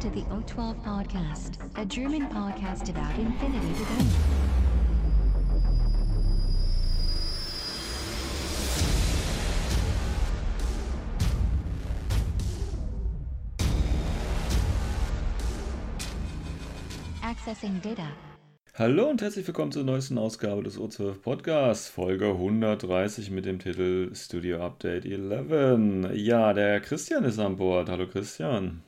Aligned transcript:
To 0.00 0.08
the 0.08 0.22
O12 0.22 0.82
Podcast, 0.82 1.58
a 1.76 1.84
German 1.84 2.26
podcast 2.30 2.88
about 2.88 3.18
infinity 3.18 3.74
to 3.74 3.84
go. 3.84 4.06
Accessing 17.22 17.82
data. 17.82 18.08
Hallo 18.72 19.10
und 19.10 19.20
herzlich 19.20 19.46
willkommen 19.46 19.72
zur 19.72 19.84
neuesten 19.84 20.16
Ausgabe 20.16 20.62
des 20.62 20.78
O12 20.78 21.20
Podcasts, 21.20 21.88
Folge 21.88 22.30
130 22.30 23.30
mit 23.30 23.44
dem 23.44 23.58
Titel 23.58 24.14
Studio 24.14 24.64
Update 24.64 25.04
11. 25.04 26.14
Ja, 26.14 26.54
der 26.54 26.80
Christian 26.80 27.24
ist 27.24 27.38
an 27.38 27.56
Bord. 27.58 27.90
Hallo 27.90 28.06
Christian. 28.06 28.82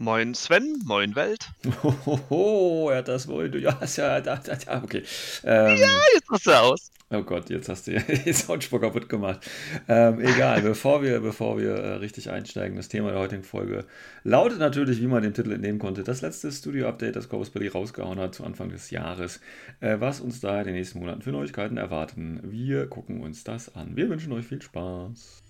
Moin 0.00 0.32
Sven, 0.32 0.78
moin 0.84 1.16
Welt. 1.16 1.50
Hohoho, 1.82 2.88
er 2.90 2.98
hat 2.98 3.08
das 3.08 3.26
wohl. 3.26 3.52
Ja, 3.60 3.72
ist 3.80 3.96
ja, 3.96 4.20
da, 4.20 4.36
da, 4.36 4.54
da, 4.54 4.80
okay. 4.84 5.02
Ähm, 5.42 5.76
Ja, 5.76 5.88
jetzt 6.14 6.30
hast 6.30 6.46
du 6.46 6.52
aus. 6.52 6.92
Oh 7.10 7.22
Gott, 7.22 7.50
jetzt 7.50 7.68
hast 7.68 7.88
du 7.88 7.98
den 8.24 8.32
Soundspur 8.32 8.80
kaputt 8.80 9.08
gemacht. 9.08 9.40
Ähm, 9.88 10.20
egal, 10.20 10.62
bevor 10.62 11.02
wir, 11.02 11.18
bevor 11.18 11.58
wir 11.58 11.74
äh, 11.74 11.94
richtig 11.94 12.30
einsteigen, 12.30 12.76
das 12.76 12.86
Thema 12.86 13.10
der 13.10 13.18
heutigen 13.18 13.42
Folge 13.42 13.86
lautet 14.22 14.60
natürlich, 14.60 15.00
wie 15.00 15.08
man 15.08 15.24
dem 15.24 15.34
Titel 15.34 15.50
entnehmen 15.50 15.80
konnte, 15.80 16.04
das 16.04 16.22
letzte 16.22 16.52
Studio-Update, 16.52 17.16
das 17.16 17.28
Corvus 17.28 17.50
Belly 17.50 17.66
rausgehauen 17.66 18.20
hat 18.20 18.36
zu 18.36 18.44
Anfang 18.44 18.68
des 18.68 18.90
Jahres. 18.90 19.40
Äh, 19.80 19.96
was 19.98 20.20
uns 20.20 20.38
da 20.38 20.60
in 20.60 20.66
den 20.66 20.74
nächsten 20.74 21.00
Monaten 21.00 21.22
für 21.22 21.32
Neuigkeiten 21.32 21.76
erwarten. 21.76 22.38
Wir 22.44 22.86
gucken 22.86 23.20
uns 23.20 23.42
das 23.42 23.74
an. 23.74 23.96
Wir 23.96 24.08
wünschen 24.08 24.32
euch 24.32 24.46
viel 24.46 24.62
Spaß. 24.62 25.42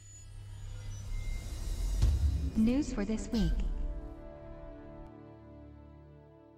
News 2.56 2.94
for 2.94 3.04
this 3.04 3.30
week. 3.30 3.52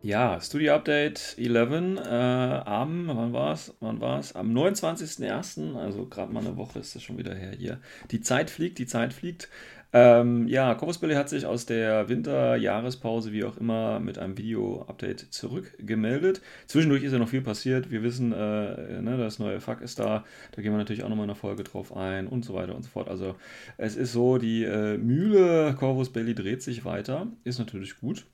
Ja, 0.03 0.41
Studio 0.41 0.77
Update 0.77 1.37
11 1.37 1.99
äh, 1.99 2.09
am, 2.09 3.07
wann 3.09 3.35
war's? 3.35 3.75
Wann 3.81 4.01
war's? 4.01 4.35
Am 4.35 4.57
29.01., 4.57 5.77
also 5.77 6.07
gerade 6.07 6.33
mal 6.33 6.41
eine 6.41 6.57
Woche 6.57 6.79
ist 6.79 6.95
das 6.95 7.03
schon 7.03 7.19
wieder 7.19 7.35
her 7.35 7.53
hier. 7.53 7.81
Die 8.11 8.23
Zeit 8.23 8.49
fliegt, 8.49 8.79
die 8.79 8.87
Zeit 8.87 9.13
fliegt. 9.13 9.51
Ähm, 9.93 10.49
ja, 10.49 10.75
Corvus 10.75 11.03
hat 11.03 11.29
sich 11.29 11.45
aus 11.45 11.67
der 11.67 12.09
Winterjahrespause, 12.09 13.33
wie 13.33 13.45
auch 13.45 13.59
immer, 13.59 14.01
mit 14.01 14.17
einem 14.17 14.39
Video-Update 14.39 15.35
zurückgemeldet. 15.35 16.41
Zwischendurch 16.67 17.03
ist 17.03 17.13
ja 17.13 17.19
noch 17.19 17.29
viel 17.29 17.43
passiert. 17.43 17.91
Wir 17.91 18.03
wissen, 18.03 18.33
äh, 18.33 19.03
ne, 19.03 19.19
das 19.19 19.39
neue 19.39 19.61
Fuck 19.61 19.83
ist 19.83 19.99
da. 19.99 20.25
Da 20.53 20.63
gehen 20.63 20.73
wir 20.73 20.79
natürlich 20.79 21.05
auch 21.05 21.11
nochmal 21.11 21.25
in 21.25 21.31
einer 21.31 21.39
Folge 21.39 21.63
drauf 21.63 21.95
ein 21.95 22.27
und 22.27 22.43
so 22.43 22.55
weiter 22.55 22.75
und 22.75 22.85
so 22.85 22.89
fort. 22.89 23.09
Also 23.11 23.37
es 23.77 23.97
ist 23.97 24.13
so, 24.13 24.39
die 24.39 24.65
äh, 24.65 24.97
Mühle 24.97 25.75
Corvus 25.79 26.11
dreht 26.11 26.63
sich 26.63 26.87
weiter. 26.87 27.27
Ist 27.45 27.59
natürlich 27.59 28.01
gut. 28.01 28.25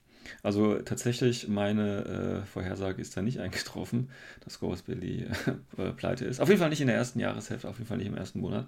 Also 0.43 0.77
tatsächlich, 0.77 1.49
meine 1.49 2.43
äh, 2.43 2.47
Vorhersage 2.47 3.01
ist 3.01 3.17
da 3.17 3.23
nicht 3.23 3.39
eingetroffen, 3.41 4.11
dass 4.45 4.61
Corvus 4.61 4.83
Belli 4.83 5.27
äh, 5.77 5.93
pleite 5.93 6.25
ist. 6.25 6.41
Auf 6.41 6.49
jeden 6.49 6.61
Fall 6.61 6.71
nicht 6.71 6.81
in 6.81 6.87
der 6.87 6.97
ersten 6.97 7.21
Jahreshälfte, 7.21 7.69
auf 7.69 7.79
jeden 7.79 7.89
Fall 7.89 7.99
nicht 7.99 8.07
im 8.07 8.17
ersten 8.17 8.41
Monat. 8.41 8.67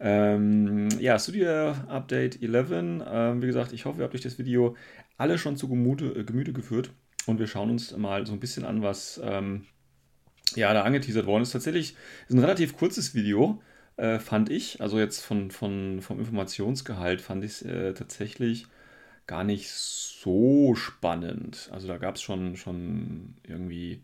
Ähm, 0.00 0.88
ja, 0.98 1.18
Studio 1.18 1.72
Update 1.88 2.42
11. 2.42 2.70
Ähm, 2.72 3.42
wie 3.42 3.46
gesagt, 3.46 3.72
ich 3.72 3.84
hoffe, 3.84 3.98
ihr 4.00 4.04
habt 4.04 4.14
euch 4.14 4.20
das 4.20 4.38
Video 4.38 4.76
alle 5.16 5.38
schon 5.38 5.56
zu 5.56 5.68
Gemüte, 5.68 6.06
äh, 6.06 6.24
Gemüte 6.24 6.52
geführt 6.52 6.90
und 7.26 7.38
wir 7.38 7.46
schauen 7.46 7.70
uns 7.70 7.96
mal 7.96 8.26
so 8.26 8.32
ein 8.32 8.40
bisschen 8.40 8.64
an, 8.64 8.82
was 8.82 9.20
ähm, 9.22 9.66
ja, 10.56 10.72
da 10.72 10.82
angeteasert 10.82 11.26
worden 11.26 11.42
ist. 11.42 11.52
Tatsächlich 11.52 11.94
ist 12.28 12.34
ein 12.34 12.38
relativ 12.40 12.76
kurzes 12.76 13.14
Video, 13.14 13.62
äh, 13.96 14.18
fand 14.18 14.50
ich. 14.50 14.80
Also 14.80 14.98
jetzt 14.98 15.20
von, 15.20 15.50
von, 15.50 16.00
vom 16.00 16.18
Informationsgehalt 16.18 17.20
fand 17.20 17.44
ich 17.44 17.52
es 17.52 17.62
äh, 17.62 17.94
tatsächlich 17.94 18.66
gar 19.30 19.44
nicht 19.44 19.70
so 19.70 20.74
spannend. 20.74 21.70
Also 21.72 21.86
da 21.86 21.98
gab 21.98 22.16
es 22.16 22.22
schon, 22.22 22.56
schon 22.56 23.34
irgendwie 23.44 24.02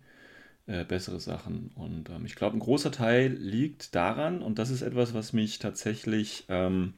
äh, 0.66 0.84
bessere 0.84 1.18
Sachen. 1.18 1.72
Und 1.74 2.10
ähm, 2.10 2.24
ich 2.24 2.36
glaube, 2.36 2.56
ein 2.56 2.60
großer 2.60 2.92
Teil 2.92 3.32
liegt 3.32 3.96
daran, 3.96 4.40
und 4.40 4.60
das 4.60 4.70
ist 4.70 4.82
etwas, 4.82 5.14
was 5.14 5.32
mich 5.32 5.58
tatsächlich 5.58 6.44
ähm, 6.48 6.94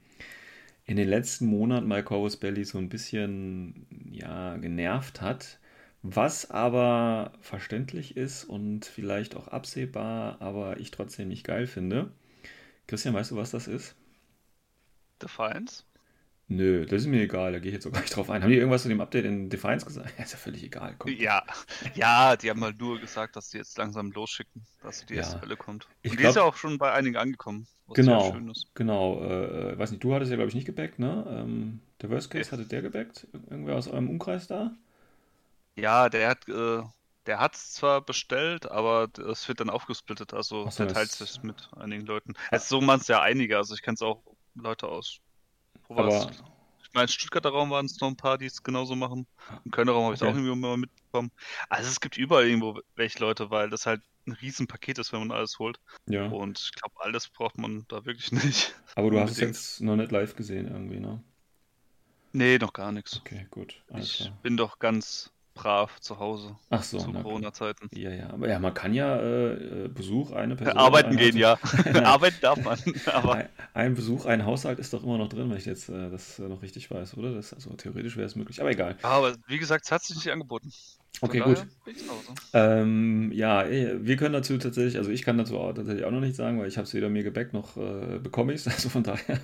in 0.85 0.99
den 0.99 1.09
letzten 1.09 1.47
Monaten 1.47 1.89
bei 1.89 2.03
Corvus 2.03 2.37
Belly 2.37 2.67
so 2.67 2.77
ein 2.77 2.91
bisschen 2.91 3.87
ja, 4.13 4.59
genervt 4.59 5.23
hat. 5.23 5.59
Was 6.03 6.51
aber 6.51 7.33
verständlich 7.41 8.15
ist 8.15 8.45
und 8.45 8.85
vielleicht 8.85 9.37
auch 9.37 9.49
absehbar, 9.49 10.37
aber 10.43 10.79
ich 10.81 10.91
trotzdem 10.91 11.29
nicht 11.29 11.45
geil 11.45 11.67
finde. 11.67 12.13
Christian, 12.89 13.15
weißt 13.15 13.31
du, 13.31 13.37
was 13.37 13.53
das 13.53 13.69
ist? 13.69 13.97
Defiance? 15.23 15.88
Nö, 16.49 16.85
das 16.87 17.03
ist 17.03 17.09
mir 17.09 17.23
egal, 17.23 17.53
da 17.53 17.59
gehe 17.59 17.69
ich 17.71 17.75
jetzt 17.75 17.85
sogar 17.85 18.01
nicht 18.01 18.15
drauf 18.17 18.31
ein. 18.31 18.43
Haben 18.43 18.51
die 18.51 18.57
irgendwas 18.57 18.83
zu 18.83 18.89
dem 18.89 19.01
Update 19.01 19.25
in 19.27 19.49
Defiance 19.51 19.85
gesagt? 19.87 20.13
Ja, 20.19 20.25
ist 20.25 20.33
ja 20.33 20.39
völlig 20.39 20.63
egal. 20.65 20.95
Komm. 20.99 21.15
Ja, 21.15 21.43
ja, 21.95 22.37
die 22.37 22.51
haben 22.51 22.63
halt 22.63 22.79
nur 22.79 23.01
gesagt, 23.01 23.35
dass 23.37 23.49
die 23.51 23.57
jetzt 23.59 23.79
langsam 23.79 24.13
losschicken, 24.13 24.67
dass 24.81 25.05
die 25.07 25.15
Ja. 25.15 25.17
erste 25.17 25.41
Welle 25.41 25.57
kommt. 25.57 25.89
Ich 26.03 26.13
Und 26.13 26.21
die 26.21 26.25
ist 26.25 26.35
ja 26.37 26.43
auch 26.43 26.57
schon 26.57 26.79
bei 26.79 26.93
einigen 26.93 27.17
angekommen, 27.17 27.67
was 27.87 28.05
Genau, 28.05 28.21
sehr 28.21 28.21
schön 28.21 28.49
ist. 28.49 28.69
genau. 28.75 29.21
Äh, 29.25 29.79
weiß 29.79 29.91
nicht, 29.91 30.05
du 30.05 30.15
hattest 30.15 30.31
ja, 30.31 30.37
glaube 30.37 30.49
ich, 30.51 30.55
nicht 30.55 30.67
gebackt, 30.67 30.99
ne? 30.99 31.25
Ähm, 31.29 31.81
der 32.01 32.11
Worst 32.11 32.31
Case 32.31 32.51
hatte 32.53 32.65
der 32.65 32.83
gebackt? 32.83 33.27
Irgendwer 33.51 33.77
aus 33.77 33.89
eurem 33.89 34.09
Umkreis 34.09 34.47
da? 34.47 34.77
Ja, 35.77 36.09
der 36.11 36.29
hat, 36.31 36.47
äh, 36.49 36.83
der 37.27 37.39
hat 37.41 37.55
es 37.55 37.73
zwar 37.75 38.01
bestellt, 38.03 38.67
aber 38.71 39.09
es 39.31 39.47
wird 39.49 39.61
dann 39.61 39.71
aufgesplittet, 39.71 40.35
also 40.35 40.71
so, 40.71 40.77
der 40.79 40.87
teilt 40.87 41.13
sich 41.13 41.43
mit 41.43 41.69
einigen 41.77 42.05
Leuten. 42.07 42.35
Es 42.51 42.69
so 42.69 42.81
man 42.81 43.01
es 43.01 43.09
ja 43.09 43.21
einige, 43.23 43.57
also 43.57 43.75
ich 43.75 43.83
kenne 43.83 43.95
es 43.95 44.03
auch 44.03 44.23
Leute 44.55 44.89
aus. 44.89 45.21
Wo? 45.89 46.01
Aber 46.01 46.31
Ich 46.83 46.93
meine, 46.95 47.09
Stuttgarter 47.09 47.51
Raum 47.51 47.71
waren 47.71 47.87
es 47.87 48.01
noch 48.01 48.09
ein 48.09 48.17
paar, 48.17 48.39
die 48.39 48.47
es 48.47 48.63
genauso 48.63 48.97
machen. 48.97 49.27
Im 49.65 49.71
Kölner 49.71 49.93
Raum 49.93 50.05
habe 50.05 50.15
ich 50.15 50.21
es 50.21 50.23
Okay. 50.23 50.27
auch 50.27 50.35
irgendwie 50.37 50.55
mal 50.57 50.77
mitbekommen. 50.77 51.31
Also 51.69 51.91
es 51.91 52.01
gibt 52.01 52.17
überall 52.17 52.47
irgendwo 52.47 52.81
welche 52.97 53.19
Leute, 53.21 53.51
weil 53.51 53.71
das 53.71 53.87
halt 53.87 54.03
ein 54.27 54.33
Riesenpaket 54.33 54.99
ist, 54.99 55.13
wenn 55.13 55.21
man 55.21 55.33
alles 55.33 55.59
holt. 55.59 55.79
ja. 56.07 56.29
Und 56.29 56.59
ich 56.61 56.73
glaube, 56.73 56.95
alles 57.01 57.29
braucht 57.31 57.59
man 57.59 57.85
da 57.89 58.05
wirklich 58.07 58.33
nicht. 58.33 58.75
Aber 58.95 59.11
du 59.11 59.19
hast 59.19 59.31
es 59.31 59.41
jetzt 59.41 59.81
noch 59.81 59.97
nicht 59.97 60.13
live 60.13 60.37
gesehen 60.37 60.69
irgendwie, 60.69 61.01
ne? 61.01 61.25
Nee, 62.33 62.59
noch 62.59 62.73
gar 62.73 62.93
nichts. 62.93 63.21
Okay, 63.21 63.47
gut. 63.51 63.83
Alles 63.91 64.13
Ich 64.13 64.17
klar. 64.17 64.39
bin 64.43 64.57
doch 64.57 64.79
ganz 64.81 65.33
brav 65.59 66.01
zu 66.01 66.19
Hause 66.19 66.57
Ach 66.71 66.83
so, 66.83 66.99
zu. 66.99 67.13
Corona-Zeiten. 67.13 67.89
Ja, 67.93 68.11
ja. 68.11 68.31
Aber 68.31 68.49
ja, 68.49 68.59
man 68.61 68.75
kann 68.75 68.95
ja 68.95 69.17
äh, 69.17 69.85
äh, 69.85 69.89
Besuch, 69.89 70.31
eine 70.31 70.55
Person. 70.55 70.77
Arbeiten 70.79 71.17
gehen, 71.17 71.37
ja. 71.37 71.59
Arbeiten 72.05 72.37
darf 72.41 72.63
man, 72.63 72.79
aber 73.07 73.49
Ein, 73.75 73.95
Besuch, 73.95 74.27
ein 74.27 74.45
Haushalt 74.45 74.79
ist 74.79 74.93
doch 74.93 75.03
immer 75.03 75.19
noch 75.19 75.29
drin, 75.29 75.51
wenn 75.51 75.57
ich 75.57 75.67
jetzt 75.67 75.89
äh, 75.89 76.11
das 76.11 76.39
äh, 76.39 76.43
noch 76.43 76.63
richtig 76.63 76.91
weiß, 76.91 77.17
oder? 77.17 77.35
Das, 77.35 77.53
also 77.53 77.71
theoretisch 77.71 78.17
wäre 78.17 78.27
es 78.27 78.37
möglich, 78.37 78.61
aber 78.61 78.71
egal. 78.71 78.97
aber 79.03 79.35
wie 79.47 79.59
gesagt, 79.59 79.85
es 79.85 79.93
hat 79.93 80.03
sich 80.03 80.17
nicht 80.17 80.31
angeboten. 80.31 80.73
Von 81.19 81.29
Okay, 81.29 81.41
gut. 81.41 81.67
Ähm, 82.53 83.33
ja, 83.33 83.65
eh, 83.65 83.97
wir 84.01 84.17
können 84.17 84.35
dazu 84.35 84.57
tatsächlich, 84.59 84.99
also 84.99 85.11
ich 85.11 85.23
kann 85.23 85.39
dazu 85.39 85.59
auch, 85.59 85.73
tatsächlich 85.73 86.05
auch 86.05 86.13
noch 86.13 86.21
nicht 86.21 86.37
sagen, 86.37 86.61
weil 86.61 86.69
ich 86.69 86.77
habe 86.77 86.87
es 86.87 86.95
weder 86.95 87.09
mir 87.09 87.25
gebackt 87.25 87.53
noch 87.53 87.77
äh, 87.77 88.19
bekomme 88.19 88.53
ich 88.53 88.61
es. 88.61 88.69
Also 88.69 88.89
von 88.89 89.03
daher 89.03 89.41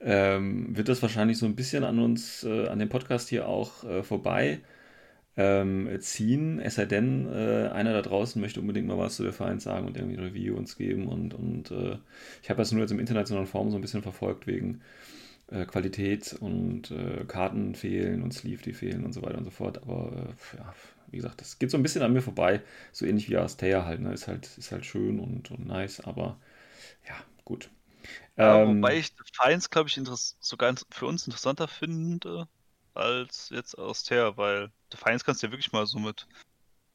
ähm, 0.00 0.76
wird 0.76 0.88
das 0.88 1.02
wahrscheinlich 1.02 1.38
so 1.38 1.46
ein 1.46 1.54
bisschen 1.54 1.84
an 1.84 2.00
uns, 2.00 2.42
äh, 2.42 2.66
an 2.66 2.80
dem 2.80 2.88
Podcast 2.88 3.28
hier 3.28 3.46
auch 3.46 3.84
äh, 3.84 4.02
vorbei 4.02 4.60
ähm, 5.36 5.88
ziehen. 6.00 6.60
Es 6.60 6.76
sei 6.76 6.86
denn, 6.86 7.26
äh, 7.32 7.68
einer 7.72 7.92
da 7.92 8.02
draußen 8.02 8.40
möchte 8.40 8.60
unbedingt 8.60 8.86
mal 8.88 8.98
was 8.98 9.16
zu 9.16 9.22
der 9.24 9.32
Verein 9.32 9.60
sagen 9.60 9.86
und 9.86 9.96
irgendwie 9.96 10.16
ein 10.18 10.24
Review 10.24 10.56
uns 10.56 10.76
geben. 10.76 11.08
Und, 11.08 11.34
und 11.34 11.70
äh, 11.70 11.98
ich 12.42 12.50
habe 12.50 12.58
das 12.58 12.72
nur 12.72 12.82
jetzt 12.82 12.92
im 12.92 13.00
internationalen 13.00 13.46
Form 13.48 13.70
so 13.70 13.76
ein 13.78 13.82
bisschen 13.82 14.02
verfolgt 14.02 14.46
wegen 14.46 14.80
äh, 15.48 15.64
Qualität 15.66 16.34
und 16.40 16.90
äh, 16.90 17.24
Karten 17.26 17.74
fehlen 17.74 18.22
und 18.22 18.32
Sleeve, 18.34 18.62
die 18.62 18.72
fehlen 18.72 19.04
und 19.04 19.12
so 19.12 19.22
weiter 19.22 19.38
und 19.38 19.44
so 19.44 19.50
fort. 19.50 19.78
Aber 19.82 20.12
äh, 20.12 20.56
ja, 20.58 20.74
wie 21.10 21.16
gesagt, 21.18 21.40
das 21.40 21.58
geht 21.58 21.70
so 21.70 21.76
ein 21.76 21.82
bisschen 21.82 22.02
an 22.02 22.12
mir 22.12 22.22
vorbei. 22.22 22.62
So 22.92 23.06
ähnlich 23.06 23.28
wie 23.30 23.36
Astea 23.36 23.84
halt. 23.84 24.00
Ne? 24.00 24.12
Ist 24.12 24.28
halt, 24.28 24.48
ist 24.58 24.72
halt 24.72 24.86
schön 24.86 25.20
und, 25.20 25.50
und 25.50 25.66
nice, 25.66 26.00
aber 26.00 26.38
ja, 27.08 27.14
gut. 27.44 27.70
Ja, 28.40 28.62
Ähm, 28.62 28.64
wobei 28.64 28.98
ich 28.98 29.14
Defiance, 29.14 29.68
glaube 29.70 29.88
ich, 29.88 30.00
sogar 30.40 30.74
für 30.90 31.06
uns 31.06 31.26
interessanter 31.26 31.68
finde 31.68 32.48
als 32.94 33.50
jetzt 33.50 33.76
Austere, 33.78 34.36
weil 34.36 34.72
Defiance 34.92 35.24
kannst 35.24 35.42
du 35.42 35.46
ja 35.48 35.52
wirklich 35.52 35.72
mal 35.72 35.86
so 35.86 35.98
mit 35.98 36.28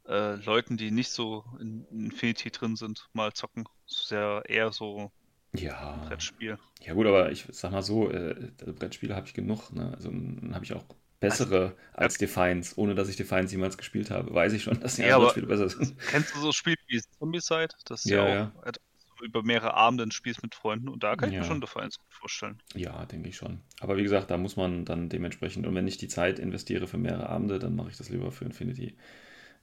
äh, 0.08 0.36
Leuten, 0.36 0.78
die 0.78 0.92
nicht 0.92 1.12
so 1.12 1.46
in 1.60 1.86
Infinity 1.92 2.52
drin 2.52 2.76
sind, 2.78 3.10
mal 3.14 3.34
zocken. 3.34 3.66
Das 3.88 4.02
ist 4.02 4.12
ja 4.12 4.42
eher 4.44 4.72
so 4.74 5.12
ja, 5.54 5.94
ein 5.94 6.02
Brettspiel. 6.02 6.60
ja 6.82 6.94
gut, 6.94 7.08
aber 7.08 7.32
ich 7.32 7.46
sag 7.52 7.72
mal 7.72 7.82
so, 7.84 8.12
äh, 8.12 8.52
also 8.60 8.74
Brettspiele 8.74 9.16
habe 9.16 9.28
ich 9.28 9.34
genug. 9.34 9.72
Ne? 9.74 9.92
Also 9.96 10.10
dann 10.10 10.52
habe 10.54 10.66
ich 10.66 10.74
auch 10.74 10.86
bessere 11.20 11.76
als 11.94 12.18
Defiance, 12.18 12.74
ohne 12.80 12.96
dass 12.96 13.10
ich 13.10 13.18
Defiance 13.18 13.54
jemals 13.54 13.78
gespielt 13.78 14.12
habe. 14.12 14.34
Weiß 14.34 14.54
ich 14.54 14.64
schon, 14.64 14.80
dass 14.80 14.96
die 14.96 15.04
Ja, 15.04 15.18
anderen 15.18 15.28
Spiele 15.28 15.48
besser 15.48 15.70
sind. 15.70 15.96
Kennst 16.08 16.34
du 16.36 16.40
so 16.40 16.52
Spiele 16.52 16.78
wie 16.88 17.02
Zombicide? 17.20 17.70
Das 17.86 18.06
ist 18.06 18.12
Ja, 18.12 18.18
ja, 18.28 18.28
ja. 18.28 18.52
auch 18.56 18.72
du 18.72 18.80
über 19.22 19.44
mehrere 19.44 19.74
Abende 19.74 20.04
ein 20.04 20.12
Spielst 20.12 20.42
mit 20.44 20.56
Freunden 20.56 20.90
und 20.90 21.04
da 21.04 21.16
kann 21.16 21.30
ich 21.30 21.36
Ja. 21.36 21.42
mir 21.42 21.46
schon 21.46 21.62
Defiance 21.62 21.98
gut 22.00 22.14
vorstellen. 22.14 22.60
Ja, 22.76 23.06
denke 23.06 23.30
ich 23.30 23.36
schon. 23.38 23.60
Aber 23.80 23.98
wie 23.98 24.04
gesagt, 24.04 24.30
da 24.32 24.38
muss 24.38 24.56
man 24.56 24.86
dann 24.86 25.10
dementsprechend, 25.10 25.66
und 25.68 25.76
wenn 25.76 25.88
ich 25.88 25.98
die 25.98 26.08
Zeit 26.08 26.40
investiere 26.40 26.88
für 26.88 26.98
mehrere 26.98 27.30
Abende, 27.30 27.60
dann 27.60 27.76
mache 27.76 27.90
ich 27.90 27.98
das 27.98 28.10
lieber 28.10 28.32
für 28.32 28.46
Infinity. 28.46 28.96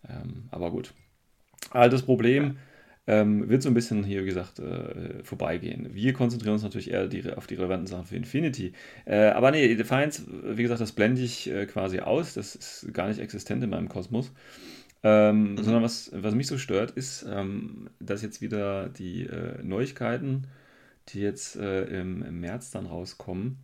Ähm, 0.08 0.48
aber 0.50 0.70
gut. 0.70 0.94
Altes 1.70 2.02
Problem. 2.02 2.58
ähm, 3.08 3.48
wird 3.48 3.62
so 3.62 3.68
ein 3.70 3.74
bisschen 3.74 4.02
hier, 4.02 4.22
wie 4.22 4.26
gesagt, 4.26 4.58
äh, 4.58 5.22
vorbeigehen. 5.22 5.94
Wir 5.94 6.12
konzentrieren 6.12 6.54
uns 6.54 6.64
natürlich 6.64 6.90
eher 6.90 7.06
die, 7.06 7.32
auf 7.32 7.46
die 7.46 7.54
relevanten 7.54 7.86
Sachen 7.86 8.04
für 8.06 8.16
Infinity. 8.16 8.72
Äh, 9.04 9.28
aber 9.28 9.52
nee, 9.52 9.76
Defiance, 9.76 10.24
wie 10.56 10.62
gesagt, 10.62 10.80
das 10.80 10.90
blende 10.90 11.20
ich 11.22 11.48
äh, 11.48 11.66
quasi 11.66 12.00
aus. 12.00 12.34
Das 12.34 12.56
ist 12.56 12.92
gar 12.92 13.06
nicht 13.06 13.20
existent 13.20 13.62
in 13.62 13.70
meinem 13.70 13.88
Kosmos. 13.88 14.32
Ähm, 15.08 15.52
mhm. 15.52 15.62
Sondern 15.62 15.84
was, 15.84 16.10
was 16.12 16.34
mich 16.34 16.48
so 16.48 16.58
stört, 16.58 16.90
ist, 16.90 17.24
ähm, 17.30 17.88
dass 18.00 18.22
jetzt 18.22 18.40
wieder 18.40 18.88
die 18.88 19.22
äh, 19.22 19.62
Neuigkeiten, 19.62 20.48
die 21.10 21.20
jetzt 21.20 21.54
äh, 21.54 21.84
im, 21.84 22.24
im, 22.24 22.40
März 22.40 22.72
dann 22.72 22.86
rauskommen, 22.86 23.58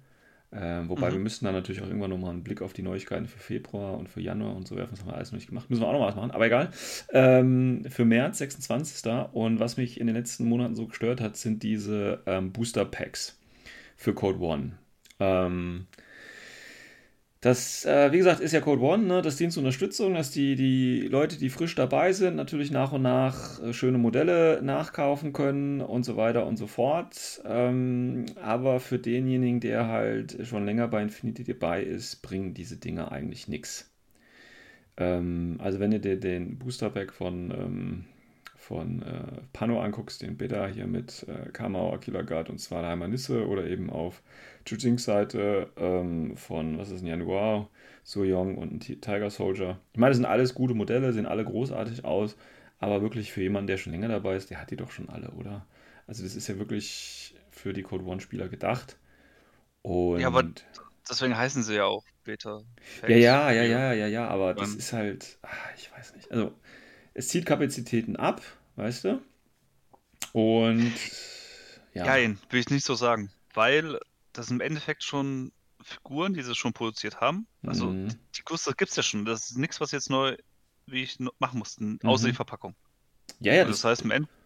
äh, 0.53 0.83
wobei 0.87 1.09
mhm. 1.09 1.15
wir 1.15 1.19
müssten 1.19 1.47
dann 1.47 1.55
natürlich 1.55 1.83
auch 1.83 1.89
irgendwann 1.89 2.11
nochmal 2.11 2.31
einen 2.31 2.45
Blick 2.45 2.63
auf 2.63 2.75
die 2.75 2.83
Neuigkeiten 2.83 3.27
für 3.27 3.41
Februar 3.41 3.99
und 3.99 4.09
für 4.09 4.21
Januar 4.21 4.55
und 4.55 4.69
so 4.69 4.77
werfen. 4.77 4.93
Das 4.93 5.01
haben 5.01 5.09
wir 5.09 5.17
alles 5.17 5.33
noch 5.33 5.39
nicht 5.39 5.49
gemacht. 5.49 5.69
Müssen 5.69 5.83
wir 5.83 5.89
auch 5.89 5.95
noch 5.95 6.07
was 6.07 6.15
machen, 6.15 6.31
aber 6.31 6.47
egal. 6.47 6.71
Ähm, 7.13 7.87
für 7.89 8.05
März, 8.05 8.39
26. 8.39 9.13
Und 9.33 9.59
was 9.59 9.77
mich 9.77 9.99
in 9.99 10.07
den 10.07 10.15
letzten 10.15 10.45
Monaten 10.45 10.77
so 10.77 10.87
gestört 10.87 11.21
hat, 11.21 11.37
sind 11.37 11.65
diese 11.65 12.21
ähm, 12.27 12.53
Booster 12.53 12.85
Packs 12.85 13.37
für 13.97 14.15
Code 14.15 14.39
One. 14.39 14.79
Ähm, 15.19 15.87
das, 17.43 17.85
äh, 17.85 18.13
wie 18.13 18.19
gesagt, 18.19 18.39
ist 18.39 18.53
ja 18.53 18.61
Code 18.61 18.81
One, 18.83 19.03
ne? 19.03 19.21
das 19.21 19.35
dient 19.35 19.53
zur 19.53 19.63
Unterstützung, 19.63 20.15
dass 20.15 20.31
die, 20.31 20.55
die 20.55 21.09
Leute, 21.09 21.39
die 21.39 21.51
frisch 21.51 21.75
dabei 21.75 22.13
sind, 22.13 22.37
natürlich 22.37 22.71
nach 22.71 22.93
und 22.93 23.03
nach 23.03 23.61
äh, 23.61 23.73
schöne 23.73 23.99
Modelle 23.99 24.63
nachkaufen 24.63 25.33
können 25.33 25.81
und 25.81 26.05
so 26.05 26.17
weiter 26.17 26.47
und 26.47 26.57
so 26.57 26.69
fort. 26.69 27.43
Ähm, 27.45 28.27
aber 28.41 28.79
für 28.79 29.01
denjenigen, 29.01 29.59
der 29.59 29.89
halt 29.89 30.39
schon 30.47 30.65
länger 30.65 30.87
bei 30.87 31.03
Infinity 31.03 31.43
dabei 31.43 31.83
ist, 31.83 32.23
bringen 32.23 32.55
diese 32.55 32.77
Dinge 32.77 33.11
eigentlich 33.11 33.49
nichts. 33.49 33.93
Ähm, 34.97 35.57
also 35.59 35.81
wenn 35.81 35.91
ihr 35.91 35.99
den, 35.99 36.21
den 36.21 36.59
Booster 36.61 36.91
Pack 36.91 37.13
von 37.13 37.51
ähm, 37.51 38.05
von 38.63 39.03
äh, 39.03 39.43
Pano 39.53 39.83
anguckst, 39.83 40.23
den 40.23 40.37
Beta 40.37 40.69
hier 40.69 40.87
mit 40.87 41.27
äh, 41.29 41.51
Kamau, 41.51 41.93
Aquila 41.93 42.23
Guard 42.23 42.49
und 42.49 42.61
Svalheimer 42.61 43.09
Nisse 43.09 43.47
oder 43.49 43.67
eben 43.67 43.91
auf 43.91 44.23
Jujings 44.67 45.03
Seite 45.03 45.71
ähm, 45.77 46.37
von, 46.37 46.79
was 46.79 46.91
ist 46.91 47.03
ein 47.03 47.09
Januar, 47.09 47.69
Young 48.15 48.57
und 48.57 48.73
ein 48.73 48.81
Tiger 48.81 49.31
Soldier. 49.31 49.81
Ich 49.93 49.99
meine, 49.99 50.11
das 50.11 50.19
sind 50.19 50.27
alles 50.27 50.55
gute 50.55 50.75
Modelle, 50.75 51.13
sehen 51.13 51.27
alle 51.27 51.45
großartig 51.45 52.05
aus, 52.05 52.37
aber 52.79 53.03
wirklich 53.03 53.33
für 53.33 53.43
jemanden, 53.43 53.67
der 53.67 53.79
schon 53.79 53.93
länger 53.93 54.09
dabei 54.09 54.37
ist, 54.37 54.51
der 54.51 54.61
hat 54.61 54.71
die 54.71 54.77
doch 54.77 54.93
schon 54.93 55.09
alle, 55.09 55.31
oder? 55.33 55.67
Also 56.07 56.23
das 56.23 56.37
ist 56.37 56.47
ja 56.47 56.57
wirklich 56.59 57.35
für 57.51 57.73
die 57.73 57.83
Code 57.83 58.05
One-Spieler 58.05 58.49
gedacht. 58.49 58.97
Und 59.83 60.21
ja, 60.21 60.29
aber 60.29 60.45
deswegen 61.11 61.37
heißen 61.37 61.65
sie 61.65 61.75
ja 61.75 61.85
auch 61.87 62.05
Beta. 62.23 62.63
Ja, 63.03 63.17
ja, 63.17 63.51
ja, 63.51 63.63
ja, 63.65 63.93
ja, 63.93 64.07
ja, 64.07 64.29
aber 64.29 64.55
das 64.55 64.75
ist 64.75 64.93
halt, 64.93 65.39
ach, 65.43 65.71
ich 65.77 65.91
weiß 65.93 66.15
nicht. 66.15 66.31
Also 66.31 66.53
es 67.15 67.29
zieht 67.29 67.47
Kapazitäten 67.47 68.17
ab, 68.17 68.43
weißt 68.77 69.05
du? 69.05 69.23
Und 70.33 70.93
ja. 71.95 72.07
Nein, 72.07 72.39
will 72.51 72.61
ich 72.61 72.71
nicht 72.71 72.87
so 72.87 72.95
sagen, 72.95 73.31
weil 73.53 73.99
das 74.33 74.51
im 74.51 74.61
Endeffekt 74.61 75.05
schon 75.05 75.53
Figuren, 75.83 76.33
die 76.33 76.43
sie 76.43 76.55
schon 76.55 76.73
produziert 76.73 77.21
haben. 77.21 77.47
Also 77.67 77.87
mhm. 77.91 78.09
die 78.35 78.43
Guster 78.45 78.73
gibt 78.73 78.91
es 78.91 78.97
ja 78.97 79.03
schon. 79.03 79.25
Das 79.25 79.51
ist 79.51 79.59
nichts, 79.59 79.81
was 79.81 79.91
jetzt 79.91 80.11
neu, 80.11 80.37
wie 80.87 81.03
ich 81.03 81.19
machen 81.39 81.59
musste, 81.59 81.99
außer 82.03 82.27
mhm. 82.27 82.31
die 82.31 82.37
Verpackung. 82.37 82.75
Ja, 83.41 83.55
ja. 83.55 83.61
Also 83.63 83.73
das, 83.73 83.85
heißt 83.85 84.03
im 84.03 84.13
Endeffekt. 84.13 84.39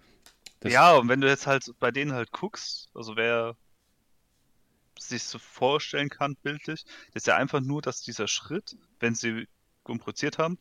Ja, 0.65 0.95
und 0.95 1.09
wenn 1.09 1.21
du 1.21 1.29
jetzt 1.29 1.47
halt 1.47 1.73
bei 1.79 1.91
denen 1.91 2.13
halt 2.13 2.33
guckst, 2.33 2.89
also 2.95 3.15
wer 3.17 3.57
sich 4.99 5.23
so 5.23 5.39
vorstellen 5.39 6.09
kann, 6.09 6.35
bildlich, 6.37 6.85
das 7.13 7.23
ist 7.23 7.27
ja 7.27 7.37
einfach 7.37 7.61
nur, 7.61 7.83
dass 7.83 8.01
dieser 8.01 8.27
Schritt, 8.27 8.77
wenn 8.99 9.15
sie 9.15 9.47
produziert 9.85 10.39
haben, 10.39 10.59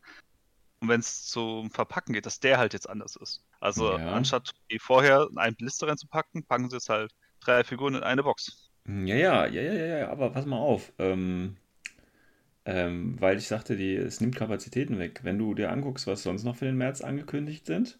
und 0.80 0.88
wenn 0.88 1.00
es 1.00 1.26
zum 1.26 1.70
Verpacken 1.70 2.12
geht, 2.12 2.26
dass 2.26 2.40
der 2.40 2.58
halt 2.58 2.72
jetzt 2.72 2.88
anders 2.88 3.16
ist. 3.16 3.42
Also 3.60 3.96
ja. 3.96 4.12
anstatt 4.12 4.52
wie 4.68 4.78
vorher 4.78 5.28
einen 5.36 5.56
Blister 5.56 5.88
reinzupacken, 5.88 6.44
packen 6.44 6.68
sie 6.68 6.76
jetzt 6.76 6.88
halt 6.88 7.12
drei 7.40 7.64
Figuren 7.64 7.94
in 7.94 8.02
eine 8.02 8.22
Box. 8.22 8.70
Ja, 8.86 9.16
ja, 9.16 9.46
ja, 9.46 9.62
ja, 9.62 9.98
ja, 9.98 10.10
aber 10.10 10.30
pass 10.30 10.46
mal 10.46 10.58
auf. 10.58 10.92
Ähm, 10.98 11.56
ähm, 12.64 13.20
weil 13.20 13.38
ich 13.38 13.48
sagte, 13.48 13.76
die, 13.76 13.94
es 13.94 14.20
nimmt 14.20 14.36
Kapazitäten 14.36 14.98
weg. 14.98 15.20
Wenn 15.22 15.38
du 15.38 15.54
dir 15.54 15.70
anguckst, 15.70 16.06
was 16.06 16.22
sonst 16.22 16.44
noch 16.44 16.56
für 16.56 16.66
den 16.66 16.76
März 16.76 17.00
angekündigt 17.00 17.66
sind, 17.66 17.98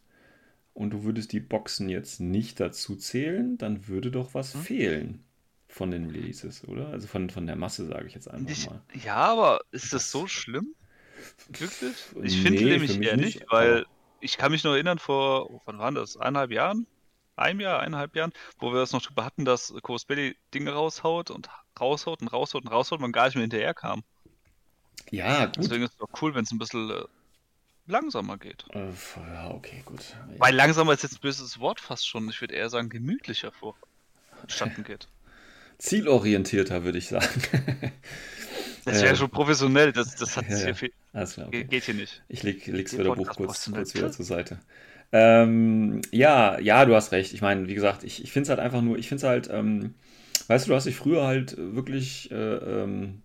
und 0.76 0.90
du 0.90 1.05
würdest 1.05 1.32
die 1.32 1.40
Boxen 1.40 1.88
jetzt 1.88 2.20
nicht 2.20 2.61
dazu 2.61 2.96
zählen, 2.96 3.56
dann 3.56 3.88
würde 3.88 4.11
doch 4.11 4.34
was 4.34 4.52
hm? 4.52 4.61
fehlen 4.61 5.25
von 5.69 5.90
den 5.90 6.11
Releases, 6.11 6.69
oder? 6.69 6.88
Also 6.88 7.06
von, 7.06 7.31
von 7.31 7.46
der 7.46 7.56
Masse, 7.56 7.87
sage 7.87 8.06
ich 8.06 8.14
jetzt 8.14 8.31
einfach 8.31 8.50
ich, 8.50 8.69
mal. 8.69 8.82
Ja, 8.93 9.17
aber 9.17 9.61
ist 9.70 9.94
das 9.94 10.11
so 10.11 10.26
schlimm? 10.26 10.75
Wirklich? 11.49 11.96
Ich 12.23 12.40
finde 12.40 12.62
nee, 12.62 12.70
nämlich 12.70 13.00
eher 13.00 13.17
nicht, 13.17 13.40
nicht 13.40 13.52
weil 13.52 13.87
ich 14.20 14.37
kann 14.37 14.52
mich 14.52 14.64
noch 14.64 14.73
erinnern, 14.73 14.99
vor, 14.99 15.61
wann 15.64 15.78
waren 15.78 15.94
das? 15.94 16.17
Eineinhalb 16.17 16.50
Jahren? 16.50 16.87
Ein 17.37 17.61
Jahr, 17.61 17.81
eineinhalb 17.81 18.17
Jahren, 18.17 18.32
wo 18.58 18.73
wir 18.73 18.81
das 18.81 18.93
noch 18.93 19.02
drüber 19.02 19.25
hatten, 19.25 19.44
dass 19.44 19.73
Coast 19.82 20.08
Belly 20.08 20.37
Dinge 20.55 20.73
raushaut 20.73 21.31
und 21.31 21.50
raushaut 21.78 22.23
und 22.23 22.28
raushaut 22.28 22.64
und 22.64 22.70
raushaut 22.70 22.99
und 22.99 23.02
man 23.02 23.12
gar 23.12 23.26
nicht 23.26 23.34
mehr 23.34 23.43
hinterher 23.43 23.75
kam. 23.75 24.02
Ja, 25.11 25.46
gut. 25.46 25.58
Deswegen 25.58 25.84
ist 25.84 25.93
es 25.93 25.99
doch 25.99 26.08
cool, 26.23 26.34
wenn 26.34 26.44
es 26.44 26.50
ein 26.50 26.58
bisschen 26.58 26.90
äh, 26.90 27.05
langsamer 27.87 28.38
geht. 28.38 28.64
Äh, 28.70 28.88
ja, 29.34 29.50
okay, 29.50 29.82
gut. 29.84 30.17
Weil 30.38 30.55
langsamer 30.55 30.94
ist 30.94 31.02
jetzt 31.02 31.17
ein 31.17 31.20
böses 31.20 31.61
Wort 31.61 31.81
fast 31.81 32.08
schon. 32.08 32.28
Ich 32.31 32.40
würde 32.40 32.55
eher 32.55 32.70
sagen, 32.70 32.88
gemütlicher 32.88 33.52
vorstatten 33.52 34.84
geht. 34.84 35.08
Zielorientierter, 35.78 36.84
würde 36.84 36.99
ich 36.99 37.08
sagen. 37.08 37.28
Das 38.85 39.03
wäre 39.03 39.14
äh, 39.14 39.17
schon 39.17 39.31
professionell, 39.31 39.93
das, 39.93 40.14
das 40.17 40.37
hat 40.37 40.47
ja, 40.49 40.56
hier 40.56 40.75
viel. 40.75 40.93
Alles 41.12 41.35
klar, 41.35 41.49
okay. 41.49 41.64
Geht 41.64 41.85
hier 41.85 41.94
nicht. 41.94 42.23
Ich 42.29 42.43
leg, 42.43 42.67
leg's 42.67 42.97
wieder 42.97 43.14
Buch 43.14 43.29
kurz, 43.37 43.70
kurz 43.70 43.94
wieder 43.94 44.12
zur 44.12 44.25
Seite. 44.25 44.58
Ähm, 45.12 46.03
ja, 46.11 46.58
ja, 46.58 46.85
du 46.85 46.94
hast 46.94 47.12
recht. 47.12 47.32
Ich 47.32 47.43
meine, 47.43 47.69
wie 47.69 47.75
gesagt, 47.75 48.05
ich, 48.05 48.23
ich 48.23 48.32
finde 48.32 48.44
es 48.44 48.50
halt 48.50 48.61
einfach 48.61 48.82
nur, 48.82 48.99
ich 48.99 49.08
finde 49.08 49.25
es 49.25 49.29
halt, 49.29 49.49
ähm, 49.50 49.94
weißt 50.49 50.67
du, 50.67 50.70
du 50.70 50.76
hast 50.76 50.87
dich 50.87 50.97
früher 50.97 51.26
halt 51.26 51.56
wirklich, 51.56 52.31
äh, 52.31 52.35
ähm, 52.35 53.23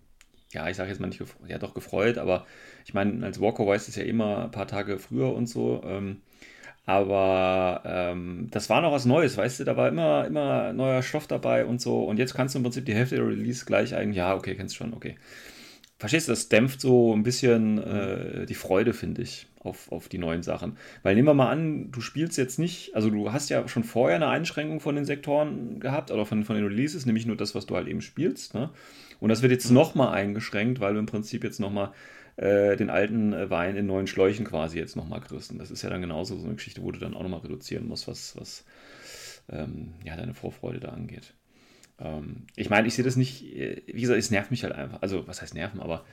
ja, 0.52 0.70
ich 0.70 0.78
sage 0.78 0.90
jetzt 0.90 1.00
mal 1.00 1.08
nicht, 1.08 1.24
ja 1.48 1.58
doch 1.58 1.74
gefreut, 1.74 2.18
aber 2.18 2.46
ich 2.86 2.94
meine, 2.94 3.26
als 3.26 3.40
Walker 3.40 3.66
weiß 3.66 3.88
es 3.88 3.96
ja 3.96 4.04
immer 4.04 4.46
ein 4.46 4.52
paar 4.52 4.68
Tage 4.68 5.00
früher 5.00 5.34
und 5.34 5.48
so. 5.48 5.82
Ähm, 5.86 6.22
aber 6.86 7.84
ähm, 7.86 8.48
das 8.52 8.70
war 8.70 8.82
noch 8.82 8.92
was 8.92 9.06
Neues, 9.06 9.38
weißt 9.38 9.60
du, 9.60 9.64
da 9.64 9.78
war 9.78 9.88
immer, 9.88 10.26
immer 10.26 10.74
neuer 10.74 11.04
Stoff 11.04 11.28
dabei 11.28 11.66
und 11.66 11.80
so. 11.80 12.04
Und 12.04 12.18
jetzt 12.18 12.34
kannst 12.34 12.56
du 12.56 12.60
im 12.60 12.64
Prinzip 12.64 12.86
die 12.86 12.96
Hälfte 12.96 13.16
der 13.16 13.28
Release 13.28 13.66
gleich 13.66 13.96
eigentlich, 13.96 14.18
ja, 14.18 14.36
okay, 14.36 14.56
kennst 14.56 14.76
du 14.76 14.78
schon, 14.80 14.94
okay. 14.94 15.16
Verstehst 16.00 16.28
du, 16.28 16.32
das 16.32 16.50
dämpft 16.50 16.82
so 16.82 17.14
ein 17.16 17.22
bisschen 17.22 17.78
äh, 17.78 18.48
die 18.48 18.56
Freude, 18.56 18.94
finde 18.94 19.22
ich, 19.22 19.46
auf, 19.60 19.92
auf 19.92 20.10
die 20.10 20.18
neuen 20.18 20.42
Sachen. 20.42 20.78
Weil 21.04 21.14
nehmen 21.14 21.28
wir 21.28 21.36
mal 21.36 21.52
an, 21.52 21.92
du 21.92 22.02
spielst 22.02 22.40
jetzt 22.40 22.58
nicht, 22.58 22.96
also 22.96 23.12
du 23.12 23.32
hast 23.32 23.52
ja 23.52 23.68
schon 23.68 23.84
vorher 23.84 24.16
eine 24.16 24.28
Einschränkung 24.28 24.80
von 24.80 24.96
den 24.96 25.06
Sektoren 25.06 25.80
gehabt 25.80 26.10
oder 26.10 26.26
von, 26.26 26.44
von 26.44 26.56
den 26.56 26.66
Releases, 26.66 27.06
nämlich 27.06 27.28
nur 27.28 27.38
das, 27.38 27.54
was 27.54 27.68
du 27.68 27.76
halt 27.76 27.88
eben 27.88 28.02
spielst. 28.02 28.56
Ne? 28.56 28.72
Und 29.20 29.30
das 29.30 29.44
wird 29.44 29.52
jetzt 29.52 29.70
mhm. 29.70 29.76
nochmal 29.76 30.16
eingeschränkt, 30.16 30.80
weil 30.80 30.94
du 30.94 31.00
im 31.00 31.06
Prinzip 31.06 31.44
jetzt 31.44 31.60
nochmal 31.60 31.92
äh, 32.42 32.76
den 32.76 32.90
alten 32.90 33.34
äh, 33.34 33.50
Wein 33.52 33.76
in 33.76 33.86
neuen 33.86 34.08
Schläuchen 34.08 34.46
quasi 34.46 34.80
jetzt 34.80 34.96
nochmal. 34.96 35.22
Und 35.30 35.60
das 35.60 35.70
ist 35.70 35.82
ja 35.84 35.90
dann 35.92 36.02
genauso 36.02 36.38
so 36.38 36.46
eine 36.46 36.56
Geschichte, 36.56 36.82
wo 36.82 36.92
du 36.92 37.00
dann 37.00 37.14
auch 37.14 37.22
nochmal 37.22 37.42
reduzieren 37.42 37.88
musst, 37.88 38.08
was, 38.08 38.36
was 38.36 38.66
ähm, 39.48 39.94
ja, 40.04 40.18
deine 40.18 40.34
Vorfreude 40.34 40.80
da 40.80 40.90
angeht. 40.90 41.36
Ähm, 42.00 42.48
ich 42.56 42.72
meine, 42.72 42.88
ich 42.88 42.96
sehe 42.96 43.06
das 43.06 43.16
nicht, 43.16 43.44
äh, 43.44 43.84
wie 43.86 44.02
gesagt, 44.02 44.18
es 44.18 44.32
nervt 44.32 44.50
mich 44.50 44.64
halt 44.64 44.74
einfach. 44.74 45.04
Also, 45.04 45.28
was 45.28 45.44
heißt 45.44 45.54
nerven, 45.54 45.80
aber 45.80 46.04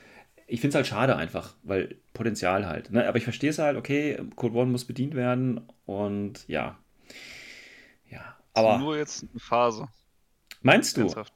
ich 0.46 0.60
finde 0.60 0.70
es 0.70 0.74
halt 0.74 0.86
schade 0.86 1.16
einfach, 1.16 1.54
weil 1.62 1.96
Potenzial 2.12 2.66
halt. 2.66 2.90
Ne? 2.90 3.08
Aber 3.08 3.16
ich 3.16 3.24
verstehe 3.24 3.50
es 3.50 3.58
halt, 3.58 3.78
okay, 3.78 4.18
Code 4.36 4.54
One 4.54 4.70
muss 4.70 4.84
bedient 4.84 5.14
werden 5.14 5.62
und 5.86 6.46
ja. 6.46 6.78
Ja, 8.10 8.36
aber. 8.52 8.76
Nur 8.76 8.98
jetzt 8.98 9.22
eine 9.22 9.40
Phase. 9.40 9.88
Meinst 10.60 10.98
du? 10.98 11.02
Ernsthaft. 11.02 11.32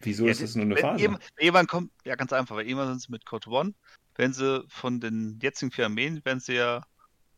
Wieso 0.00 0.26
ja, 0.26 0.32
ist 0.32 0.42
das 0.42 0.54
nur 0.54 0.64
eine 0.64 0.76
Phase? 0.76 1.18
Irgendwann 1.38 1.66
kommt, 1.66 1.90
ja 2.04 2.14
ganz 2.16 2.32
einfach, 2.32 2.56
weil 2.56 2.66
irgendwann 2.66 2.88
sind 2.88 3.02
sie 3.02 3.12
mit 3.12 3.24
Code 3.24 3.48
One, 3.48 3.74
wenn 4.16 4.32
sie 4.32 4.64
von 4.68 5.00
den 5.00 5.38
jetzigen 5.40 5.70
vier 5.70 5.86
Armeen, 5.86 6.24
werden 6.24 6.40
sie 6.40 6.54
ja 6.54 6.82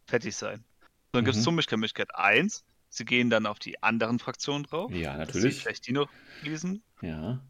fertig 0.07 0.37
sein. 0.37 0.65
Dann 1.13 1.23
mhm. 1.23 1.27
gibt 1.27 1.37
es 1.37 1.45
zum 1.45 1.57
Beispiel 1.57 1.79
Möglichkeit 1.79 2.15
1, 2.15 2.65
sie 2.89 3.05
gehen 3.05 3.31
dann 3.31 3.47
auf 3.47 3.59
die 3.59 3.83
anderen 3.83 4.19
Fraktionen 4.19 4.65
drauf. 4.65 4.93
Ja, 4.93 5.17
natürlich. 5.17 5.57
Sie 5.57 5.61
vielleicht 5.63 5.87
die 5.87 5.93
noch 5.93 6.09
lesen. 6.43 6.83
Ja. 7.01 7.41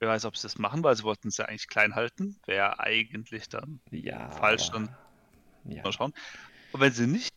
Wer 0.00 0.08
weiß, 0.08 0.24
ob 0.24 0.36
sie 0.36 0.42
das 0.42 0.58
machen, 0.58 0.82
weil 0.82 0.96
sie 0.96 1.04
wollten 1.04 1.28
es 1.28 1.36
ja 1.36 1.46
eigentlich 1.46 1.68
klein 1.68 1.94
halten. 1.94 2.36
Wäre 2.46 2.80
eigentlich 2.80 3.48
dann 3.48 3.80
ja, 3.90 4.30
falsch, 4.32 4.70
dann 4.70 4.94
ja. 5.64 5.82
mal 5.82 5.92
schauen. 5.92 6.12
Und 6.72 6.80
wenn 6.80 6.92
sie 6.92 7.06
nicht 7.06 7.32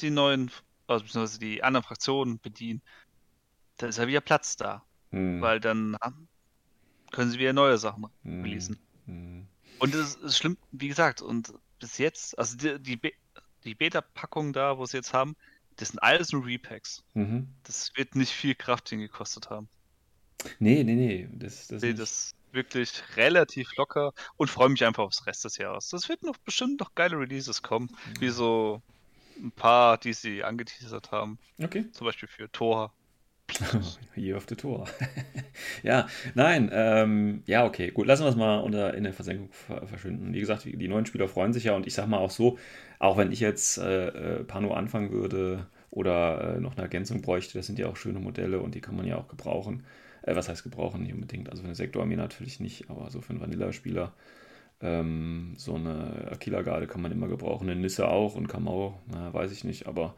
die 0.00 0.10
neuen, 0.10 0.50
also 0.86 1.04
beziehungsweise 1.04 1.38
die 1.38 1.62
anderen 1.62 1.84
Fraktionen 1.84 2.40
bedienen, 2.40 2.82
dann 3.78 3.88
ist 3.88 3.98
ja 3.98 4.06
wieder 4.08 4.20
Platz 4.20 4.56
da. 4.56 4.84
Hm. 5.10 5.40
Weil 5.40 5.60
dann 5.60 5.96
können 7.12 7.30
sie 7.30 7.38
wieder 7.38 7.52
neue 7.52 7.78
Sachen 7.78 8.06
hm. 8.22 8.42
releasen. 8.42 8.78
Hm. 9.06 9.46
Und 9.78 9.94
es 9.94 10.14
ist 10.16 10.38
schlimm, 10.38 10.56
wie 10.72 10.88
gesagt, 10.88 11.22
und 11.22 11.52
bis 11.78 11.98
jetzt, 11.98 12.38
also 12.38 12.56
die, 12.56 12.78
die, 12.80 12.96
Be 12.96 13.12
die 13.64 13.74
Beta-Packung 13.74 14.52
da, 14.52 14.78
wo 14.78 14.86
sie 14.86 14.96
jetzt 14.96 15.12
haben, 15.12 15.36
das 15.76 15.88
sind 15.88 15.98
alles 16.00 16.32
nur 16.32 16.46
Repacks. 16.46 17.04
Mhm. 17.14 17.48
Das 17.64 17.92
wird 17.96 18.14
nicht 18.16 18.32
viel 18.32 18.54
Crafting 18.54 19.00
gekostet 19.00 19.50
haben. 19.50 19.68
Nee, 20.58 20.82
nee, 20.84 20.94
nee. 20.94 21.28
Das, 21.32 21.68
das, 21.68 21.76
ich 21.76 21.80
sehe 21.80 21.94
das 21.94 22.34
wirklich 22.52 23.02
relativ 23.16 23.68
locker 23.76 24.12
und 24.36 24.48
freue 24.48 24.70
mich 24.70 24.84
einfach 24.84 25.02
aufs 25.02 25.26
Rest 25.26 25.44
des 25.44 25.58
Jahres. 25.58 25.90
Das 25.90 26.08
wird 26.08 26.22
noch 26.22 26.38
bestimmt 26.38 26.80
noch 26.80 26.94
geile 26.94 27.18
Releases 27.18 27.62
kommen, 27.62 27.90
mhm. 27.90 28.20
wie 28.20 28.30
so 28.30 28.82
ein 29.38 29.50
paar, 29.50 29.98
die 29.98 30.14
sie 30.14 30.42
angeteasert 30.42 31.12
haben. 31.12 31.38
Okay. 31.62 31.90
Zum 31.92 32.06
Beispiel 32.06 32.28
für 32.28 32.50
Tor. 32.50 32.92
Year 34.16 34.36
of 34.36 34.46
the 34.48 34.56
Tor. 34.56 34.86
ja, 35.82 36.06
nein, 36.34 36.70
ähm, 36.72 37.42
ja, 37.46 37.64
okay, 37.64 37.90
gut, 37.90 38.06
lassen 38.06 38.24
wir 38.24 38.30
es 38.30 38.36
mal 38.36 38.58
unter, 38.58 38.94
in 38.94 39.04
der 39.04 39.12
Versenkung 39.12 39.50
verschwinden. 39.86 40.34
Wie 40.34 40.40
gesagt, 40.40 40.64
die, 40.64 40.76
die, 40.76 40.88
neuen 40.88 41.06
Spieler 41.06 41.28
freuen 41.28 41.52
sich 41.52 41.64
ja 41.64 41.74
und 41.74 41.86
ich 41.86 41.94
sag 41.94 42.06
mal 42.08 42.18
auch 42.18 42.30
so, 42.30 42.58
auch 42.98 43.16
wenn 43.16 43.32
ich 43.32 43.40
jetzt 43.40 43.78
äh, 43.78 44.08
äh, 44.08 44.44
Pano 44.44 44.72
anfangen 44.72 45.12
würde 45.12 45.66
oder 45.90 46.56
äh, 46.56 46.60
noch 46.60 46.72
eine 46.72 46.82
Ergänzung 46.82 47.22
bräuchte, 47.22 47.58
das 47.58 47.66
sind 47.66 47.78
ja 47.78 47.88
auch 47.88 47.96
schöne 47.96 48.18
Modelle 48.18 48.60
und 48.60 48.74
die 48.74 48.80
kann 48.80 48.96
man 48.96 49.06
ja 49.06 49.16
auch 49.16 49.28
gebrauchen. 49.28 49.84
Äh, 50.22 50.34
was 50.34 50.48
heißt 50.48 50.64
gebrauchen? 50.64 51.02
Nicht 51.02 51.14
unbedingt. 51.14 51.50
Also 51.50 51.62
für 51.62 51.68
eine 51.68 51.76
Sektorarmee 51.76 52.16
natürlich 52.16 52.60
nicht, 52.60 52.90
aber 52.90 53.10
so 53.10 53.20
für 53.20 53.30
einen 53.30 53.40
Vanilla-Spieler. 53.40 54.12
Ähm, 54.82 55.54
so 55.56 55.74
eine 55.74 56.28
Aquila-Garde 56.32 56.86
kann 56.86 57.00
man 57.00 57.12
immer 57.12 57.28
gebrauchen, 57.28 57.70
eine 57.70 57.80
Nisse 57.80 58.08
auch 58.08 58.34
und 58.34 58.46
Kamau, 58.46 59.00
na, 59.10 59.32
weiß 59.32 59.50
ich 59.52 59.64
nicht, 59.64 59.86
aber 59.86 60.14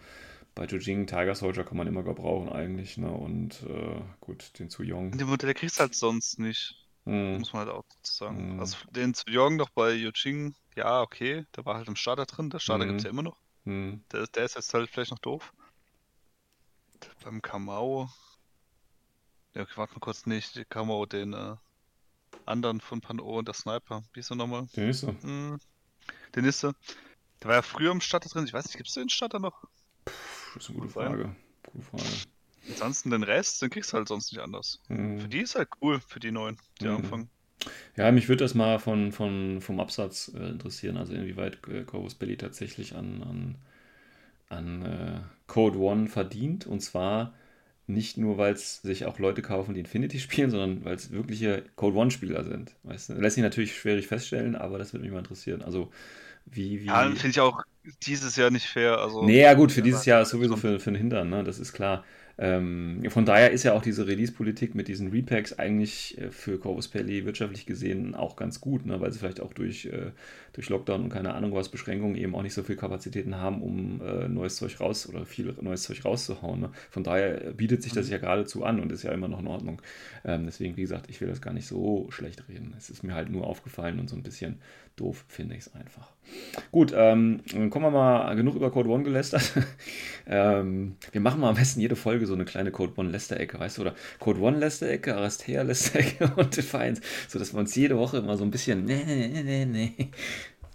bei 0.58 0.66
Jujing 0.66 1.06
Tiger 1.06 1.36
Soldier 1.36 1.62
kann 1.62 1.76
man 1.76 1.86
immer 1.86 2.02
gebrauchen 2.02 2.48
eigentlich, 2.48 2.98
ne? 2.98 3.08
Und 3.12 3.62
äh, 3.62 4.02
gut, 4.20 4.58
den 4.58 4.68
zu 4.70 4.82
Yong. 4.82 5.16
Den 5.16 5.28
Modell 5.28 5.54
kriegst 5.54 5.76
du 5.78 5.82
halt 5.82 5.94
sonst 5.94 6.40
nicht. 6.40 6.74
Hm. 7.04 7.38
Muss 7.38 7.52
man 7.52 7.66
halt 7.66 7.76
auch 7.76 7.84
sagen. 8.02 8.54
Mhm. 8.54 8.60
Also 8.60 8.76
den 8.90 9.14
zu 9.14 9.30
Yong 9.30 9.54
noch 9.54 9.70
bei 9.70 9.92
Yujing, 9.92 10.56
ja, 10.74 11.00
okay, 11.00 11.46
der 11.54 11.64
war 11.64 11.76
halt 11.76 11.86
im 11.86 11.94
Starter 11.94 12.26
drin. 12.26 12.50
Der 12.50 12.58
Starter 12.58 12.84
Mhm. 12.84 12.88
gibt's 12.88 13.04
ja 13.04 13.10
immer 13.10 13.22
noch. 13.22 13.36
Hm. 13.66 14.02
Der, 14.10 14.26
der 14.26 14.44
ist 14.46 14.56
jetzt 14.56 14.74
halt 14.74 14.90
vielleicht 14.90 15.12
noch 15.12 15.20
doof. 15.20 15.52
Beim 17.22 17.40
Kamau. 17.40 18.08
Ja, 19.54 19.62
okay, 19.62 19.72
warte 19.76 19.92
mal 19.94 20.00
kurz 20.00 20.26
nicht. 20.26 20.56
Der 20.56 20.64
Kamau, 20.64 21.06
den 21.06 21.34
äh, 21.34 21.54
anderen 22.46 22.80
von 22.80 23.00
Pano 23.00 23.38
und 23.38 23.46
der 23.46 23.54
Sniper. 23.54 24.02
Wie 24.12 24.20
ist 24.20 24.30
er 24.30 24.36
nochmal? 24.36 24.66
Den 24.74 24.88
ist 24.88 25.00
so. 25.00 25.08
Hm, 25.22 25.60
den 26.34 26.44
ist 26.44 26.64
er. 26.64 26.74
Der 27.42 27.48
war 27.48 27.54
ja 27.54 27.62
früher 27.62 27.92
im 27.92 28.00
Starter 28.00 28.28
drin. 28.28 28.44
Ich 28.44 28.52
weiß 28.52 28.64
nicht, 28.66 28.76
gibt's 28.76 28.94
den 28.94 29.08
Starter 29.08 29.38
noch? 29.38 29.62
Puh, 30.04 30.12
Das 30.54 30.64
ist 30.64 30.70
eine 30.70 30.80
gute. 30.80 30.92
Frage. 30.92 31.34
Gute 31.72 31.84
Frage. 31.84 32.04
Ansonsten 32.68 33.10
den 33.10 33.22
Rest, 33.24 33.60
den 33.62 33.70
kriegst 33.70 33.92
du 33.92 33.96
halt 33.96 34.08
sonst 34.08 34.32
nicht 34.32 34.40
anders. 34.40 34.80
Hm. 34.88 35.18
Für 35.20 35.28
die 35.28 35.40
ist 35.40 35.54
halt 35.54 35.68
cool, 35.82 36.00
für 36.00 36.20
die 36.20 36.30
neuen, 36.30 36.58
die 36.80 36.86
Mhm. 36.86 36.96
anfangen. 36.96 37.30
Ja, 37.96 38.12
mich 38.12 38.28
würde 38.28 38.44
das 38.44 38.54
mal 38.54 38.78
von, 38.78 39.12
von, 39.12 39.60
vom 39.60 39.80
Absatz 39.80 40.32
äh, 40.34 40.48
interessieren, 40.50 40.96
also 40.96 41.14
inwieweit 41.14 41.58
äh, 41.68 41.84
Corvus 41.84 42.14
Belli 42.14 42.36
tatsächlich 42.36 42.94
an, 42.94 43.22
an, 43.22 43.56
an 44.48 44.82
äh, 44.84 45.20
Code 45.46 45.78
One 45.78 46.08
verdient. 46.08 46.66
Und 46.66 46.80
zwar 46.80 47.34
nicht 47.86 48.18
nur, 48.18 48.38
weil 48.38 48.54
es 48.54 48.82
sich 48.82 49.06
auch 49.06 49.18
Leute 49.18 49.42
kaufen, 49.42 49.74
die 49.74 49.80
Infinity 49.80 50.20
spielen, 50.20 50.50
sondern 50.50 50.84
weil 50.84 50.96
es 50.96 51.10
wirkliche 51.12 51.64
Code 51.76 51.96
One-Spieler 51.96 52.44
sind. 52.44 52.74
Weißt 52.84 53.10
du? 53.10 53.14
Lässt 53.14 53.36
sich 53.36 53.44
natürlich 53.44 53.76
schwierig 53.76 54.06
feststellen, 54.08 54.56
aber 54.56 54.78
das 54.78 54.92
würde 54.92 55.04
mich 55.04 55.12
mal 55.12 55.20
interessieren. 55.20 55.62
Also, 55.62 55.90
wie, 56.50 56.80
wie. 56.80 56.86
Ja, 56.86 57.04
finde 57.10 57.28
ich 57.28 57.40
auch 57.40 57.62
dieses 58.02 58.36
Jahr 58.36 58.50
nicht 58.50 58.66
fair. 58.66 58.98
Also, 58.98 59.22
Nee, 59.22 59.42
ja 59.42 59.54
gut, 59.54 59.72
für 59.72 59.82
dieses 59.82 60.04
Jahr 60.04 60.22
ist 60.22 60.30
sowieso 60.30 60.56
für, 60.56 60.78
für 60.78 60.90
den 60.90 60.96
Hintern, 60.96 61.30
ne? 61.30 61.44
das 61.44 61.58
ist 61.58 61.72
klar. 61.72 62.04
Ähm, 62.40 63.02
von 63.08 63.26
daher 63.26 63.50
ist 63.50 63.64
ja 63.64 63.72
auch 63.72 63.82
diese 63.82 64.06
Release-Politik 64.06 64.76
mit 64.76 64.86
diesen 64.86 65.10
Repacks 65.10 65.58
eigentlich 65.58 66.16
äh, 66.18 66.30
für 66.30 66.58
Corvus 66.58 66.86
Belli 66.86 67.24
wirtschaftlich 67.24 67.66
gesehen 67.66 68.14
auch 68.14 68.36
ganz 68.36 68.60
gut, 68.60 68.86
ne? 68.86 69.00
weil 69.00 69.10
sie 69.10 69.18
vielleicht 69.18 69.40
auch 69.40 69.52
durch, 69.52 69.86
äh, 69.86 70.12
durch 70.52 70.68
Lockdown 70.68 71.02
und 71.02 71.08
keine 71.08 71.34
Ahnung 71.34 71.52
was 71.52 71.68
Beschränkungen 71.68 72.14
eben 72.14 72.36
auch 72.36 72.42
nicht 72.42 72.54
so 72.54 72.62
viel 72.62 72.76
Kapazitäten 72.76 73.36
haben, 73.36 73.60
um 73.60 74.00
äh, 74.02 74.28
neues 74.28 74.54
Zeug 74.54 74.78
raus 74.78 75.08
oder 75.08 75.26
viel 75.26 75.52
neues 75.60 75.82
Zeug 75.82 76.04
rauszuhauen. 76.04 76.60
Ne? 76.60 76.70
Von 76.90 77.02
daher 77.02 77.52
bietet 77.54 77.82
sich 77.82 77.92
das 77.92 78.08
ja 78.08 78.18
geradezu 78.18 78.64
an 78.64 78.78
und 78.78 78.92
ist 78.92 79.02
ja 79.02 79.10
immer 79.10 79.26
noch 79.26 79.40
in 79.40 79.48
Ordnung. 79.48 79.82
Ähm, 80.24 80.46
deswegen, 80.46 80.76
wie 80.76 80.82
gesagt, 80.82 81.10
ich 81.10 81.20
will 81.20 81.28
das 81.28 81.42
gar 81.42 81.52
nicht 81.52 81.66
so 81.66 82.06
schlecht 82.10 82.44
reden. 82.48 82.72
Es 82.78 82.88
ist 82.88 83.02
mir 83.02 83.14
halt 83.14 83.30
nur 83.30 83.48
aufgefallen 83.48 83.98
und 83.98 84.08
so 84.08 84.14
ein 84.14 84.22
bisschen 84.22 84.58
doof 84.98 85.24
finde 85.28 85.54
ich 85.54 85.62
es 85.62 85.74
einfach. 85.74 86.12
Gut, 86.70 86.92
ähm, 86.94 87.40
dann 87.52 87.70
kommen 87.70 87.86
wir 87.86 87.90
mal 87.90 88.34
genug 88.34 88.54
über 88.54 88.70
Code 88.70 88.90
One 88.90 89.04
gelästert. 89.04 89.52
ähm, 90.26 90.96
wir 91.12 91.20
machen 91.20 91.40
mal 91.40 91.50
am 91.50 91.54
besten 91.54 91.80
jede 91.80 91.96
Folge 91.96 92.26
so 92.28 92.34
eine 92.34 92.44
kleine 92.44 92.70
Code 92.70 92.92
One 92.96 93.10
Lästerecke, 93.10 93.58
weißt 93.58 93.78
du, 93.78 93.82
oder 93.82 93.94
Code 94.18 94.40
One 94.40 94.58
Lästerecke, 94.58 95.16
Aristea 95.16 95.62
Lästerecke 95.62 96.32
und 96.36 96.56
Defiance, 96.56 97.02
sodass 97.28 97.52
wir 97.52 97.60
uns 97.60 97.74
jede 97.74 97.98
Woche 97.98 98.18
immer 98.18 98.36
so 98.36 98.44
ein 98.44 98.50
bisschen 98.50 98.84
nee, 98.84 99.02
nee, 99.04 99.42
nee, 99.42 99.64
nee. 99.64 100.10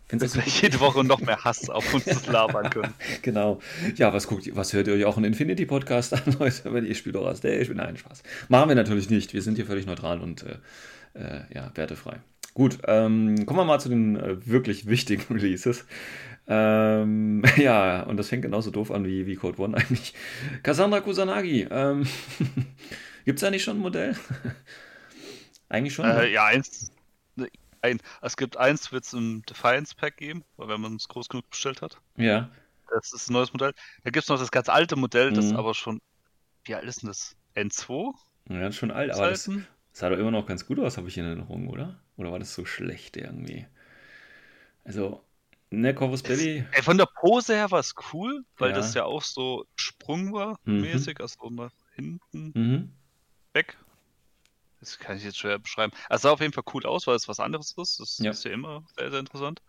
Findest 0.08 0.36
dass 0.36 0.46
das 0.46 0.62
wir 0.62 0.62
jede 0.62 0.80
Woche 0.80 1.04
noch 1.04 1.22
mehr 1.22 1.44
Hass 1.44 1.70
auf 1.70 1.94
uns 1.94 2.28
labern 2.28 2.70
können. 2.70 2.94
Genau. 3.22 3.60
Ja, 3.96 4.14
was 4.14 4.28
guckt 4.28 4.48
was 4.54 4.74
hört 4.74 4.88
ihr 4.88 4.94
euch 4.94 5.06
auch 5.06 5.18
einen 5.18 5.26
Infinity 5.26 5.66
Podcast 5.66 6.14
an, 6.14 6.22
Leute, 6.40 6.74
wenn 6.74 6.86
ihr 6.86 6.94
spielt 6.94 7.16
doch 7.16 7.26
Aristea, 7.26 7.60
ich 7.60 7.68
bin 7.68 7.78
nein, 7.78 7.98
Spaß. 7.98 8.22
Machen 8.50 8.70
wir 8.70 8.76
natürlich 8.76 9.10
nicht. 9.10 9.34
Wir 9.34 9.42
sind 9.42 9.56
hier 9.56 9.66
völlig 9.66 9.86
neutral 9.86 10.20
und 10.20 10.44
äh, 10.44 10.58
äh, 11.20 11.42
ja, 11.54 11.72
wertefrei. 11.76 12.18
Gut, 12.54 12.78
ähm, 12.86 13.48
kommen 13.48 13.60
wir 13.60 13.66
mal 13.66 13.80
zu 13.80 13.90
den 13.90 14.16
äh, 14.16 14.46
wirklich 14.46 14.86
wichtigen 14.86 15.24
Releases. 15.34 15.86
Ähm, 16.48 17.44
ja, 17.58 18.04
und 18.04 18.18
das 18.18 18.30
fängt 18.30 18.42
genauso 18.44 18.72
doof 18.72 18.92
an 18.92 19.06
wie, 19.06 19.26
wie 19.28 19.36
Code 19.36 19.62
One 19.62 19.78
eigentlich. 19.78 20.14
Cassandra 20.62 21.02
Kusanagi. 21.02 21.68
Ähm, 21.70 22.06
Gibt 23.26 23.38
es 23.38 23.42
da 23.42 23.50
nicht 23.50 23.64
schon 23.64 23.78
ein 23.78 23.82
Modell? 23.82 24.16
eigentlich 25.70 25.94
schon. 25.94 26.06
äh, 26.06 26.28
ja, 26.30 26.46
eins. 26.46 26.92
ne, 27.36 27.48
Ein, 27.82 28.00
es 28.22 28.38
gibt 28.38 28.58
eins, 28.58 28.92
wird 28.92 29.06
es 29.06 29.14
im 29.14 29.44
Defiance 29.46 29.96
Pack 29.96 30.18
geben, 30.18 30.44
wenn 30.58 30.82
man 30.82 30.96
es 30.96 31.08
groß 31.08 31.30
genug 31.30 31.50
bestellt 31.50 31.82
hat. 31.82 32.00
Ja. 32.18 32.50
Das 32.94 33.12
ist 33.14 33.30
ein 33.30 33.34
neues 33.34 33.54
Modell. 33.54 33.74
Da 34.04 34.12
gibt 34.12 34.24
es 34.24 34.30
noch 34.30 34.40
das 34.40 34.52
ganz 34.52 34.70
alte 34.70 34.96
Modell, 34.96 35.32
das 35.34 35.52
Mhm. 35.52 35.56
aber 35.56 35.74
schon. 35.74 36.02
Wie 36.66 36.76
alt 36.76 36.86
ist 36.86 37.02
denn 37.04 37.08
das? 37.10 37.36
N2? 37.56 38.14
ja, 38.50 38.60
das 38.62 38.70
ist 38.76 38.78
schon 38.80 38.92
alt, 38.92 39.12
aber 39.12 39.30
das, 39.30 39.44
Zeiten? 39.46 39.68
das 39.92 40.00
sah 40.00 40.10
doch 40.10 40.18
immer 40.18 40.32
noch 40.32 40.46
ganz 40.46 40.66
gut 40.66 40.80
aus, 40.80 40.98
habe 40.98 41.08
ich 41.08 41.18
in 41.18 41.26
Erinnerung, 41.26 41.68
oder? 41.70 42.00
Oder 42.18 42.32
war 42.32 42.40
das 42.40 42.54
so 42.54 42.66
schlecht 42.66 43.18
irgendwie? 43.18 43.68
Also, 44.84 45.24
ne, 45.82 45.94
Corvus 45.94 46.24
Belli. 46.24 46.66
Ey, 46.74 46.82
von 46.84 46.98
der 46.98 47.08
Pose 47.20 47.54
her 47.56 47.72
war 47.72 47.80
es 47.80 47.94
cool, 48.14 48.44
weil 48.58 48.70
Ja. 48.72 48.76
das 48.78 48.94
ja 48.94 49.06
auch 49.06 49.22
so 49.24 49.66
Sprung 49.76 50.34
war, 50.34 50.58
Mhm. 50.66 50.82
mäßig, 50.82 51.20
also 51.20 51.50
nach 51.50 51.72
hinten 51.96 52.52
Mhm. 52.56 52.92
weg. 53.54 53.78
Das 54.80 55.00
kann 55.00 55.18
ich 55.18 55.24
jetzt 55.24 55.38
schwer 55.38 55.60
beschreiben. 55.60 55.94
Also 56.10 56.16
es 56.16 56.22
sah 56.24 56.32
auf 56.32 56.42
jeden 56.42 56.54
Fall 56.54 56.64
cool 56.74 56.86
aus, 56.86 57.08
weil 57.08 57.16
es 57.16 57.28
was 57.28 57.40
anderes 57.40 57.74
ist. 57.78 58.00
Das 58.00 58.18
Ja. 58.20 58.32
ist 58.32 58.44
ja 58.44 58.52
immer 58.52 58.84
sehr, 58.98 59.12
sehr 59.12 59.20
interessant. 59.22 59.62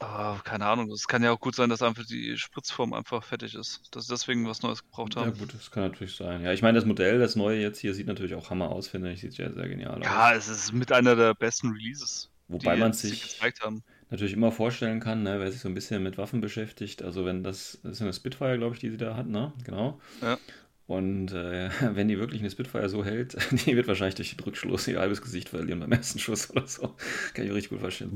Aber 0.00 0.40
keine 0.44 0.64
Ahnung, 0.66 0.90
es 0.92 1.08
kann 1.08 1.24
ja 1.24 1.32
auch 1.32 1.40
gut 1.40 1.56
sein, 1.56 1.70
dass 1.70 1.82
einfach 1.82 2.04
die 2.06 2.38
Spritzform 2.38 2.92
einfach 2.92 3.24
fertig 3.24 3.54
ist. 3.56 3.82
Dass 3.90 4.06
sie 4.06 4.12
deswegen 4.14 4.46
was 4.46 4.62
Neues 4.62 4.82
gebraucht 4.84 5.16
Ja, 5.16 5.22
haben. 5.22 5.36
gut, 5.36 5.52
das 5.52 5.70
kann 5.72 5.82
natürlich 5.82 6.14
sein. 6.14 6.42
Ja, 6.44 6.52
ich 6.52 6.62
meine, 6.62 6.78
das 6.78 6.84
Modell, 6.86 7.18
das 7.18 7.34
neue 7.34 7.60
jetzt 7.60 7.80
hier, 7.80 7.94
sieht 7.94 8.06
natürlich 8.06 8.34
auch 8.34 8.48
Hammer 8.50 8.70
aus, 8.70 8.86
finde 8.88 9.12
ich. 9.12 9.20
Sieht 9.20 9.36
ja 9.38 9.50
sehr 9.52 9.68
genial 9.68 10.00
Ja, 10.02 10.30
aus. 10.30 10.36
es 10.36 10.48
ist 10.48 10.72
mit 10.72 10.92
einer 10.92 11.16
der 11.16 11.34
besten 11.34 11.70
Releases, 11.72 12.30
Wobei 12.46 12.74
die 12.76 12.80
man 12.80 12.92
sich 12.92 13.20
gezeigt 13.22 13.60
haben. 13.60 13.82
Natürlich 14.10 14.32
immer 14.34 14.52
vorstellen 14.52 15.00
kann, 15.00 15.22
ne, 15.22 15.38
wer 15.40 15.50
sich 15.50 15.60
so 15.60 15.68
ein 15.68 15.74
bisschen 15.74 16.02
mit 16.02 16.18
Waffen 16.18 16.40
beschäftigt. 16.40 17.02
Also, 17.02 17.24
wenn 17.24 17.42
das, 17.42 17.78
das 17.82 17.92
ist 17.96 18.02
eine 18.02 18.12
Spitfire, 18.12 18.58
glaube 18.58 18.74
ich, 18.74 18.80
die 18.80 18.90
sie 18.90 18.96
da 18.96 19.16
hat, 19.16 19.26
ne? 19.26 19.52
Genau. 19.64 20.00
Ja. 20.22 20.38
Und 20.86 21.32
äh, 21.32 21.68
wenn 21.94 22.08
die 22.08 22.18
wirklich 22.18 22.40
eine 22.40 22.50
Spitfire 22.50 22.88
so 22.88 23.04
hält, 23.04 23.36
die 23.66 23.76
wird 23.76 23.88
wahrscheinlich 23.88 24.14
durch 24.14 24.34
den 24.34 24.42
Rückschluss 24.44 24.88
ihr 24.88 24.98
halbes 24.98 25.20
Gesicht 25.22 25.50
verlieren 25.50 25.80
beim 25.80 25.92
ersten 25.92 26.18
Schuss 26.18 26.50
oder 26.50 26.66
so. 26.66 26.94
Kann 27.34 27.44
ich 27.44 27.50
mir 27.50 27.54
richtig 27.56 27.70
gut 27.70 27.80
vorstellen. 27.80 28.14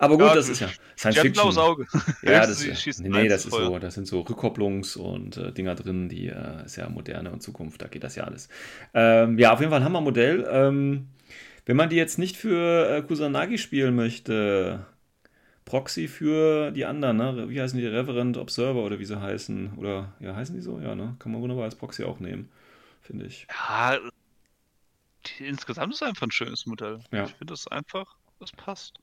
Aber 0.00 0.16
gut, 0.16 0.26
Ja, 0.26 0.34
das 0.34 0.48
ist 0.48 0.60
ja 0.60 0.68
Science 0.96 1.18
Fiction. 1.18 1.32
blaues 1.32 1.58
Auge. 1.58 1.86
Ja, 2.22 2.46
das 2.46 2.62
ist, 2.64 3.00
nee, 3.00 3.08
nee, 3.08 3.28
das 3.28 3.44
ist 3.46 3.52
so, 3.52 3.78
das 3.78 3.94
sind 3.94 4.06
so 4.06 4.20
Rückkopplungs- 4.22 4.96
und 4.96 5.36
äh, 5.36 5.52
Dinger 5.52 5.74
drin, 5.74 6.08
die 6.08 6.28
äh, 6.28 6.64
ist 6.64 6.76
ja 6.76 6.88
moderne 6.88 7.30
und 7.32 7.42
Zukunft, 7.42 7.82
da 7.82 7.88
geht 7.88 8.04
das 8.04 8.14
ja 8.14 8.24
alles. 8.24 8.48
Ähm, 8.94 9.38
ja, 9.38 9.52
auf 9.52 9.60
jeden 9.60 9.70
Fall 9.70 9.80
ein 9.80 9.84
Hammermodell. 9.84 10.46
Ähm, 10.50 11.08
wenn 11.68 11.76
man 11.76 11.90
die 11.90 11.96
jetzt 11.96 12.18
nicht 12.18 12.38
für 12.38 12.88
äh, 12.88 13.02
Kusanagi 13.02 13.58
spielen 13.58 13.94
möchte, 13.94 14.86
Proxy 15.66 16.08
für 16.08 16.70
die 16.70 16.86
anderen, 16.86 17.18
ne? 17.18 17.50
Wie 17.50 17.60
heißen 17.60 17.78
die? 17.78 17.86
Reverend 17.86 18.38
Observer 18.38 18.82
oder 18.82 18.98
wie 18.98 19.04
sie 19.04 19.20
heißen? 19.20 19.74
Oder 19.76 20.14
ja, 20.18 20.34
heißen 20.34 20.54
die 20.54 20.62
so? 20.62 20.80
Ja, 20.80 20.94
ne? 20.94 21.16
Kann 21.18 21.30
man 21.30 21.42
wunderbar 21.42 21.64
als 21.64 21.74
Proxy 21.74 22.04
auch 22.04 22.20
nehmen, 22.20 22.48
finde 23.02 23.26
ich. 23.26 23.46
Ja, 23.50 23.98
die, 25.26 25.44
insgesamt 25.46 25.92
ist 25.92 26.02
einfach 26.02 26.26
ein 26.26 26.30
schönes 26.30 26.64
Modell. 26.64 27.00
Ja. 27.12 27.24
Ich 27.24 27.32
finde 27.32 27.52
das 27.52 27.68
einfach, 27.68 28.16
das 28.40 28.50
passt. 28.52 28.98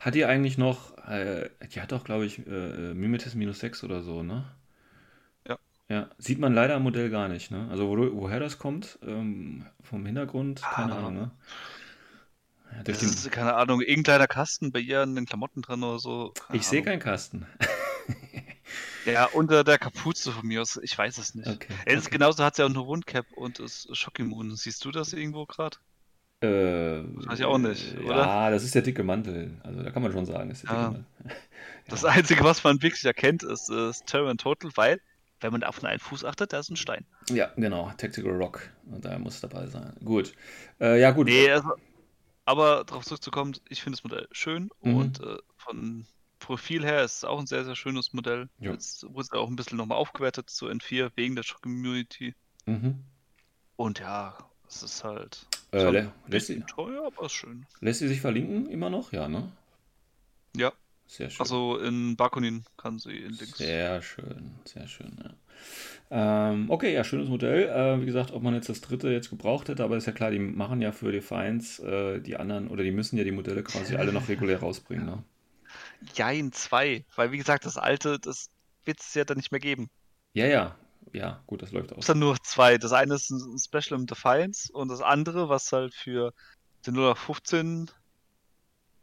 Hat 0.00 0.14
die 0.14 0.24
eigentlich 0.24 0.56
noch, 0.56 0.96
äh, 1.06 1.50
die 1.74 1.82
hat 1.82 1.92
doch, 1.92 2.02
glaube 2.04 2.24
ich, 2.24 2.46
äh, 2.46 2.50
äh, 2.50 2.94
Mimetis 2.94 3.34
minus 3.34 3.58
6 3.58 3.84
oder 3.84 4.00
so, 4.02 4.22
ne? 4.22 4.44
Ja. 5.46 5.58
Ja, 5.90 6.08
sieht 6.16 6.38
man 6.38 6.54
leider 6.54 6.76
am 6.76 6.82
Modell 6.84 7.10
gar 7.10 7.28
nicht, 7.28 7.50
ne? 7.50 7.68
Also 7.70 7.88
wo, 7.90 7.96
woher 8.22 8.40
das 8.40 8.58
kommt, 8.58 8.98
ähm, 9.06 9.66
vom 9.82 10.06
Hintergrund, 10.06 10.62
keine 10.62 10.94
Ah. 10.94 10.98
Ahnung, 10.98 11.14
ne? 11.14 11.30
Durch 12.84 12.98
Das 12.98 13.02
ist, 13.02 13.30
keine 13.30 13.54
Ahnung, 13.54 13.80
irgendein 13.80 14.02
kleiner 14.04 14.26
Kasten 14.26 14.72
bei 14.72 14.80
ihr 14.80 15.00
an 15.02 15.14
den 15.14 15.26
Klamotten 15.26 15.62
drin 15.62 15.82
oder 15.82 15.98
so. 15.98 16.32
Keine 16.46 16.58
ich 16.58 16.66
sehe 16.66 16.82
keinen 16.82 17.00
Kasten. 17.00 17.46
Ja, 19.04 19.26
unter 19.26 19.62
der 19.62 19.78
Kapuze 19.78 20.32
von 20.32 20.46
mir 20.48 20.60
aus, 20.62 20.80
ich 20.82 20.98
weiß 20.98 21.18
es 21.18 21.36
nicht. 21.36 21.46
Okay. 21.48 21.68
Es 21.84 21.94
ist 21.94 22.06
okay. 22.06 22.14
genauso, 22.18 22.42
hat 22.42 22.56
sie 22.56 22.64
auch 22.64 22.68
eine 22.68 22.84
Wundcap 22.84 23.26
und 23.36 23.60
ist 23.60 23.96
Schockimmun. 23.96 24.56
Siehst 24.56 24.84
du 24.84 24.90
das 24.90 25.12
irgendwo 25.12 25.46
gerade? 25.46 25.76
Äh, 26.40 27.04
Weiß 27.26 27.38
ich 27.38 27.44
auch 27.44 27.58
nicht, 27.58 27.94
äh, 27.94 28.00
oder? 28.00 28.16
Ja, 28.16 28.50
das 28.50 28.64
ist 28.64 28.74
der 28.74 28.82
dicke 28.82 29.04
Mantel. 29.04 29.60
Also 29.62 29.82
da 29.82 29.90
kann 29.92 30.02
man 30.02 30.10
schon 30.12 30.26
sagen, 30.26 30.48
das 30.48 30.64
ist 30.64 30.68
der 30.68 30.76
Ja. 30.76 30.88
dicke 30.88 31.04
Mantel. 31.22 31.36
Das 31.88 32.02
Ja. 32.02 32.08
Einzige, 32.08 32.42
was 32.42 32.64
man 32.64 32.82
wirklich 32.82 33.04
erkennt, 33.04 33.44
ist, 33.44 33.70
ist 33.70 34.06
Terran 34.06 34.38
Total, 34.38 34.72
weil, 34.74 35.00
wenn 35.40 35.52
man 35.52 35.62
auf 35.62 35.84
einen 35.84 36.00
Fuß 36.00 36.24
achtet, 36.24 36.52
da 36.52 36.58
ist 36.58 36.68
ein 36.70 36.76
Stein. 36.76 37.06
Ja, 37.30 37.52
genau, 37.56 37.92
Tactical 37.96 38.32
Rock. 38.32 38.70
Und 38.90 39.04
da 39.04 39.16
muss 39.20 39.40
dabei 39.40 39.68
sein. 39.68 39.92
Gut. 40.04 40.32
Äh, 40.80 41.00
ja, 41.00 41.12
gut. 41.12 41.26
Nee, 41.26 41.48
also, 41.48 41.74
aber 42.46 42.84
darauf 42.84 43.04
zurückzukommen, 43.04 43.54
ich 43.68 43.82
finde 43.82 43.98
das 43.98 44.04
Modell 44.04 44.26
schön 44.32 44.70
Mhm. 44.80 44.96
und 44.96 45.20
äh, 45.20 45.36
von, 45.58 46.06
Profil 46.38 46.84
her 46.84 47.02
ist 47.02 47.16
es 47.16 47.24
auch 47.24 47.40
ein 47.40 47.46
sehr, 47.46 47.64
sehr 47.64 47.76
schönes 47.76 48.12
Modell. 48.12 48.48
Ja. 48.60 48.72
Jetzt 48.72 49.02
wurde 49.02 49.22
es 49.22 49.32
auch 49.32 49.48
ein 49.48 49.56
bisschen 49.56 49.78
nochmal 49.78 49.98
aufgewertet 49.98 50.48
zu 50.50 50.68
N4 50.68 51.10
wegen 51.16 51.34
der 51.34 51.44
Community. 51.60 52.34
Mhm. 52.66 53.02
Und 53.76 53.98
ja, 53.98 54.36
es 54.68 54.82
ist 54.82 55.02
halt 55.02 55.46
Äh, 55.72 56.08
lässt, 56.28 56.46
sie, 56.46 56.60
teuer, 56.60 57.06
aber 57.06 57.28
schön. 57.28 57.66
lässt 57.80 58.00
sie 58.00 58.08
sich 58.08 58.20
verlinken 58.20 58.66
immer 58.70 58.90
noch? 58.90 59.12
Ja, 59.12 59.28
ne? 59.28 59.50
Ja, 60.56 60.72
Sehr 61.06 61.30
schön. 61.30 61.40
also 61.40 61.78
in 61.78 62.16
Bakunin 62.16 62.64
kann 62.76 62.98
sie 62.98 63.16
in 63.16 63.32
Links. 63.32 63.58
Sehr 63.58 64.02
schön, 64.02 64.54
sehr 64.64 64.86
schön, 64.88 65.16
ja. 65.22 65.30
Ähm, 66.10 66.70
okay, 66.70 66.92
ja, 66.92 67.04
schönes 67.04 67.28
Modell. 67.28 67.68
Äh, 67.68 68.00
wie 68.00 68.06
gesagt, 68.06 68.32
ob 68.32 68.42
man 68.42 68.54
jetzt 68.54 68.68
das 68.68 68.80
dritte 68.80 69.08
jetzt 69.10 69.30
gebraucht 69.30 69.68
hätte, 69.68 69.82
aber 69.84 69.96
ist 69.96 70.06
ja 70.06 70.12
klar, 70.12 70.30
die 70.30 70.38
machen 70.38 70.82
ja 70.82 70.92
für 70.92 71.12
Defiance 71.12 71.82
äh, 71.82 72.20
die 72.20 72.36
anderen, 72.36 72.68
oder 72.68 72.82
die 72.82 72.90
müssen 72.92 73.16
ja 73.16 73.24
die 73.24 73.32
Modelle 73.32 73.62
quasi 73.62 73.96
alle 73.96 74.12
noch 74.12 74.28
regulär 74.28 74.60
rausbringen, 74.60 75.06
ne? 75.06 75.22
Jein, 76.14 76.52
zwei. 76.52 77.04
Weil 77.14 77.32
wie 77.32 77.38
gesagt, 77.38 77.64
das 77.64 77.76
alte, 77.76 78.18
das 78.18 78.50
wird 78.84 79.00
es 79.00 79.14
ja 79.14 79.24
dann 79.24 79.36
nicht 79.38 79.50
mehr 79.50 79.60
geben. 79.60 79.88
Ja, 80.34 80.46
ja, 80.46 80.76
ja, 81.12 81.42
gut, 81.46 81.62
das 81.62 81.72
läuft 81.72 81.92
Es 81.92 81.98
aus. 81.98 82.06
sind 82.06 82.18
nur 82.18 82.36
zwei. 82.42 82.78
Das 82.78 82.92
eine 82.92 83.14
ist 83.14 83.30
ein 83.30 83.58
Special 83.58 83.98
im 83.98 84.06
Defiance 84.06 84.72
und 84.72 84.88
das 84.88 85.00
andere, 85.00 85.48
was 85.48 85.72
halt 85.72 85.94
für 85.94 86.32
den 86.86 86.94
0815 86.94 87.90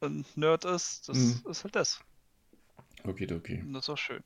ein 0.04 0.26
Nerd 0.36 0.66
ist, 0.66 1.10
das 1.10 1.42
Mhm. 1.42 1.44
ist 1.46 1.64
halt 1.64 1.76
das. 1.76 2.00
Okay, 3.08 3.28
okay. 3.32 3.64
Das 3.64 3.86
ist 3.86 3.90
auch 3.90 3.98
schön. 3.98 4.24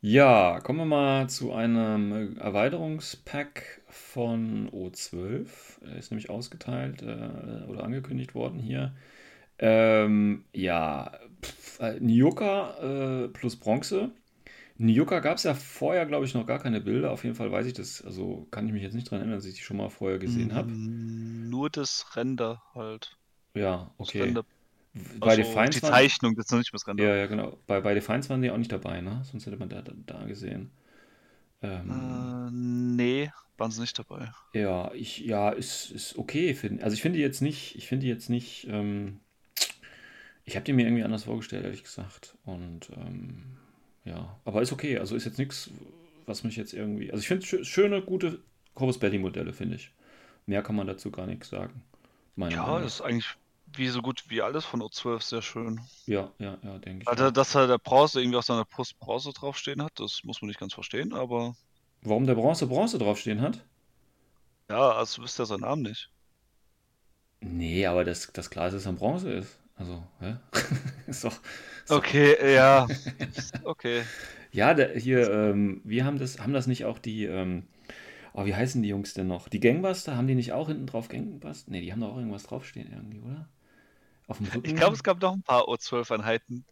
Ja, 0.00 0.60
kommen 0.60 0.80
wir 0.80 0.84
mal 0.84 1.28
zu 1.30 1.52
einem 1.54 2.36
Erweiterungspack 2.38 3.80
von 3.88 4.68
O12. 4.70 5.80
Er 5.82 5.96
ist 5.96 6.10
nämlich 6.10 6.28
ausgeteilt 6.30 7.02
äh, 7.02 7.64
oder 7.68 7.84
angekündigt 7.84 8.34
worden 8.34 8.58
hier. 8.58 8.94
Ähm, 9.58 10.44
ja, 10.54 11.12
pf, 11.42 11.80
äh, 11.80 12.00
Nyoka 12.00 13.24
äh, 13.26 13.28
plus 13.28 13.56
Bronze. 13.56 14.12
Nyoka 14.78 15.20
gab 15.20 15.38
es 15.38 15.44
ja 15.44 15.54
vorher, 15.54 16.06
glaube 16.06 16.26
ich, 16.26 16.34
noch 16.34 16.46
gar 16.46 16.60
keine 16.60 16.80
Bilder. 16.82 17.12
Auf 17.12 17.24
jeden 17.24 17.36
Fall 17.36 17.52
weiß 17.52 17.66
ich 17.66 17.74
das, 17.74 18.02
also 18.04 18.48
kann 18.50 18.66
ich 18.66 18.72
mich 18.74 18.82
jetzt 18.82 18.94
nicht 18.94 19.10
dran 19.10 19.20
erinnern, 19.20 19.38
dass 19.38 19.46
ich 19.46 19.54
die 19.56 19.62
schon 19.62 19.78
mal 19.78 19.90
vorher 19.90 20.18
gesehen 20.18 20.54
habe. 20.54 20.72
Mm, 20.72 21.48
Nur 21.50 21.70
das 21.70 22.16
Render 22.16 22.62
halt. 22.74 23.16
Ja, 23.54 23.92
Das 23.98 24.18
okay. 24.18 24.20
Render. 24.20 24.44
Bei 25.20 25.36
Also 25.36 25.36
Defiance 25.36 25.80
die 25.80 25.82
waren, 25.82 26.12
Zeichnung, 26.12 26.34
das 26.36 26.46
ist 26.46 26.52
noch 26.52 26.58
nicht 26.58 26.86
Render. 26.86 27.06
ja, 27.06 27.16
ja, 27.16 27.26
genau. 27.26 27.58
Bei, 27.66 27.80
bei 27.80 27.94
Defiance 27.94 28.28
waren 28.30 28.42
die 28.42 28.50
auch 28.50 28.58
nicht 28.58 28.72
dabei, 28.72 29.00
ne? 29.00 29.22
Sonst 29.24 29.46
hätte 29.46 29.56
man 29.58 29.68
da, 29.68 29.82
da, 29.82 29.92
da 30.06 30.24
gesehen. 30.26 30.72
Ähm, 31.62 32.36
Äh, 32.46 32.50
nee, 32.50 33.30
waren 33.56 33.70
sie 33.70 33.80
nicht 33.80 33.98
dabei. 33.98 34.30
Ja, 34.54 34.92
ich, 34.94 35.18
ja, 35.18 35.50
ist, 35.50 35.90
ist 35.90 36.16
okay. 36.16 36.54
Find, 36.54 36.82
also 36.82 36.94
ich 36.94 37.02
finde 37.02 37.18
jetzt 37.18 37.42
nicht, 37.42 37.74
ich 37.76 37.88
finde 37.88 38.06
jetzt 38.06 38.30
nicht, 38.30 38.66
ähm, 38.70 39.20
ich 40.44 40.56
habe 40.56 40.64
die 40.64 40.72
mir 40.72 40.86
irgendwie 40.86 41.04
anders 41.04 41.24
vorgestellt, 41.24 41.64
ehrlich 41.64 41.84
gesagt. 41.84 42.36
Und 42.44 42.90
ähm, 42.96 43.56
ja, 44.04 44.38
aber 44.44 44.62
ist 44.62 44.72
okay. 44.72 44.98
Also 44.98 45.16
ist 45.16 45.24
jetzt 45.24 45.38
nichts, 45.38 45.70
was 46.26 46.44
mich 46.44 46.56
jetzt 46.56 46.74
irgendwie. 46.74 47.10
Also 47.10 47.20
ich 47.22 47.28
finde 47.28 47.44
schö- 47.46 47.64
schöne, 47.64 48.02
gute 48.02 48.40
Corvus 48.74 48.98
Belli 48.98 49.18
Modelle, 49.18 49.52
finde 49.52 49.76
ich. 49.76 49.90
Mehr 50.46 50.62
kann 50.62 50.76
man 50.76 50.86
dazu 50.86 51.10
gar 51.10 51.26
nichts 51.26 51.48
sagen. 51.48 51.82
Meine 52.36 52.56
Ja, 52.56 52.58
Meinung. 52.58 52.80
das 52.80 52.94
ist 52.94 53.00
eigentlich 53.02 53.26
wie 53.78 53.88
so 53.88 54.02
gut 54.02 54.24
wie 54.28 54.42
alles 54.42 54.64
von 54.64 54.82
O12 54.82 55.22
sehr 55.22 55.42
schön. 55.42 55.80
Ja, 56.06 56.32
ja, 56.38 56.58
ja, 56.62 56.78
denke 56.78 57.06
ich. 57.08 57.08
Also, 57.08 57.30
dass 57.30 57.54
halt 57.54 57.70
der 57.70 57.78
Bronze 57.78 58.20
irgendwie 58.20 58.36
auf 58.38 58.44
seiner 58.44 58.64
Brust 58.64 58.98
Bronze 58.98 59.32
draufstehen 59.32 59.82
hat, 59.82 59.98
das 60.00 60.20
muss 60.24 60.40
man 60.42 60.48
nicht 60.48 60.60
ganz 60.60 60.74
verstehen, 60.74 61.12
aber 61.14 61.56
Warum 62.02 62.24
der 62.24 62.36
Bronze 62.36 62.68
Bronze 62.68 62.98
draufstehen 62.98 63.40
hat? 63.40 63.64
ja, 64.68 64.92
also 64.92 65.22
wisst 65.22 65.38
ja 65.38 65.46
seinen 65.46 65.60
Namen 65.62 65.82
nicht. 65.82 66.10
Nee, 67.40 67.86
aber 67.86 68.04
das, 68.04 68.32
das 68.32 68.50
klar 68.50 68.72
ist, 68.72 68.86
ein 68.86 68.96
Bronze 68.96 69.30
ist. 69.32 69.58
Also, 69.76 70.02
hä? 70.20 70.36
ist 71.06 71.24
doch, 71.24 71.40
ist 71.84 71.96
doch 71.96 72.04
Okay, 72.04 72.36
ja. 72.54 72.86
Okay. 73.64 74.08
Ja, 74.52 74.74
der, 74.74 74.98
hier, 74.98 75.30
ähm, 75.30 75.80
wir 75.84 76.04
haben 76.04 76.18
das, 76.18 76.38
haben 76.38 76.52
das 76.52 76.66
nicht 76.66 76.84
auch 76.84 76.98
die, 76.98 77.24
ähm, 77.24 77.66
oh, 78.34 78.46
wie 78.46 78.54
heißen 78.54 78.82
die 78.82 78.88
Jungs 78.90 79.14
denn 79.14 79.28
noch? 79.28 79.48
Die 79.48 79.60
Gangbuster, 79.60 80.16
haben 80.16 80.28
die 80.28 80.34
nicht 80.36 80.52
auch 80.52 80.68
hinten 80.68 80.86
drauf 80.86 81.08
Gangbuster? 81.08 81.70
Nee, 81.70 81.80
die 81.82 81.92
haben 81.92 82.00
doch 82.00 82.12
auch 82.12 82.18
irgendwas 82.18 82.44
draufstehen 82.44 82.92
irgendwie, 82.92 83.20
oder? 83.20 83.48
Auf 84.26 84.38
dem 84.38 84.46
Ich 84.62 84.74
Rücken? 84.74 84.74
glaube, 84.74 84.94
es 84.94 85.02
gab 85.02 85.20
noch 85.20 85.32
ein 85.32 85.42
paar 85.42 85.68
O12-Einheiten, 85.68 86.66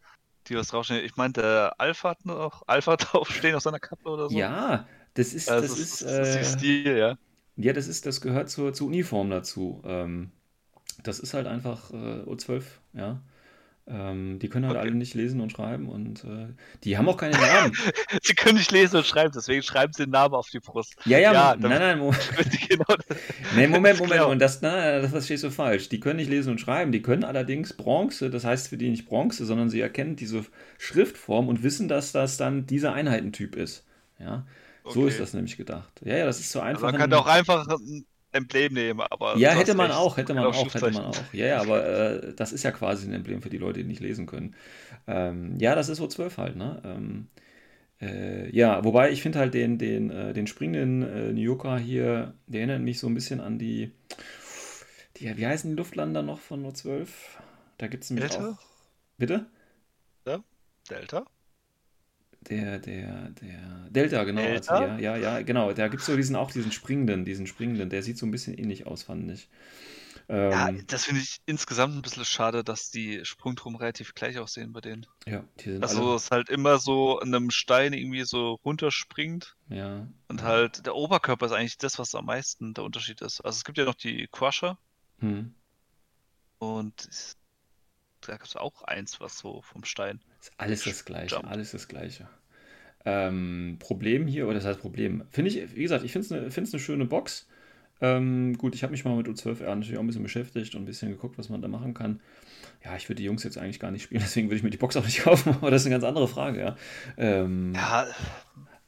die 0.49 0.57
was 0.57 0.69
draufstehen. 0.69 1.05
Ich 1.05 1.17
meine, 1.17 1.33
der 1.35 1.75
Alpha 1.79 2.11
hat 2.11 2.25
noch 2.25 2.63
Alpha 2.67 2.97
draufstehen 2.99 3.55
auf 3.57 3.63
seiner 3.63 3.81
Kappe 3.81 4.09
oder 4.09 4.29
so. 4.31 4.47
Ja, 4.47 4.87
das 5.15 5.35
ist, 5.35 5.51
Also 5.51 5.63
das 5.63 5.77
es 5.77 5.79
ist, 5.79 6.03
ist, 6.03 6.19
das 6.19 6.29
ist 6.31 6.37
äh, 6.37 6.41
ihr 6.41 6.45
Stil, 6.45 6.99
ja. 6.99 7.19
ja, 7.57 7.73
das 7.73 7.89
ist, 7.89 8.07
das 8.07 8.21
gehört 8.21 8.51
zur, 8.51 8.73
zur 8.75 8.89
Uniform 8.89 9.31
dazu. 9.31 9.83
Ähm, 9.87 10.33
das 11.05 11.21
ist 11.21 11.35
halt 11.35 11.47
einfach 11.49 11.93
äh, 11.93 12.25
O12, 12.27 12.81
ja. 12.95 13.23
Ähm, 13.87 14.39
die 14.39 14.49
können 14.49 14.67
halt 14.67 14.77
Okay. 14.77 14.79
alle 14.79 14.93
nicht 14.95 15.15
lesen 15.15 15.41
und 15.41 15.51
schreiben 15.51 15.89
und 15.89 16.25
äh, 16.25 16.49
die 16.85 16.97
haben 16.99 17.09
auch 17.09 17.17
keine 17.17 17.39
Namen. 17.39 17.81
Sie 18.23 18.35
können 18.35 18.59
nicht 18.59 18.71
lesen 18.73 18.97
und 18.97 19.07
schreiben, 19.07 19.33
deswegen 19.35 19.63
schreiben 19.63 19.93
sie 19.93 20.05
den 20.05 20.11
Namen 20.11 20.35
auf 20.35 20.51
die 20.51 20.61
Brust. 20.61 20.95
Ja, 21.05 21.19
ja, 21.19 21.33
Ja, 21.33 21.57
nein, 21.59 21.81
nein, 21.81 21.99
Mo 21.99 22.13
Damit 22.37 22.53
die 22.53 22.69
genau 22.69 22.85
Nee, 23.51 23.67
Moment, 23.67 23.99
Moment, 23.99 24.25
Genau. 24.25 24.29
und 24.29 24.39
das, 24.39 24.61
na, 24.63 25.01
das 25.01 25.11
verstehst 25.11 25.45
du 25.45 25.51
falsch. 25.51 25.89
Die 25.89 26.01
können 26.01 26.17
nicht 26.17 26.31
lesen 26.31 26.51
und 26.51 26.61
schreiben, 26.61 26.93
die 26.93 27.03
können 27.03 27.25
allerdings 27.25 27.73
Bronze, 27.77 28.31
das 28.31 28.45
heißt 28.45 28.69
für 28.69 28.77
die 28.79 28.89
nicht 28.91 29.07
Bronze, 29.07 29.45
sondern 29.45 29.69
sie 29.71 29.81
erkennen 29.81 30.17
diese 30.17 30.45
Schriftform 30.79 31.49
und 31.49 31.63
wissen, 31.63 31.89
dass 31.89 32.13
das 32.13 32.37
dann 32.37 32.67
dieser 32.67 32.93
Einheitentyp 32.95 33.57
ist. 33.57 33.85
Ja, 34.19 34.47
so 34.87 35.07
Okay. 35.07 35.07
ist 35.07 35.21
das 35.21 35.35
nämlich 35.35 35.57
gedacht. 35.57 36.01
Ja, 36.05 36.17
ja, 36.19 36.25
das 36.27 36.41
ist 36.41 36.53
so 36.53 36.61
Also 36.71 36.71
einfach. 36.71 36.87
man 36.87 36.95
kann 36.97 37.13
auch 37.13 37.27
einfach 37.27 37.67
ein 37.69 38.07
Emblem 38.33 38.73
nehmen, 38.75 39.01
aber 39.01 39.37
ja, 39.37 39.51
hätte 39.51 39.75
man 39.75 39.91
auch, 39.91 40.17
hätte 40.17 40.35
man 40.35 40.45
kann 40.45 40.55
auch, 40.55 40.75
hätte 40.75 40.91
man 40.91 41.05
auch. 41.05 41.33
Ja, 41.33 41.47
ja, 41.47 41.61
aber 41.61 41.87
äh, 41.87 42.35
das 42.35 42.53
ist 42.53 42.63
ja 42.63 42.71
quasi 42.71 43.07
ein 43.07 43.13
Emblem 43.13 43.43
für 43.43 43.51
die 43.51 43.59
Leute, 43.59 43.81
die 43.81 43.89
nicht 43.89 44.01
lesen 44.01 44.27
können. 44.27 44.55
Ähm, 45.07 45.57
ja, 45.59 45.75
das 45.75 45.89
ist 45.89 45.99
so 45.99 46.07
12 46.07 46.39
halt, 46.39 46.57
ne? 46.57 46.81
Ähm, 46.85 47.29
äh, 48.01 48.51
ja, 48.51 48.85
wobei 48.85 49.13
ich 49.13 49.23
finde 49.23 49.39
halt 49.39 49.55
den, 49.55 49.79
den, 49.79 50.11
äh, 50.11 50.33
den 50.33 50.47
springenden 50.47 51.03
äh, 51.03 51.33
Nyoka 51.33 51.77
hier, 51.77 52.35
der 52.47 52.61
erinnert 52.61 52.83
mich 52.83 52.99
so 52.99 53.07
ein 53.07 53.15
bisschen 53.15 53.41
an 53.41 53.59
die, 53.59 53.93
die 55.19 55.37
wie 55.37 55.47
heißen 55.47 55.71
die 55.71 55.77
Luftlander 55.77 56.23
noch 56.23 56.41
von 56.41 56.63
nur 56.63 56.75
12? 56.75 57.39
Da 57.79 57.87
gibt 57.87 58.05
es 58.05 58.11
nämlich 58.11 58.31
Delta? 58.31 58.51
auch. 58.51 58.59
Bitte? 59.19 59.47
Delta? 60.91 61.25
Der, 62.49 62.79
der, 62.79 63.31
der 63.31 63.89
Delta, 63.91 64.25
genau. 64.25 64.41
Delta? 64.43 64.75
Also, 64.75 64.85
ja, 64.85 64.99
ja, 64.99 65.17
ja, 65.17 65.43
genau. 65.43 65.73
Da 65.73 65.89
gibt 65.89 66.01
es 66.01 66.07
so 66.07 66.17
diesen, 66.17 66.37
auch 66.37 66.51
diesen 66.51 66.73
springenden, 66.73 67.25
diesen 67.25 67.47
springenden, 67.47 67.91
der 67.91 68.03
sieht 68.03 68.19
so 68.19 68.27
ein 68.27 68.31
bisschen 68.31 68.57
ähnlich 68.59 68.87
aus, 68.87 69.03
fand 69.05 69.31
ich. 69.31 69.49
Ja, 70.51 70.69
Ähm, 70.69 70.85
das 70.87 71.05
finde 71.07 71.23
ich 71.23 71.41
insgesamt 71.47 71.95
ein 71.95 72.03
bisschen 72.03 72.25
schade, 72.25 72.65
dass 72.65 72.91
die 72.91 73.25
Sprungturm 73.25 73.77
relativ 73.77 74.15
gleich 74.15 74.39
aussehen 74.39 74.73
bei 74.73 74.81
denen. 74.81 75.07
ja, 75.27 75.45
die 75.61 75.71
sind 75.73 75.83
Also 75.83 76.03
alle, 76.07 76.17
es 76.17 76.31
halt 76.31 76.49
immer 76.49 76.79
so 76.79 77.19
an 77.19 77.35
einem 77.35 77.51
Stein 77.51 77.93
irgendwie 77.93 78.25
so 78.25 78.55
runterspringt 78.65 79.57
ja, 79.69 80.07
und 80.29 80.43
halt 80.43 80.87
der 80.87 80.95
Oberkörper 80.95 81.47
ist 81.47 81.53
eigentlich 81.53 81.79
das, 81.79 81.99
was 81.99 82.15
am 82.15 82.27
meisten 82.27 82.75
der 82.75 82.85
Unterschied 82.85 83.21
ist. 83.23 83.41
Also 83.41 83.57
es 83.59 83.65
gibt 83.65 83.79
ja 83.79 83.85
noch 83.85 83.95
die 83.95 84.29
Crusher 84.31 84.79
hm. 85.19 85.55
und 86.59 87.09
da 88.29 88.33
gibt 88.35 88.47
es 88.49 88.57
auch 88.57 88.83
eins, 88.83 89.21
was 89.21 89.39
so 89.39 89.63
vom 89.63 89.85
Stein. 89.85 90.21
Ist 90.41 90.53
alles 90.59 90.85
das 90.85 91.05
Gleiche, 91.05 91.35
Jump. 91.37 91.47
alles 91.47 91.73
das 91.73 91.89
Gleiche. 91.89 92.29
Ähm, 93.05 93.77
Problem 93.81 94.27
hier, 94.27 94.45
oder 94.47 94.55
das 94.55 94.65
heißt 94.65 94.81
Problem, 94.81 95.25
finde 95.31 95.51
ich, 95.51 95.75
wie 95.77 95.83
gesagt, 95.83 96.05
ich 96.05 96.13
finde 96.13 96.27
es 96.27 96.33
eine, 96.33 96.69
eine 96.73 96.81
schöne 96.81 97.05
Box. 97.05 97.49
Ähm, 98.01 98.57
gut, 98.59 98.75
ich 98.75 98.83
habe 98.83 98.93
mich 98.93 99.05
mal 99.05 99.17
mit 99.17 99.27
U12R 99.29 99.75
natürlich 99.75 99.97
auch 99.97 100.03
ein 100.03 100.07
bisschen 100.07 100.23
beschäftigt 100.23 100.75
und 100.75 100.83
ein 100.83 100.87
bisschen 100.87 101.11
geguckt, 101.11 101.39
was 101.39 101.49
man 101.49 101.63
da 101.63 101.69
machen 101.69 101.95
kann. 101.95 102.21
Ja, 102.85 102.97
ich 102.97 103.09
würde 103.09 103.19
die 103.19 103.25
Jungs 103.25 103.45
jetzt 103.45 103.59
eigentlich 103.59 103.81
gar 103.81 103.91
nicht 103.91 104.03
spielen, 104.05 104.21
deswegen 104.25 104.49
würde 104.49 104.57
ich 104.57 104.63
mir 104.63 104.71
die 104.71 104.77
Box 104.79 104.97
auch 104.97 105.05
nicht 105.05 105.23
kaufen, 105.23 105.55
aber 105.61 105.71
das 105.71 105.83
ist 105.83 105.87
eine 105.87 105.95
ganz 105.95 106.05
andere 106.05 106.29
Frage, 106.29 106.61
ja. 106.61 106.77
Ähm, 107.17 107.73
Ja, 107.75 108.07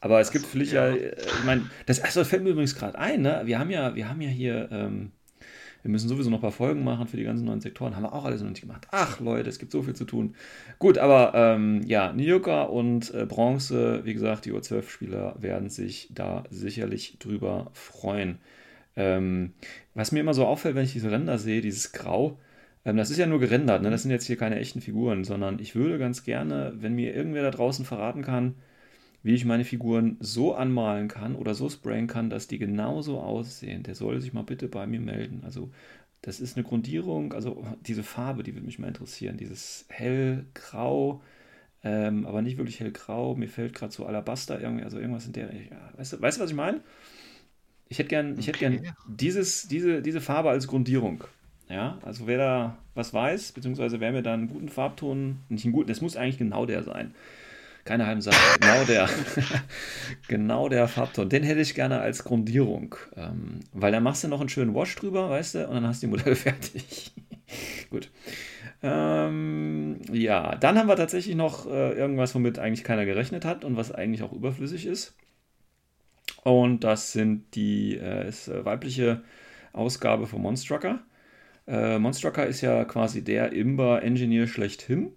aber 0.00 0.20
es 0.20 0.30
gibt 0.30 0.44
Also, 0.44 0.52
vielleicht 0.52 0.72
ja, 0.72 0.88
ja. 0.90 0.96
äh, 0.96 1.16
ich 1.38 1.44
meine, 1.44 1.70
das, 1.86 2.00
das 2.00 2.28
fällt 2.28 2.42
mir 2.42 2.50
übrigens 2.50 2.74
gerade 2.74 2.98
ein, 2.98 3.22
ne? 3.22 3.42
Wir 3.44 3.58
haben 3.58 3.70
ja, 3.70 3.94
wir 3.94 4.08
haben 4.08 4.20
ja 4.20 4.28
hier, 4.28 4.68
ähm, 4.70 5.12
wir 5.84 5.90
müssen 5.90 6.08
sowieso 6.08 6.30
noch 6.30 6.38
ein 6.38 6.40
paar 6.40 6.50
Folgen 6.50 6.82
machen 6.82 7.06
für 7.06 7.18
die 7.18 7.24
ganzen 7.24 7.44
neuen 7.44 7.60
Sektoren. 7.60 7.94
Haben 7.94 8.04
wir 8.04 8.14
auch 8.14 8.24
alles 8.24 8.40
noch 8.40 8.48
nicht 8.48 8.62
gemacht. 8.62 8.88
Ach, 8.90 9.20
Leute, 9.20 9.50
es 9.50 9.58
gibt 9.58 9.70
so 9.70 9.82
viel 9.82 9.94
zu 9.94 10.06
tun. 10.06 10.34
Gut, 10.78 10.96
aber 10.96 11.32
ähm, 11.34 11.82
ja, 11.86 12.10
Nyoka 12.14 12.62
und 12.62 13.12
äh, 13.12 13.26
Bronze, 13.26 14.00
wie 14.04 14.14
gesagt, 14.14 14.46
die 14.46 14.52
U12-Spieler 14.54 15.36
werden 15.38 15.68
sich 15.68 16.08
da 16.14 16.44
sicherlich 16.48 17.18
drüber 17.18 17.70
freuen. 17.74 18.38
Ähm, 18.96 19.52
was 19.92 20.10
mir 20.10 20.20
immer 20.20 20.32
so 20.32 20.46
auffällt, 20.46 20.74
wenn 20.74 20.84
ich 20.84 20.94
diese 20.94 21.10
Ränder 21.10 21.36
sehe, 21.36 21.60
dieses 21.60 21.92
Grau, 21.92 22.38
ähm, 22.86 22.96
das 22.96 23.10
ist 23.10 23.18
ja 23.18 23.26
nur 23.26 23.40
gerendert, 23.40 23.82
ne? 23.82 23.90
Das 23.90 24.02
sind 24.02 24.10
jetzt 24.10 24.26
hier 24.26 24.38
keine 24.38 24.58
echten 24.58 24.80
Figuren, 24.80 25.22
sondern 25.22 25.58
ich 25.58 25.74
würde 25.74 25.98
ganz 25.98 26.24
gerne, 26.24 26.72
wenn 26.76 26.94
mir 26.94 27.14
irgendwer 27.14 27.42
da 27.42 27.50
draußen 27.50 27.84
verraten 27.84 28.22
kann, 28.22 28.54
wie 29.24 29.34
ich 29.34 29.46
meine 29.46 29.64
Figuren 29.66 30.18
so 30.20 30.54
anmalen 30.54 31.08
kann 31.08 31.36
oder 31.36 31.54
so 31.54 31.70
sprayen 31.70 32.08
kann, 32.08 32.30
dass 32.30 32.48
die 32.48 32.58
genauso 32.58 33.20
aussehen, 33.20 33.84
der 33.84 33.96
soll 33.96 34.22
sich 34.22 34.34
mal 34.34 34.44
bitte 34.44 34.68
bei 34.68 34.86
mir 34.86 35.00
melden. 35.00 35.42
Also 35.44 35.72
das 36.22 36.40
ist 36.40 36.56
eine 36.56 36.64
Grundierung, 36.64 37.34
also 37.34 37.66
diese 37.86 38.04
Farbe, 38.04 38.44
die 38.44 38.54
würde 38.54 38.66
mich 38.66 38.80
mal 38.80 38.88
interessieren. 38.88 39.38
Dieses 39.38 39.86
hellgrau, 39.90 41.22
ähm, 41.84 42.26
aber 42.26 42.42
nicht 42.42 42.58
wirklich 42.58 42.80
hellgrau. 42.80 43.36
Mir 43.36 43.48
fällt 43.48 43.74
gerade 43.74 43.92
so 43.92 44.06
Alabaster 44.06 44.60
irgendwie, 44.60 44.84
also 44.84 44.98
irgendwas 44.98 45.26
in 45.26 45.32
der. 45.34 45.54
Ja, 45.54 45.92
weißt, 45.96 46.14
du, 46.14 46.22
weißt 46.22 46.38
du, 46.38 46.42
was 46.42 46.50
ich 46.50 46.56
meine? 46.56 46.82
Ich 47.88 47.98
hätte 47.98 48.08
gern, 48.08 48.38
ich 48.38 48.46
hätte 48.46 48.58
gern 48.58 48.80
Okay. 48.80 48.92
dieses, 49.06 49.68
diese, 49.68 50.02
diese 50.02 50.20
Farbe 50.20 50.50
als 50.50 50.66
Grundierung. 50.66 51.24
Ja, 51.68 51.98
also 52.02 52.26
wer 52.26 52.38
da 52.38 52.78
was 52.94 53.14
weiß, 53.14 53.52
beziehungsweise 53.52 54.00
wer 54.00 54.12
mir 54.12 54.22
da 54.22 54.34
einen 54.34 54.48
guten 54.48 54.68
Farbton, 54.68 55.40
nicht 55.48 55.64
einen 55.64 55.72
guten, 55.72 55.88
das 55.88 56.00
muss 56.00 56.16
eigentlich 56.16 56.38
genau 56.38 56.66
der 56.66 56.82
sein. 56.82 57.14
Keine 57.84 58.06
halben 58.06 58.22
Sachen. 58.22 58.38
Genau 58.60 58.84
der. 58.84 59.08
genau 60.28 60.68
der 60.68 60.88
Farbton. 60.88 61.28
Den 61.28 61.42
hätte 61.42 61.60
ich 61.60 61.74
gerne 61.74 62.00
als 62.00 62.24
Grundierung. 62.24 62.96
Ähm, 63.16 63.60
weil 63.72 63.92
da 63.92 64.00
machst 64.00 64.24
du 64.24 64.28
noch 64.28 64.40
einen 64.40 64.48
schönen 64.48 64.74
Wash 64.74 64.96
drüber, 64.96 65.28
weißt 65.28 65.56
du, 65.56 65.68
und 65.68 65.74
dann 65.74 65.86
hast 65.86 66.02
du 66.02 66.06
die 66.06 66.10
Modelle 66.12 66.36
fertig. 66.36 67.12
Gut. 67.90 68.10
Ähm, 68.82 70.00
ja, 70.12 70.56
dann 70.56 70.78
haben 70.78 70.88
wir 70.88 70.96
tatsächlich 70.96 71.36
noch 71.36 71.66
äh, 71.66 71.92
irgendwas, 71.92 72.34
womit 72.34 72.58
eigentlich 72.58 72.84
keiner 72.84 73.04
gerechnet 73.04 73.44
hat 73.44 73.64
und 73.64 73.76
was 73.76 73.92
eigentlich 73.92 74.22
auch 74.22 74.32
überflüssig 74.32 74.86
ist. 74.86 75.14
Und 76.42 76.84
das 76.84 77.12
sind 77.12 77.54
die 77.54 77.96
äh, 77.96 78.28
ist, 78.28 78.48
äh, 78.48 78.64
weibliche 78.64 79.22
Ausgabe 79.72 80.26
von 80.26 80.42
Monstrucker. 80.42 81.00
Äh, 81.66 81.98
Monstrucker 81.98 82.46
ist 82.46 82.60
ja 82.60 82.84
quasi 82.84 83.24
der 83.24 83.52
Imber-Engineer 83.52 84.46
schlechthin, 84.46 85.12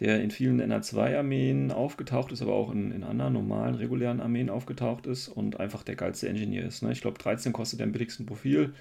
der 0.00 0.22
in 0.22 0.30
vielen 0.30 0.60
NR2-Armeen 0.60 1.72
aufgetaucht 1.72 2.32
ist, 2.32 2.42
aber 2.42 2.54
auch 2.54 2.70
in, 2.70 2.92
in, 2.92 3.02
anderen 3.02 3.32
normalen, 3.32 3.74
regulären 3.74 4.20
Armeen 4.20 4.50
aufgetaucht 4.50 5.06
ist 5.06 5.28
und 5.28 5.58
einfach 5.58 5.82
der 5.82 5.96
geilste 5.96 6.28
Engineer 6.28 6.66
ist. 6.66 6.82
Ne? 6.82 6.92
Ich 6.92 7.00
glaube, 7.00 7.18
13 7.18 7.52
kostet 7.52 7.80
der 7.80 7.86
am 7.86 7.92
billigsten 7.92 8.26
Profil 8.26 8.74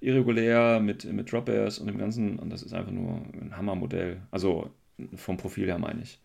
irregulär 0.00 0.80
mit, 0.80 1.04
mit 1.04 1.32
Drop 1.32 1.48
Airs 1.48 1.78
und 1.78 1.86
dem 1.86 1.98
Ganzen. 1.98 2.38
Und 2.38 2.50
das 2.50 2.62
ist 2.62 2.74
einfach 2.74 2.92
nur 2.92 3.22
ein 3.40 3.56
Hammermodell. 3.56 4.22
Also 4.30 4.70
vom 5.16 5.36
Profil 5.36 5.66
her 5.66 5.78
meine 5.78 6.02
ich. 6.02 6.20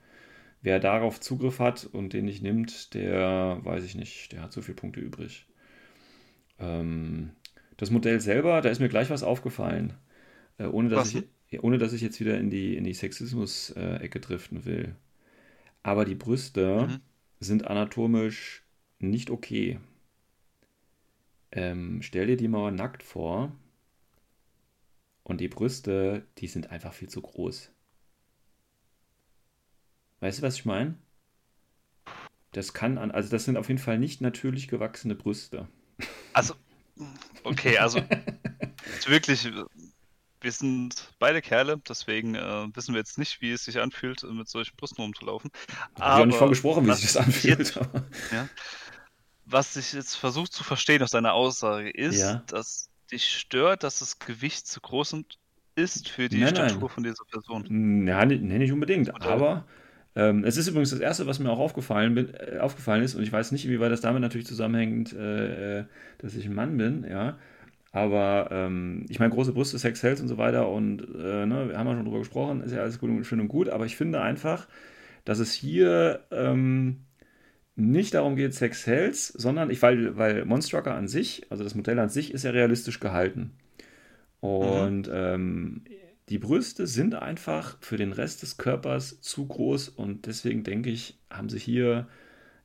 Wer 0.61 0.79
darauf 0.79 1.19
Zugriff 1.19 1.59
hat 1.59 1.85
und 1.85 2.13
den 2.13 2.25
nicht 2.25 2.41
nimmt, 2.41 2.93
der 2.93 3.59
weiß 3.63 3.83
ich 3.83 3.95
nicht, 3.95 4.31
der 4.31 4.41
hat 4.41 4.53
so 4.53 4.61
viele 4.61 4.75
Punkte 4.75 4.99
übrig. 4.99 5.45
Ähm, 6.59 7.31
das 7.77 7.91
Modell 7.91 8.21
selber, 8.21 8.61
da 8.61 8.69
ist 8.69 8.79
mir 8.79 8.89
gleich 8.89 9.09
was 9.09 9.23
aufgefallen. 9.23 9.93
Äh, 10.57 10.65
ohne, 10.65 10.89
dass 10.89 10.99
was? 10.99 11.15
ich, 11.15 11.23
ohne 11.59 11.77
dass 11.77 11.93
ich 11.93 12.01
jetzt 12.01 12.19
wieder 12.19 12.37
in 12.37 12.49
die, 12.49 12.75
in 12.75 12.83
die 12.83 12.93
Sexismus-Ecke 12.93 14.19
driften 14.19 14.65
will. 14.65 14.95
Aber 15.83 16.05
die 16.05 16.15
Brüste 16.15 16.87
mhm. 16.87 16.99
sind 17.39 17.67
anatomisch 17.67 18.63
nicht 18.99 19.29
okay. 19.29 19.79
Ähm, 21.51 22.01
stell 22.01 22.27
dir 22.27 22.37
die 22.37 22.47
mal 22.47 22.71
nackt 22.71 23.03
vor 23.03 23.51
und 25.23 25.39
die 25.39 25.47
Brüste, 25.47 26.25
die 26.37 26.47
sind 26.47 26.71
einfach 26.71 26.93
viel 26.93 27.09
zu 27.09 27.21
groß. 27.21 27.71
Weißt 30.19 30.39
du, 30.39 30.43
was 30.43 30.55
ich 30.55 30.65
meine? 30.65 30.95
Das 32.53 32.73
kann 32.73 32.97
an, 32.97 33.11
also 33.11 33.29
das 33.29 33.45
sind 33.45 33.57
auf 33.57 33.67
jeden 33.67 33.79
Fall 33.79 33.99
nicht 33.99 34.21
natürlich 34.21 34.67
gewachsene 34.67 35.15
Brüste. 35.15 35.67
Also, 36.33 36.55
okay, 37.43 37.77
also 37.77 37.99
wirklich, 39.07 39.47
wir 40.43 40.51
sind 40.51 41.09
beide 41.19 41.41
Kerle, 41.41 41.81
deswegen 41.87 42.35
äh, 42.35 42.67
wissen 42.73 42.93
wir 42.93 42.99
jetzt 42.99 43.17
nicht, 43.17 43.41
wie 43.41 43.51
es 43.51 43.65
sich 43.65 43.79
anfühlt, 43.79 44.23
mit 44.23 44.47
solchen 44.47 44.75
Brüsten 44.75 45.03
rumzulaufen. 45.03 45.49
Ich 45.95 46.01
habe 46.01 46.21
auch 46.21 46.25
nicht 46.25 46.37
vorgesprochen, 46.37 46.85
wie 46.85 46.93
sich 46.93 47.13
das 47.13 47.17
anfühlt. 47.17 47.59
Jetzt, 47.59 47.75
ja, 48.31 48.47
was 49.45 49.75
ich 49.75 49.93
jetzt 49.93 50.15
versuche 50.15 50.49
zu 50.49 50.63
verstehen 50.63 51.01
aus 51.03 51.11
deiner 51.11 51.33
Aussage 51.33 51.89
ist, 51.89 52.19
ja. 52.19 52.43
dass 52.47 52.89
dich 53.11 53.29
stört, 53.29 53.83
dass 53.83 53.99
das 53.99 54.19
Gewicht 54.19 54.67
zu 54.67 54.81
groß 54.81 55.15
ist 55.75 56.09
für 56.09 56.29
die 56.29 56.39
nein, 56.39 56.55
Statur 56.55 56.79
nein. 56.79 56.89
von 56.89 57.03
dieser 57.03 57.25
Person. 57.25 58.07
Ja, 58.07 58.25
nee, 58.25 58.37
nicht 58.37 58.71
unbedingt. 58.71 59.13
Oder? 59.13 59.25
Aber 59.25 59.65
ähm, 60.15 60.43
es 60.43 60.57
ist 60.57 60.67
übrigens 60.67 60.91
das 60.91 60.99
Erste, 60.99 61.27
was 61.27 61.39
mir 61.39 61.49
auch 61.49 61.59
aufgefallen, 61.59 62.15
bin, 62.15 62.33
äh, 62.33 62.59
aufgefallen 62.59 63.03
ist, 63.03 63.15
und 63.15 63.23
ich 63.23 63.31
weiß 63.31 63.51
nicht, 63.51 63.67
wie 63.67 63.79
weit 63.79 63.91
das 63.91 64.01
damit 64.01 64.21
natürlich 64.21 64.47
zusammenhängt, 64.47 65.13
äh, 65.13 65.79
äh, 65.79 65.85
dass 66.19 66.35
ich 66.35 66.45
ein 66.45 66.53
Mann 66.53 66.77
bin, 66.77 67.05
ja. 67.09 67.37
Aber 67.93 68.49
ähm, 68.51 69.05
ich 69.07 69.19
meine, 69.19 69.31
große 69.31 69.53
Brüste, 69.53 69.77
Sex 69.77 70.01
Health 70.01 70.19
und 70.19 70.27
so 70.27 70.37
weiter, 70.39 70.67
und 70.67 71.01
äh, 71.01 71.45
ne, 71.45 71.69
wir 71.69 71.77
haben 71.77 71.87
ja 71.87 71.93
schon 71.93 72.05
drüber 72.05 72.19
gesprochen, 72.19 72.61
ist 72.61 72.73
ja 72.73 72.81
alles 72.81 72.99
gut 72.99 73.11
und, 73.11 73.23
schön 73.23 73.39
und 73.39 73.47
gut, 73.47 73.69
aber 73.69 73.85
ich 73.85 73.95
finde 73.95 74.19
einfach, 74.19 74.67
dass 75.25 75.37
es 75.37 75.53
hier 75.53 76.25
ähm, 76.31 77.01
nicht 77.75 78.15
darum 78.15 78.35
geht, 78.35 78.55
Sex 78.55 78.87
Hells, 78.87 79.27
sondern 79.27 79.69
ich, 79.69 79.81
weil, 79.83 80.17
weil 80.17 80.43
Monstrucker 80.43 80.95
an 80.95 81.07
sich, 81.07 81.45
also 81.51 81.63
das 81.63 81.75
Modell 81.75 81.99
an 81.99 82.09
sich, 82.09 82.33
ist 82.33 82.43
ja 82.43 82.51
realistisch 82.51 82.99
gehalten. 82.99 83.51
Und 84.39 85.07
mhm. 85.07 85.13
ähm, 85.13 85.81
die 86.29 86.39
Brüste 86.39 86.87
sind 86.87 87.13
einfach 87.13 87.77
für 87.79 87.97
den 87.97 88.11
Rest 88.11 88.41
des 88.41 88.57
Körpers 88.57 89.21
zu 89.21 89.45
groß 89.45 89.89
und 89.89 90.25
deswegen 90.25 90.63
denke 90.63 90.89
ich, 90.89 91.19
haben 91.29 91.49
sie 91.49 91.59
hier 91.59 92.07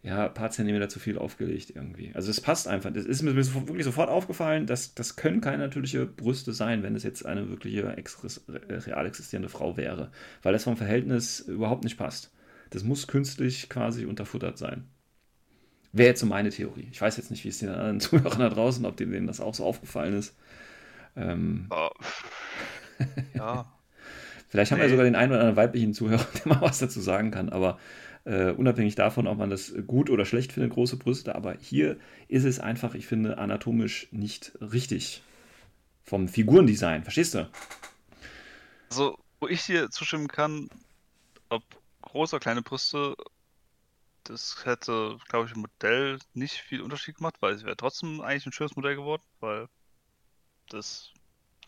ja 0.02 0.26
ein 0.26 0.34
paar 0.34 0.50
Zentimeter 0.50 0.88
zu 0.88 1.00
viel 1.00 1.18
aufgelegt 1.18 1.72
irgendwie. 1.74 2.12
Also 2.14 2.30
es 2.30 2.40
passt 2.40 2.68
einfach. 2.68 2.92
Das 2.92 3.04
ist 3.04 3.22
mir 3.22 3.34
wirklich 3.34 3.84
sofort 3.84 4.08
aufgefallen, 4.08 4.66
dass 4.66 4.94
das 4.94 5.16
können 5.16 5.40
keine 5.40 5.58
natürliche 5.58 6.06
Brüste 6.06 6.52
sein, 6.52 6.82
wenn 6.82 6.94
es 6.94 7.02
jetzt 7.02 7.26
eine 7.26 7.48
wirkliche 7.48 7.84
real 7.84 9.06
existierende 9.06 9.48
Frau 9.48 9.76
wäre, 9.76 10.10
weil 10.42 10.52
das 10.52 10.64
vom 10.64 10.76
Verhältnis 10.76 11.40
überhaupt 11.40 11.84
nicht 11.84 11.98
passt. 11.98 12.32
Das 12.70 12.84
muss 12.84 13.06
künstlich 13.06 13.68
quasi 13.68 14.04
unterfuttert 14.04 14.58
sein. 14.58 14.84
Wäre 15.92 16.10
jetzt 16.10 16.20
so 16.20 16.26
meine 16.26 16.50
Theorie. 16.50 16.88
Ich 16.92 17.00
weiß 17.00 17.16
jetzt 17.16 17.30
nicht, 17.30 17.44
wie 17.44 17.48
es 17.48 17.58
den 17.58 17.70
anderen 17.70 18.00
Zuhörern 18.00 18.40
da 18.40 18.48
draußen, 18.50 18.84
ob 18.84 18.96
denen 18.96 19.26
das 19.26 19.40
auch 19.40 19.54
so 19.54 19.64
aufgefallen 19.64 20.14
ist. 20.14 20.36
Ähm, 21.16 21.66
oh. 21.70 21.88
Ja. 23.34 23.72
Vielleicht 24.48 24.72
haben 24.72 24.78
nee. 24.78 24.84
wir 24.84 24.90
sogar 24.90 25.04
den 25.04 25.14
einen 25.14 25.30
oder 25.30 25.40
anderen 25.40 25.56
weiblichen 25.56 25.94
Zuhörer, 25.94 26.26
der 26.44 26.48
mal 26.48 26.60
was 26.62 26.78
dazu 26.78 27.00
sagen 27.00 27.30
kann, 27.30 27.48
aber 27.50 27.78
äh, 28.24 28.50
unabhängig 28.50 28.94
davon, 28.94 29.26
ob 29.26 29.38
man 29.38 29.50
das 29.50 29.74
gut 29.86 30.10
oder 30.10 30.24
schlecht 30.24 30.52
findet, 30.52 30.72
große 30.72 30.96
Brüste, 30.96 31.34
aber 31.34 31.56
hier 31.60 31.98
ist 32.28 32.44
es 32.44 32.60
einfach, 32.60 32.94
ich 32.94 33.06
finde, 33.06 33.38
anatomisch 33.38 34.08
nicht 34.10 34.52
richtig. 34.60 35.22
Vom 36.04 36.28
Figurendesign, 36.28 37.02
verstehst 37.02 37.34
du? 37.34 37.48
Also, 38.90 39.18
wo 39.40 39.48
ich 39.48 39.64
dir 39.66 39.90
zustimmen 39.90 40.28
kann, 40.28 40.68
ob 41.48 41.62
große 42.02 42.36
oder 42.36 42.42
kleine 42.42 42.62
Brüste, 42.62 43.14
das 44.24 44.64
hätte, 44.64 45.18
glaube 45.28 45.46
ich, 45.46 45.54
im 45.54 45.62
Modell 45.62 46.18
nicht 46.34 46.54
viel 46.54 46.82
Unterschied 46.82 47.16
gemacht, 47.16 47.36
weil 47.40 47.54
es 47.54 47.64
wäre 47.64 47.76
trotzdem 47.76 48.20
eigentlich 48.20 48.46
ein 48.46 48.52
schönes 48.52 48.76
Modell 48.76 48.96
geworden, 48.96 49.22
weil 49.40 49.68
das 50.68 51.12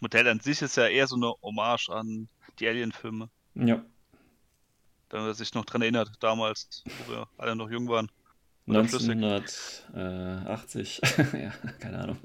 Modell 0.00 0.28
an 0.28 0.40
sich 0.40 0.62
ist 0.62 0.76
ja 0.76 0.86
eher 0.86 1.06
so 1.06 1.16
eine 1.16 1.32
Hommage 1.42 1.90
an 1.90 2.28
die 2.58 2.68
Alien-Filme. 2.68 3.28
Ja. 3.54 3.84
Wenn 5.10 5.22
man 5.22 5.34
sich 5.34 5.54
noch 5.54 5.64
dran 5.64 5.82
erinnert, 5.82 6.12
damals, 6.20 6.84
wo 6.84 7.12
wir 7.12 7.26
alle 7.36 7.56
noch 7.56 7.68
jung 7.70 7.88
waren. 7.88 8.08
1980, 8.68 11.00
ja, 11.32 11.52
keine 11.80 11.98
Ahnung. 11.98 12.18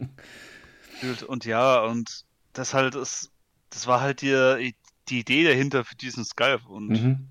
Und 1.28 1.46
ja, 1.46 1.82
und 1.82 2.26
das 2.54 2.74
halt 2.74 2.96
ist, 2.96 3.32
das 3.72 3.88
war 3.88 4.00
halt 4.02 4.22
die, 4.22 4.76
die 5.10 5.20
Idee 5.20 5.44
dahinter 5.44 5.84
für 5.84 5.96
diesen 5.96 6.24
Skype 6.24 6.62
und 6.68 6.90
mhm. 6.90 7.28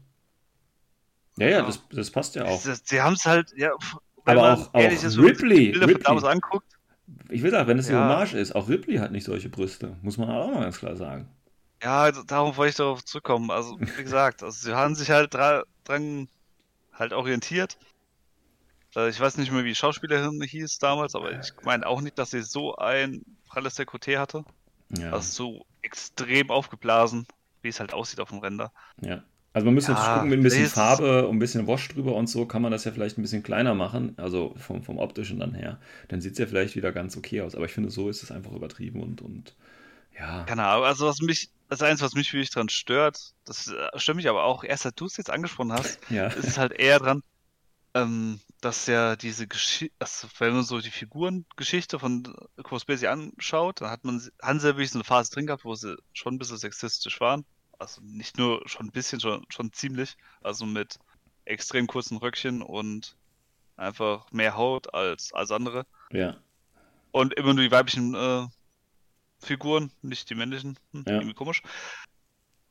Ja, 1.37 1.49
ja, 1.49 1.63
das, 1.63 1.81
das 1.91 2.11
passt 2.11 2.37
ja 2.37 2.45
auch. 2.45 2.61
Sie 2.61 3.01
haben 3.01 3.15
es 3.15 3.25
halt, 3.25 3.53
ja, 3.57 3.73
aber 4.25 4.55
auch, 4.55 4.73
auch 4.73 4.81
ist, 4.81 5.19
Ripley, 5.19 5.71
Ripley. 5.71 6.03
damals 6.03 6.25
anguckt. 6.25 6.67
Ich 7.29 7.43
will 7.43 7.51
sagen, 7.51 7.69
wenn 7.69 7.79
es 7.79 7.89
ja. 7.89 8.01
eine 8.01 8.15
Hommage 8.15 8.35
ist, 8.35 8.55
auch 8.55 8.69
Ripley 8.69 8.99
hat 8.99 9.11
nicht 9.11 9.25
solche 9.25 9.49
Brüste, 9.49 9.97
muss 10.03 10.17
man 10.17 10.31
auch 10.31 10.53
mal 10.53 10.63
ganz 10.63 10.79
klar 10.79 10.97
sagen. 10.97 11.29
Ja, 11.85 12.01
also 12.01 12.23
darum 12.23 12.57
wollte 12.57 12.71
ich 12.71 12.77
darauf 12.77 13.05
zurückkommen. 13.05 13.51
Also, 13.51 13.79
wie 13.79 14.03
gesagt, 14.03 14.43
also 14.43 14.69
sie 14.69 14.75
haben 14.75 14.95
sich 14.95 15.11
halt 15.11 15.35
dra 15.35 15.65
dran 15.85 16.29
halt 16.95 17.13
orientiert. 17.13 17.77
Äh, 18.97 19.11
ich 19.11 19.21
weiß 19.21 19.37
nicht 19.37 19.53
mehr, 19.53 19.65
wie 19.65 19.69
die 19.69 19.75
Schauspielerin 19.75 20.41
hieß 20.41 20.79
damals, 20.79 21.15
aber 21.15 21.39
ich 21.39 21.53
meine 21.63 21.87
auch 21.87 22.01
nicht, 22.01 22.19
dass 22.19 22.31
sie 22.31 22.43
so 22.43 22.75
ein 22.77 23.23
pralles 23.47 23.79
Dekolleté 23.79 24.19
hatte. 24.19 24.45
Ja. 24.97 25.13
Also 25.13 25.31
so 25.31 25.67
extrem 25.83 26.51
aufgeblasen, 26.51 27.27
wie 27.61 27.69
es 27.69 27.81
halt 27.81 27.93
aussieht 27.93 28.21
auf 28.21 28.31
dem 28.31 28.39
Render. 28.39 28.73
Ja. 29.03 29.23
Also 29.53 29.67
man 29.67 29.75
müsste 29.75 29.93
ja, 29.93 29.99
jetzt 29.99 30.15
gucken, 30.15 30.31
mit 30.31 30.41
ein 30.41 30.43
bisschen 30.43 30.67
Farbe 30.67 31.29
und 31.29 31.37
ein 31.37 31.39
bisschen 31.39 31.67
Wash 31.67 31.89
drüber 31.89 32.17
und 32.17 32.29
so 32.29 32.47
kann 32.47 32.63
man 32.63 32.73
das 32.73 32.85
ja 32.85 32.93
vielleicht 32.93 33.19
ein 33.19 33.23
bisschen 33.23 33.43
kleiner 33.43 33.75
machen, 33.75 34.15
also 34.17 34.55
vom, 34.57 34.83
vom 34.83 34.99
optischen 34.99 35.39
dann 35.39 35.55
her. 35.55 35.79
Dann 36.09 36.21
sieht 36.21 36.33
es 36.33 36.39
ja 36.39 36.47
vielleicht 36.47 36.75
wieder 36.75 36.93
ganz 36.93 37.17
okay 37.17 37.43
aus. 37.43 37.55
Aber 37.55 37.67
ich 37.67 37.73
finde, 37.73 37.91
so 37.91 38.09
ist 38.09 38.23
es 38.23 38.33
einfach 38.33 38.53
übertrieben 38.53 39.03
und, 39.03 39.21
und 39.21 39.55
ja. 40.19 40.45
Keine 40.45 40.67
Ahnung, 40.67 40.85
also 40.85 41.07
was 41.07 41.21
mich, 41.21 41.51
das 41.69 41.83
eins, 41.83 42.03
was 42.03 42.15
mich 42.15 42.33
wirklich 42.33 42.51
dran 42.51 42.69
stört, 42.69 43.35
das 43.45 43.69
äh, 43.69 43.99
stört 43.99 44.17
mich 44.17 44.29
aber 44.29 44.45
auch, 44.45 44.65
erst 44.65 44.85
seit 44.85 44.99
du 45.01 45.07
es 45.07 45.17
jetzt 45.17 45.31
angesprochen 45.31 45.73
hast, 45.73 45.99
ja. 46.11 46.27
ist 46.29 46.47
es 46.47 46.59
halt 46.59 46.73
eher 46.73 46.99
dran, 46.99 47.23
ähm, 47.95 48.41
dass 48.61 48.87
ja 48.87 49.17
diese 49.17 49.47
Geschichte, 49.47 49.95
also 49.99 50.29
wenn 50.39 50.55
man 50.55 50.65
so 50.65 50.81
die 50.81 50.91
Figurengeschichte 50.91 51.99
von 51.99 52.35
Conspiracy 52.63 53.07
anschaut, 53.07 53.81
dann 53.81 53.91
hat 53.91 54.05
man, 54.05 54.23
haben 54.43 54.61
sie 54.61 54.69
ja 54.69 54.75
wirklich 54.75 54.91
so 54.91 54.99
eine 54.99 55.05
Phase 55.05 55.33
drin 55.33 55.47
gehabt, 55.47 55.65
wo 55.65 55.75
sie 55.75 55.97
schon 56.13 56.35
ein 56.35 56.39
bisschen 56.39 56.59
sexistisch 56.59 57.21
waren 57.21 57.45
also 57.79 58.01
nicht 58.03 58.39
nur 58.39 58.63
schon 58.67 58.87
ein 58.87 58.93
bisschen, 58.93 59.21
schon, 59.21 59.45
schon 59.49 59.73
ziemlich, 59.73 60.17
also 60.43 60.67
mit 60.67 60.99
extrem 61.45 61.87
kurzen 61.87 62.17
Röckchen 62.17 62.63
und 62.63 63.17
einfach 63.77 64.31
mehr 64.33 64.57
Haut 64.57 64.95
als, 64.95 65.33
als 65.33 65.51
andere. 65.51 65.87
Ja. 66.11 66.37
Und 67.13 67.35
immer 67.35 67.55
nur 67.55 67.65
die 67.65 67.71
weiblichen 67.71 68.15
äh, 68.15 68.47
Figuren, 69.45 69.91
nicht 70.03 70.29
die 70.31 70.35
männlichen. 70.35 70.79
Hm, 70.93 71.05
ja. 71.07 71.15
Irgendwie 71.15 71.35
komisch. 71.35 71.63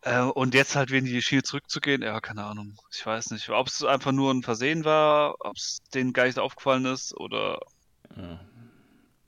Äh, 0.05 0.21
und 0.21 0.53
jetzt 0.53 0.75
halt 0.75 0.89
wieder 0.89 0.99
in 0.99 1.05
die 1.05 1.21
Schiene 1.21 1.43
zurückzugehen, 1.43 2.01
ja, 2.01 2.19
keine 2.19 2.43
Ahnung. 2.43 2.75
Ich 2.91 3.05
weiß 3.05 3.31
nicht, 3.31 3.49
ob 3.49 3.67
es 3.67 3.83
einfach 3.83 4.11
nur 4.11 4.33
ein 4.33 4.43
Versehen 4.43 4.83
war, 4.83 5.35
ob 5.39 5.55
es 5.55 5.79
denen 5.93 6.11
gar 6.11 6.25
nicht 6.25 6.39
aufgefallen 6.39 6.85
ist 6.85 7.15
oder. 7.15 7.59
Ja. 8.17 8.39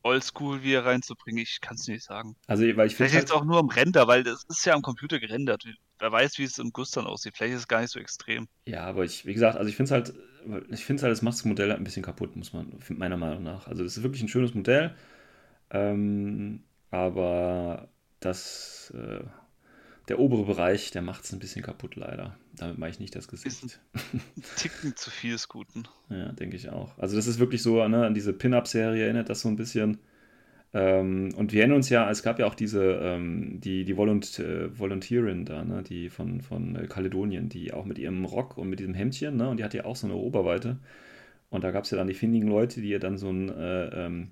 oldschool 0.03 0.61
wieder 0.61 0.85
reinzubringen, 0.85 1.41
ich 1.41 1.59
kann 1.61 1.75
es 1.75 1.87
nicht 1.87 2.03
sagen. 2.03 2.35
Also, 2.45 2.63
weil 2.75 2.87
ich. 2.87 2.95
Vielleicht 2.95 3.13
Halt, 3.13 3.23
jetzt 3.23 3.31
auch 3.31 3.45
nur 3.45 3.57
am 3.57 3.69
Render, 3.69 4.07
weil 4.07 4.23
das 4.23 4.43
ist 4.49 4.65
ja 4.65 4.73
am 4.73 4.81
Computer 4.81 5.19
gerendert. 5.19 5.63
Wer 5.97 6.11
weiß, 6.11 6.37
wie 6.39 6.43
es 6.43 6.59
im 6.59 6.71
Guss 6.71 6.91
dann 6.91 7.07
aussieht. 7.07 7.35
Vielleicht 7.37 7.53
ist 7.53 7.61
es 7.61 7.67
gar 7.67 7.79
nicht 7.79 7.91
so 7.91 7.99
extrem. 7.99 8.47
ja, 8.65 8.83
aber 8.83 9.05
ich, 9.05 9.25
wie 9.25 9.33
gesagt, 9.33 9.57
also 9.57 9.69
ich 9.69 9.77
finde 9.77 9.85
es 9.85 9.91
halt, 9.91 10.13
ich 10.69 10.85
finde 10.85 10.99
es 10.99 11.03
halt, 11.03 11.11
das 11.11 11.45
Modell 11.45 11.69
halt 11.69 11.79
ein 11.79 11.85
bisschen 11.85 12.03
kaputt, 12.03 12.35
muss 12.35 12.51
man, 12.51 12.77
meiner 12.89 13.17
Meinung 13.17 13.43
nach. 13.43 13.67
Also, 13.67 13.83
es 13.85 13.95
ist 13.95 14.03
wirklich 14.03 14.21
ein 14.21 14.27
schönes 14.27 14.53
Modell, 14.53 14.93
ähm, 15.71 16.63
aber 16.95 17.89
das, 18.21 18.93
äh, 18.95 19.25
der 20.07 20.17
obere 20.17 20.45
Bereich, 20.45 20.91
der 20.91 21.01
macht 21.01 21.25
es 21.25 21.33
ein 21.33 21.39
bisschen 21.39 21.61
kaputt, 21.61 21.97
leider. 21.97 22.37
Damit 22.55 22.77
meine 22.77 22.91
ich 22.91 23.01
nicht 23.01 23.13
das 23.17 23.27
Gesicht. 23.27 23.81
Ticken 24.55 24.95
zu 24.95 25.09
viel 25.09 25.33
des 25.33 25.49
Guten. 25.49 25.83
Ja, 26.09 26.31
denke 26.31 26.55
ich 26.55 26.69
auch. 26.69 26.97
Also 26.97 27.17
das 27.17 27.27
ist 27.27 27.39
wirklich 27.39 27.61
so, 27.61 27.85
ne, 27.85 28.05
an 28.05 28.13
diese 28.13 28.31
Pin-Up-Serie 28.31 29.03
erinnert 29.03 29.29
das 29.29 29.41
so 29.41 29.49
ein 29.49 29.57
bisschen. 29.57 29.97
Ähm, 30.73 31.33
und 31.35 31.51
wir 31.51 31.61
erinnern 31.61 31.77
uns 31.77 31.89
ja, 31.89 32.09
es 32.09 32.23
gab 32.23 32.39
ja 32.39 32.45
auch 32.45 32.55
diese, 32.55 32.83
ähm, 33.01 33.59
die, 33.59 33.83
die 33.83 33.97
Volunt 33.97 34.39
äh, 34.39 34.79
Volunteerin 34.79 35.43
da, 35.43 35.65
ne, 35.65 35.83
die 35.83 36.09
von, 36.09 36.39
von 36.39 36.87
Kaledonien, 36.87 37.49
die 37.49 37.73
auch 37.73 37.83
mit 37.83 37.97
ihrem 37.97 38.23
Rock 38.23 38.57
und 38.57 38.69
mit 38.69 38.79
diesem 38.79 38.93
Hemdchen, 38.93 39.35
ne, 39.35 39.49
und 39.49 39.57
die 39.57 39.65
hatte 39.65 39.77
ja 39.77 39.85
auch 39.85 39.97
so 39.97 40.07
eine 40.07 40.15
Oberweite. 40.15 40.77
Und 41.49 41.63
da 41.63 41.71
gab 41.71 41.83
es 41.83 41.91
ja 41.91 41.97
dann 41.97 42.07
die 42.07 42.13
findigen 42.13 42.47
Leute, 42.47 42.81
die 42.81 42.89
ihr 42.89 42.99
dann 42.99 43.17
so 43.17 43.29
ein 43.29 43.49
äh, 43.49 44.05
ähm, 44.05 44.31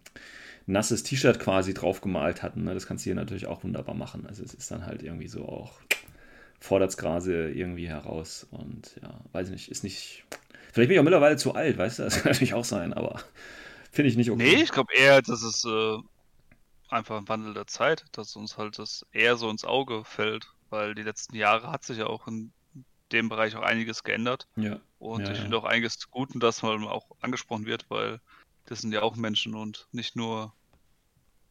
nasses 0.66 1.04
T-Shirt 1.04 1.40
quasi 1.40 1.74
drauf 1.74 2.02
gemalt 2.02 2.44
hatten. 2.44 2.64
Ne? 2.64 2.74
Das 2.74 2.88
kannst 2.88 3.06
du 3.06 3.10
hier 3.10 3.16
natürlich 3.16 3.48
auch 3.48 3.64
wunderbar 3.64 3.96
machen. 3.96 4.26
Also 4.28 4.44
es 4.44 4.54
ist 4.54 4.72
dann 4.72 4.86
halt 4.86 5.04
irgendwie 5.04 5.28
so 5.28 5.46
auch, 5.46 5.74
fordert 6.60 6.90
es 6.90 6.98
gerade 6.98 7.52
irgendwie 7.52 7.88
heraus. 7.88 8.48
Und 8.52 9.00
ja, 9.02 9.20
weiß 9.32 9.48
ich 9.48 9.54
nicht, 9.54 9.72
ist 9.72 9.84
nicht. 9.84 10.26
Vielleicht 10.72 10.90
bin 10.90 10.96
ich 10.96 11.00
auch 11.00 11.04
mittlerweile 11.04 11.38
zu 11.38 11.54
alt, 11.54 11.78
weißt 11.78 12.00
du? 12.00 12.04
Das 12.04 12.16
kann 12.22 12.32
natürlich 12.32 12.54
auch 12.54 12.66
sein, 12.66 12.94
aber 12.94 13.22
finde 13.92 14.10
ich 14.10 14.18
nicht 14.18 14.32
okay. 14.32 14.56
Nee, 14.56 14.64
ich 14.64 14.72
glaube 14.72 14.94
eher, 14.94 15.22
dass 15.22 15.44
es 15.44 15.66
äh, 15.66 15.98
einfach 16.90 17.18
ein 17.18 17.28
Wandel 17.28 17.54
der 17.54 17.68
Zeit, 17.68 18.06
dass 18.12 18.36
uns 18.36 18.58
halt 18.58 18.80
das 18.80 19.06
eher 19.12 19.36
so 19.36 19.50
ins 19.50 19.66
Auge 19.66 20.04
fällt, 20.06 20.48
weil 20.70 20.96
die 20.96 21.04
letzten 21.04 21.36
Jahre 21.36 21.72
hat 21.72 21.84
sich 21.84 21.98
ja 22.00 22.08
auch 22.08 22.28
in 22.28 22.52
dem 23.12 23.30
Bereich 23.30 23.56
auch 23.56 23.62
einiges 23.62 24.04
geändert. 24.04 24.48
Ja. 24.56 24.80
Und 25.04 25.28
Ja, 25.28 25.32
ich 25.34 25.40
finde 25.42 25.58
auch 25.58 25.66
einiges 25.66 26.10
Guten, 26.12 26.40
dass 26.40 26.62
man 26.62 26.88
auch 26.88 27.06
angesprochen 27.20 27.66
wird, 27.66 27.86
weil 27.90 28.22
das 28.68 28.80
sind 28.80 28.94
ja 28.94 29.02
auch 29.02 29.18
Menschen 29.18 29.54
und 29.54 29.86
nicht 29.92 30.16
nur, 30.16 30.54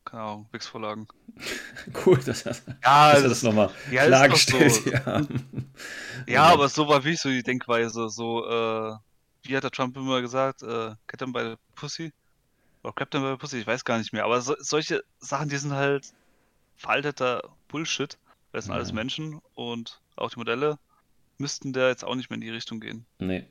keine 0.06 0.22
Ahnung, 0.22 0.48
Wix-Vorlagen. 0.52 1.06
Cool, 2.06 2.16
dass, 2.18 2.42
dass 2.44 2.62
Ja, 2.82 3.12
er 3.12 3.22
das 3.28 3.42
nochmal 3.42 3.70
ja, 3.90 4.06
klargestellt 4.06 4.72
so. 4.72 4.90
ja. 4.90 5.26
ja, 6.26 6.42
aber 6.44 6.68
so 6.70 6.88
war 6.88 7.04
wie 7.04 7.14
so 7.16 7.28
die 7.28 7.42
Denkweise. 7.42 8.08
So, 8.08 8.46
äh, 8.46 8.94
wie 9.42 9.54
hat 9.56 9.64
der 9.64 9.70
Trump 9.70 9.96
immer 9.98 10.22
gesagt? 10.22 10.62
Äh, 10.62 10.94
Captain 11.06 11.32
by 11.32 11.40
the 11.50 11.56
Pussy? 11.74 12.10
Oder 12.82 12.94
Captain 12.94 13.20
by 13.22 13.32
the 13.32 13.36
Pussy? 13.36 13.58
Ich 13.58 13.66
weiß 13.66 13.84
gar 13.84 13.98
nicht 13.98 14.14
mehr. 14.14 14.24
Aber 14.24 14.40
so, 14.40 14.54
solche 14.60 15.02
Sachen, 15.20 15.50
die 15.50 15.56
sind 15.58 15.72
halt 15.72 16.12
veralteter 16.76 17.42
Bullshit. 17.68 18.16
Das 18.52 18.64
sind 18.64 18.72
Ja. 18.72 18.78
alles 18.78 18.92
Menschen 18.92 19.40
und 19.54 20.00
auch 20.16 20.30
die 20.30 20.38
Modelle 20.38 20.78
müssten 21.42 21.72
da 21.74 21.88
jetzt 21.88 22.05
auch 22.05 22.14
nicht 22.14 22.31
mehr 22.31 22.37
in 22.37 22.40
die 22.40 22.50
Richtung 22.50 22.81
gehen. 22.81 23.05
Nee. 23.18 23.44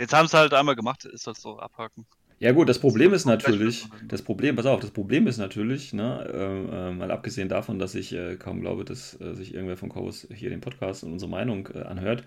Jetzt 0.00 0.12
haben 0.12 0.26
sie 0.26 0.36
halt 0.36 0.54
einmal 0.54 0.74
gemacht, 0.74 1.04
ist 1.04 1.26
das 1.26 1.40
so 1.40 1.58
abhaken. 1.58 2.06
Ja 2.38 2.52
gut, 2.52 2.70
das 2.70 2.78
Problem 2.78 3.12
ist 3.12 3.26
natürlich, 3.26 3.86
das 4.08 4.22
Problem, 4.22 4.56
pass 4.56 4.64
auf, 4.64 4.80
das 4.80 4.92
Problem 4.92 5.26
ist 5.26 5.36
natürlich, 5.36 5.92
ne, 5.92 6.26
äh, 6.26 6.88
äh, 6.88 6.90
mal 6.90 7.10
abgesehen 7.10 7.50
davon, 7.50 7.78
dass 7.78 7.94
ich 7.94 8.14
äh, 8.14 8.36
kaum 8.36 8.62
glaube, 8.62 8.86
dass 8.86 9.20
äh, 9.20 9.34
sich 9.34 9.52
irgendwer 9.52 9.76
von 9.76 9.90
Kobus 9.90 10.26
hier 10.34 10.48
den 10.48 10.62
Podcast 10.62 11.04
und 11.04 11.12
unsere 11.12 11.30
Meinung 11.30 11.68
äh, 11.74 11.82
anhört, 11.82 12.24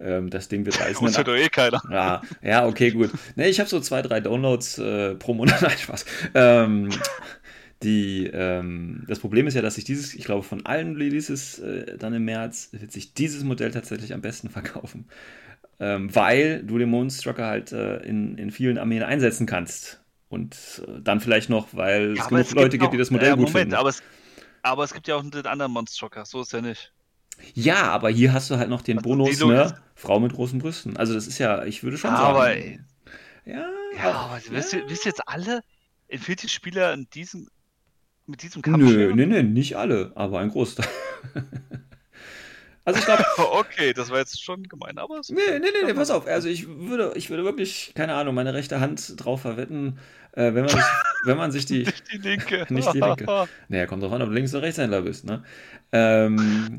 ähm, 0.00 0.28
das 0.28 0.48
Ding 0.48 0.66
wird 0.66 0.80
reißen. 0.84 1.06
Uns 1.06 1.16
hört 1.16 1.28
doch 1.28 1.36
eh 1.36 1.48
keiner. 1.48 1.80
Ja, 1.88 2.22
ja, 2.42 2.66
okay, 2.66 2.90
gut. 2.90 3.12
Ne, 3.36 3.48
ich 3.48 3.60
habe 3.60 3.70
so 3.70 3.78
zwei, 3.78 4.02
drei 4.02 4.18
Downloads 4.20 4.74
pro 5.20 5.34
Monat. 5.34 5.62
Nein, 5.62 5.78
Spaß. 5.78 6.04
Ähm, 6.34 6.88
die, 7.84 8.26
ähm, 8.32 9.04
das 9.08 9.20
Problem 9.20 9.46
ist 9.46 9.54
ja, 9.54 9.62
dass 9.62 9.76
sich 9.76 9.84
dieses, 9.84 10.14
ich 10.14 10.24
glaube, 10.24 10.42
von 10.42 10.66
allen 10.66 10.96
Releases 10.96 11.58
äh, 11.60 11.98
dann 11.98 12.14
im 12.14 12.24
März 12.24 12.70
wird 12.72 12.92
sich 12.92 13.14
dieses 13.14 13.44
Modell 13.44 13.70
tatsächlich 13.70 14.14
am 14.14 14.22
besten 14.22 14.50
verkaufen. 14.50 15.08
Ähm, 15.80 16.14
weil 16.14 16.62
du 16.64 16.78
den 16.78 16.90
Moonstrucker 16.90 17.46
halt 17.46 17.72
äh, 17.72 17.98
in, 17.98 18.38
in 18.38 18.50
vielen 18.50 18.78
Armeen 18.78 19.02
einsetzen 19.02 19.46
kannst. 19.46 20.02
Und 20.28 20.82
äh, 20.88 21.00
dann 21.02 21.20
vielleicht 21.20 21.50
noch, 21.50 21.68
weil 21.74 22.12
es 22.12 22.18
Ja, 22.18 22.24
aber 22.26 22.30
genug 22.30 22.48
es 22.48 22.54
Leute 22.54 22.70
gibt 22.70 22.82
gibt, 22.82 22.92
die 22.92 22.96
auch- 22.96 22.98
das 22.98 23.10
Modell 23.10 23.28
ja, 23.30 23.34
gut 23.36 23.48
Moment, 23.48 23.70
finden. 23.70 23.74
Aber 23.74 23.88
es, 23.90 24.02
aber 24.62 24.84
es 24.84 24.94
gibt 24.94 25.08
ja 25.08 25.16
auch 25.16 25.22
den 25.22 25.46
anderen 25.46 25.72
Monstrocker, 25.72 26.24
so 26.26 26.42
ist 26.42 26.52
ja 26.52 26.60
nicht. 26.60 26.92
Ja, 27.54 27.84
aber 27.90 28.10
hier 28.10 28.32
hast 28.32 28.50
du 28.50 28.56
halt 28.56 28.68
noch 28.70 28.82
den 28.82 28.98
Also 28.98 29.08
Bonus, 29.08 29.40
ne? 29.44 29.82
Frau 29.96 30.20
mit 30.20 30.32
großen 30.32 30.58
Brüsten. 30.58 30.96
Also 30.96 31.14
das 31.14 31.26
ist 31.26 31.38
ja, 31.38 31.64
ich 31.64 31.82
würde 31.82 31.98
schon 31.98 32.10
Ja, 32.10 32.16
sagen. 32.16 32.36
aber 32.36 32.54
ja, 33.44 33.70
Ja, 33.90 34.10
auch- 34.10 34.30
aber 34.30 34.40
wisst 34.50 34.72
ihr, 34.72 34.88
wisst 34.88 35.04
ihr 35.06 35.10
jetzt 35.10 35.26
alle 35.28 35.60
Infinity-Spieler 36.08 36.92
in 36.94 37.08
diesem, 37.10 37.48
mit 38.26 38.42
diesem 38.42 38.62
Nö, 38.66 38.70
Kampfschirm? 38.70 39.16
nee, 39.16 39.26
nee, 39.26 39.42
nicht 39.42 39.76
alle, 39.76 40.12
aber 40.14 40.40
ein 40.40 40.50
Großteil. 40.50 40.88
also 42.84 42.98
ich 42.98 43.04
glaube, 43.04 43.24
Okay, 43.36 43.92
das 43.92 44.10
war 44.10 44.18
jetzt 44.18 44.42
schon 44.42 44.62
gemein, 44.64 44.98
aber 44.98 45.18
es 45.18 45.30
nee, 45.30 45.40
nee, 45.52 45.58
nee, 45.60 45.84
nee, 45.86 45.94
pass 45.94 46.10
auf. 46.10 46.26
Also 46.26 46.48
ich 46.48 46.66
würde, 46.68 47.12
ich 47.16 47.30
würde 47.30 47.44
wirklich, 47.44 47.92
keine 47.94 48.14
Ahnung, 48.14 48.34
meine 48.34 48.54
rechte 48.54 48.80
Hand 48.80 49.14
drauf 49.24 49.42
verwetten, 49.42 49.98
äh, 50.32 50.54
wenn 50.54 50.64
man 50.64 50.68
sich, 50.68 50.82
wenn 51.24 51.36
man 51.36 51.52
sich 51.52 51.66
die, 51.66 51.84
nicht 51.84 52.12
die 52.12 52.18
Linke. 52.18 52.66
Nicht 52.68 52.92
die 52.92 53.00
Linke. 53.00 53.48
naja, 53.68 53.86
kommt 53.86 54.02
drauf 54.02 54.12
an, 54.12 54.22
ob 54.22 54.28
du 54.28 54.34
Links- 54.34 54.54
oder 54.54 54.62
Rechtshändler 54.64 55.02
bist, 55.02 55.24
ne? 55.24 55.42
Ähm, 55.92 56.78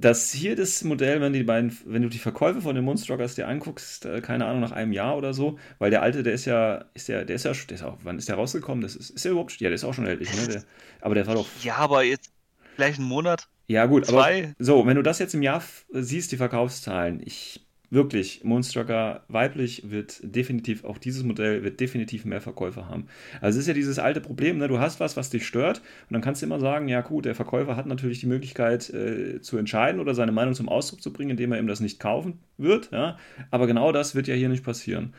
dass 0.00 0.32
hier 0.32 0.56
das 0.56 0.82
Modell, 0.84 1.20
wenn 1.20 1.32
die 1.32 1.42
beiden, 1.42 1.76
wenn 1.84 2.02
du 2.02 2.08
die 2.08 2.18
Verkäufe 2.18 2.60
von 2.62 2.74
den 2.74 2.84
Moonstruckers 2.84 3.34
dir 3.34 3.48
anguckst, 3.48 4.04
äh, 4.06 4.20
keine 4.20 4.46
Ahnung, 4.46 4.60
nach 4.60 4.72
einem 4.72 4.92
Jahr 4.92 5.16
oder 5.16 5.34
so, 5.34 5.58
weil 5.78 5.90
der 5.90 6.02
alte, 6.02 6.22
der 6.22 6.32
ist 6.32 6.46
ja, 6.46 6.86
ist 6.94 7.08
der, 7.08 7.24
der 7.24 7.36
ist 7.36 7.44
ja, 7.44 7.52
der 7.52 7.74
ist 7.74 7.82
auch, 7.82 7.98
wann 8.02 8.18
ist 8.18 8.28
der 8.28 8.36
rausgekommen? 8.36 8.82
Das 8.82 8.96
ist, 8.96 9.10
ist 9.10 9.24
der 9.24 9.32
überhaupt, 9.32 9.60
ja, 9.60 9.68
der 9.68 9.74
ist 9.74 9.84
auch 9.84 9.94
schon 9.94 10.06
ältlich, 10.06 10.34
ne? 10.34 10.48
Der, 10.48 10.64
aber 11.00 11.14
der 11.14 11.26
war 11.26 11.34
doch, 11.34 11.46
ja, 11.62 11.76
aber 11.76 12.02
jetzt 12.02 12.32
gleich 12.76 12.98
einen 12.98 13.08
Monat. 13.08 13.48
ja 13.66 13.86
gut, 13.86 14.08
aber 14.08 14.18
Zwei. 14.18 14.54
so, 14.58 14.86
wenn 14.86 14.96
du 14.96 15.02
das 15.02 15.18
jetzt 15.18 15.34
im 15.34 15.42
Jahr 15.42 15.62
siehst, 15.90 16.32
die 16.32 16.36
Verkaufszahlen, 16.36 17.20
ich, 17.24 17.66
wirklich, 17.90 18.44
Moonstrucker 18.44 19.24
weiblich 19.28 19.90
wird 19.90 20.20
definitiv, 20.22 20.84
auch 20.84 20.98
dieses 20.98 21.24
Modell 21.24 21.64
wird 21.64 21.80
definitiv 21.80 22.24
mehr 22.24 22.40
Verkäufe 22.40 22.88
haben. 22.88 23.06
Also 23.40 23.58
es 23.58 23.64
ist 23.64 23.68
ja 23.68 23.74
dieses 23.74 23.98
alte 23.98 24.20
Problem, 24.20 24.58
ne? 24.58 24.68
du 24.68 24.78
hast 24.78 25.00
was, 25.00 25.16
was 25.16 25.30
dich 25.30 25.46
stört 25.46 25.78
und 25.78 26.14
dann 26.14 26.22
kannst 26.22 26.40
du 26.40 26.46
immer 26.46 26.60
sagen, 26.60 26.88
ja 26.88 27.00
gut, 27.00 27.24
der 27.24 27.34
Verkäufer 27.34 27.76
hat 27.76 27.86
natürlich 27.86 28.20
die 28.20 28.26
Möglichkeit 28.26 28.88
äh, 28.90 29.40
zu 29.40 29.58
entscheiden 29.58 30.00
oder 30.00 30.14
seine 30.14 30.32
Meinung 30.32 30.54
zum 30.54 30.68
Ausdruck 30.68 31.02
zu 31.02 31.12
bringen, 31.12 31.30
indem 31.30 31.52
er 31.52 31.58
ihm 31.58 31.66
das 31.66 31.80
nicht 31.80 31.98
kaufen 31.98 32.38
wird, 32.56 32.90
ja? 32.92 33.18
aber 33.50 33.66
genau 33.66 33.90
das 33.92 34.14
wird 34.14 34.28
ja 34.28 34.34
hier 34.34 34.48
nicht 34.48 34.64
passieren. 34.64 35.12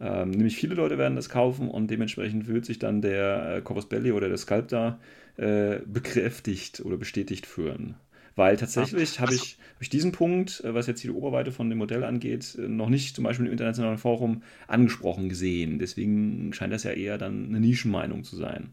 Ähm, 0.00 0.30
nämlich 0.30 0.56
viele 0.56 0.74
Leute 0.74 0.98
werden 0.98 1.16
das 1.16 1.28
kaufen 1.28 1.68
und 1.68 1.90
dementsprechend 1.90 2.46
wird 2.46 2.66
sich 2.66 2.78
dann 2.78 3.02
der 3.02 3.56
äh, 3.56 3.62
Corvus 3.62 3.88
Belli 3.88 4.12
oder 4.12 4.28
der 4.28 4.36
Sculptor 4.36 5.00
äh, 5.36 5.78
bekräftigt 5.86 6.80
oder 6.84 6.96
bestätigt 6.96 7.46
führen. 7.46 7.96
Weil 8.38 8.56
tatsächlich 8.56 9.18
habe 9.18 9.32
Also- 9.32 9.42
ich, 9.44 9.58
hab 9.74 9.82
ich 9.82 9.88
diesen 9.88 10.12
Punkt, 10.12 10.60
äh, 10.60 10.72
was 10.72 10.86
jetzt 10.86 11.02
die 11.02 11.10
Oberweite 11.10 11.50
von 11.50 11.68
dem 11.68 11.78
Modell 11.78 12.04
angeht, 12.04 12.54
äh, 12.56 12.68
noch 12.68 12.88
nicht 12.88 13.16
zum 13.16 13.24
Beispiel 13.24 13.46
im 13.46 13.52
internationalen 13.52 13.98
Forum 13.98 14.44
angesprochen 14.68 15.28
gesehen. 15.28 15.80
Deswegen 15.80 16.52
scheint 16.52 16.72
das 16.72 16.84
ja 16.84 16.92
eher 16.92 17.18
dann 17.18 17.46
eine 17.46 17.58
Nischenmeinung 17.58 18.22
zu 18.22 18.36
sein. 18.36 18.72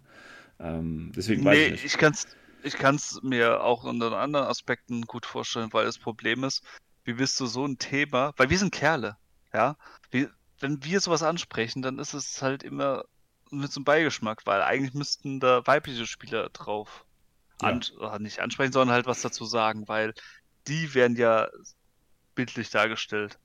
Ähm, 0.59 1.11
deswegen 1.15 1.43
weiß 1.43 1.57
Nee, 1.57 1.65
ich 1.65 1.71
nicht. 1.71 1.85
ich 1.85 1.97
kann's, 1.97 2.27
ich 2.63 2.75
kann's 2.75 3.19
mir 3.23 3.63
auch 3.63 3.83
unter 3.85 4.15
anderen 4.17 4.45
Aspekten 4.47 5.01
gut 5.01 5.25
vorstellen, 5.25 5.69
weil 5.73 5.85
das 5.85 5.97
Problem 5.97 6.43
ist, 6.43 6.63
wie 7.03 7.13
bist 7.13 7.39
du 7.39 7.47
so 7.47 7.65
ein 7.65 7.77
Thema, 7.79 8.33
weil 8.37 8.49
wir 8.51 8.57
sind 8.59 8.71
Kerle, 8.71 9.17
ja. 9.53 9.77
Wir, 10.11 10.29
wenn 10.59 10.83
wir 10.83 10.99
sowas 10.99 11.23
ansprechen, 11.23 11.81
dann 11.81 11.97
ist 11.99 12.13
es 12.13 12.41
halt 12.41 12.61
immer 12.63 13.05
mit 13.51 13.71
so 13.71 13.79
einem 13.79 13.85
Beigeschmack, 13.85 14.45
weil 14.45 14.61
eigentlich 14.61 14.93
müssten 14.93 15.39
da 15.39 15.65
weibliche 15.65 16.05
Spieler 16.07 16.49
drauf 16.49 16.87
Ja. 16.99 17.04
An, 17.59 17.81
oder 17.97 18.19
nicht 18.19 18.39
ansprechen, 18.39 18.73
sondern 18.73 18.95
halt 18.95 19.05
was 19.07 19.21
dazu 19.21 19.45
sagen, 19.45 19.87
weil 19.87 20.13
die 20.67 20.93
werden 20.93 21.15
ja 21.17 21.47
bildlich 22.35 22.69
dargestellt. 22.69 23.37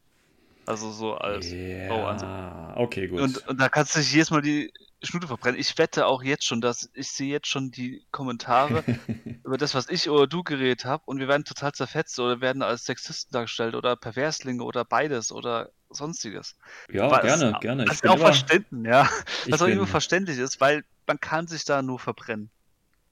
Also 0.66 0.92
so 0.92 1.14
als 1.16 1.56
an 1.86 2.18
sich. 2.18 2.28
Ja, 2.28 2.74
okay, 2.76 3.08
gut. 3.08 3.20
Und, 3.20 3.46
und 3.48 3.60
da 3.60 3.68
kannst 3.68 3.94
du 3.94 4.00
dich 4.00 4.12
jedes 4.12 4.30
Mal 4.30 4.42
die 4.42 4.72
Schnute 5.02 5.26
verbrennen. 5.26 5.58
Ich 5.60 5.76
wette 5.78 6.06
auch 6.06 6.22
jetzt 6.22 6.44
schon, 6.44 6.60
dass 6.60 6.88
ich 6.94 7.10
sehe 7.10 7.30
jetzt 7.30 7.48
schon 7.48 7.70
die 7.70 8.06
Kommentare 8.10 8.84
über 9.44 9.56
das, 9.58 9.74
was 9.74 9.88
ich 9.88 10.08
oder 10.10 10.26
du 10.26 10.42
geredet 10.42 10.84
habe 10.84 11.02
und 11.06 11.18
wir 11.18 11.28
werden 11.28 11.44
total 11.44 11.72
zerfetzt 11.72 12.18
oder 12.20 12.40
werden 12.40 12.62
als 12.62 12.84
Sexisten 12.84 13.32
dargestellt 13.32 13.74
oder 13.74 13.96
Perverslinge 13.96 14.62
oder 14.64 14.84
beides 14.84 15.32
oder 15.32 15.70
sonstiges. 15.88 16.56
ja, 16.92 17.08
Was- 17.10 17.22
gerne, 17.22 17.56
gerne. 17.60 17.86
Was 17.86 17.96
Ich 17.96 18.00
bin 18.02 18.10
auch 18.10 18.16
immer, 18.16 18.24
verständlich, 18.26 18.86
ja. 18.86 19.08
Was 19.50 19.62
auch 19.62 19.66
immer 19.66 19.86
verständlich 19.86 20.38
ist, 20.38 20.60
weil 20.60 20.84
man 21.06 21.18
kann 21.20 21.46
sich 21.46 21.64
da 21.64 21.82
nur 21.82 21.98
verbrennen, 21.98 22.50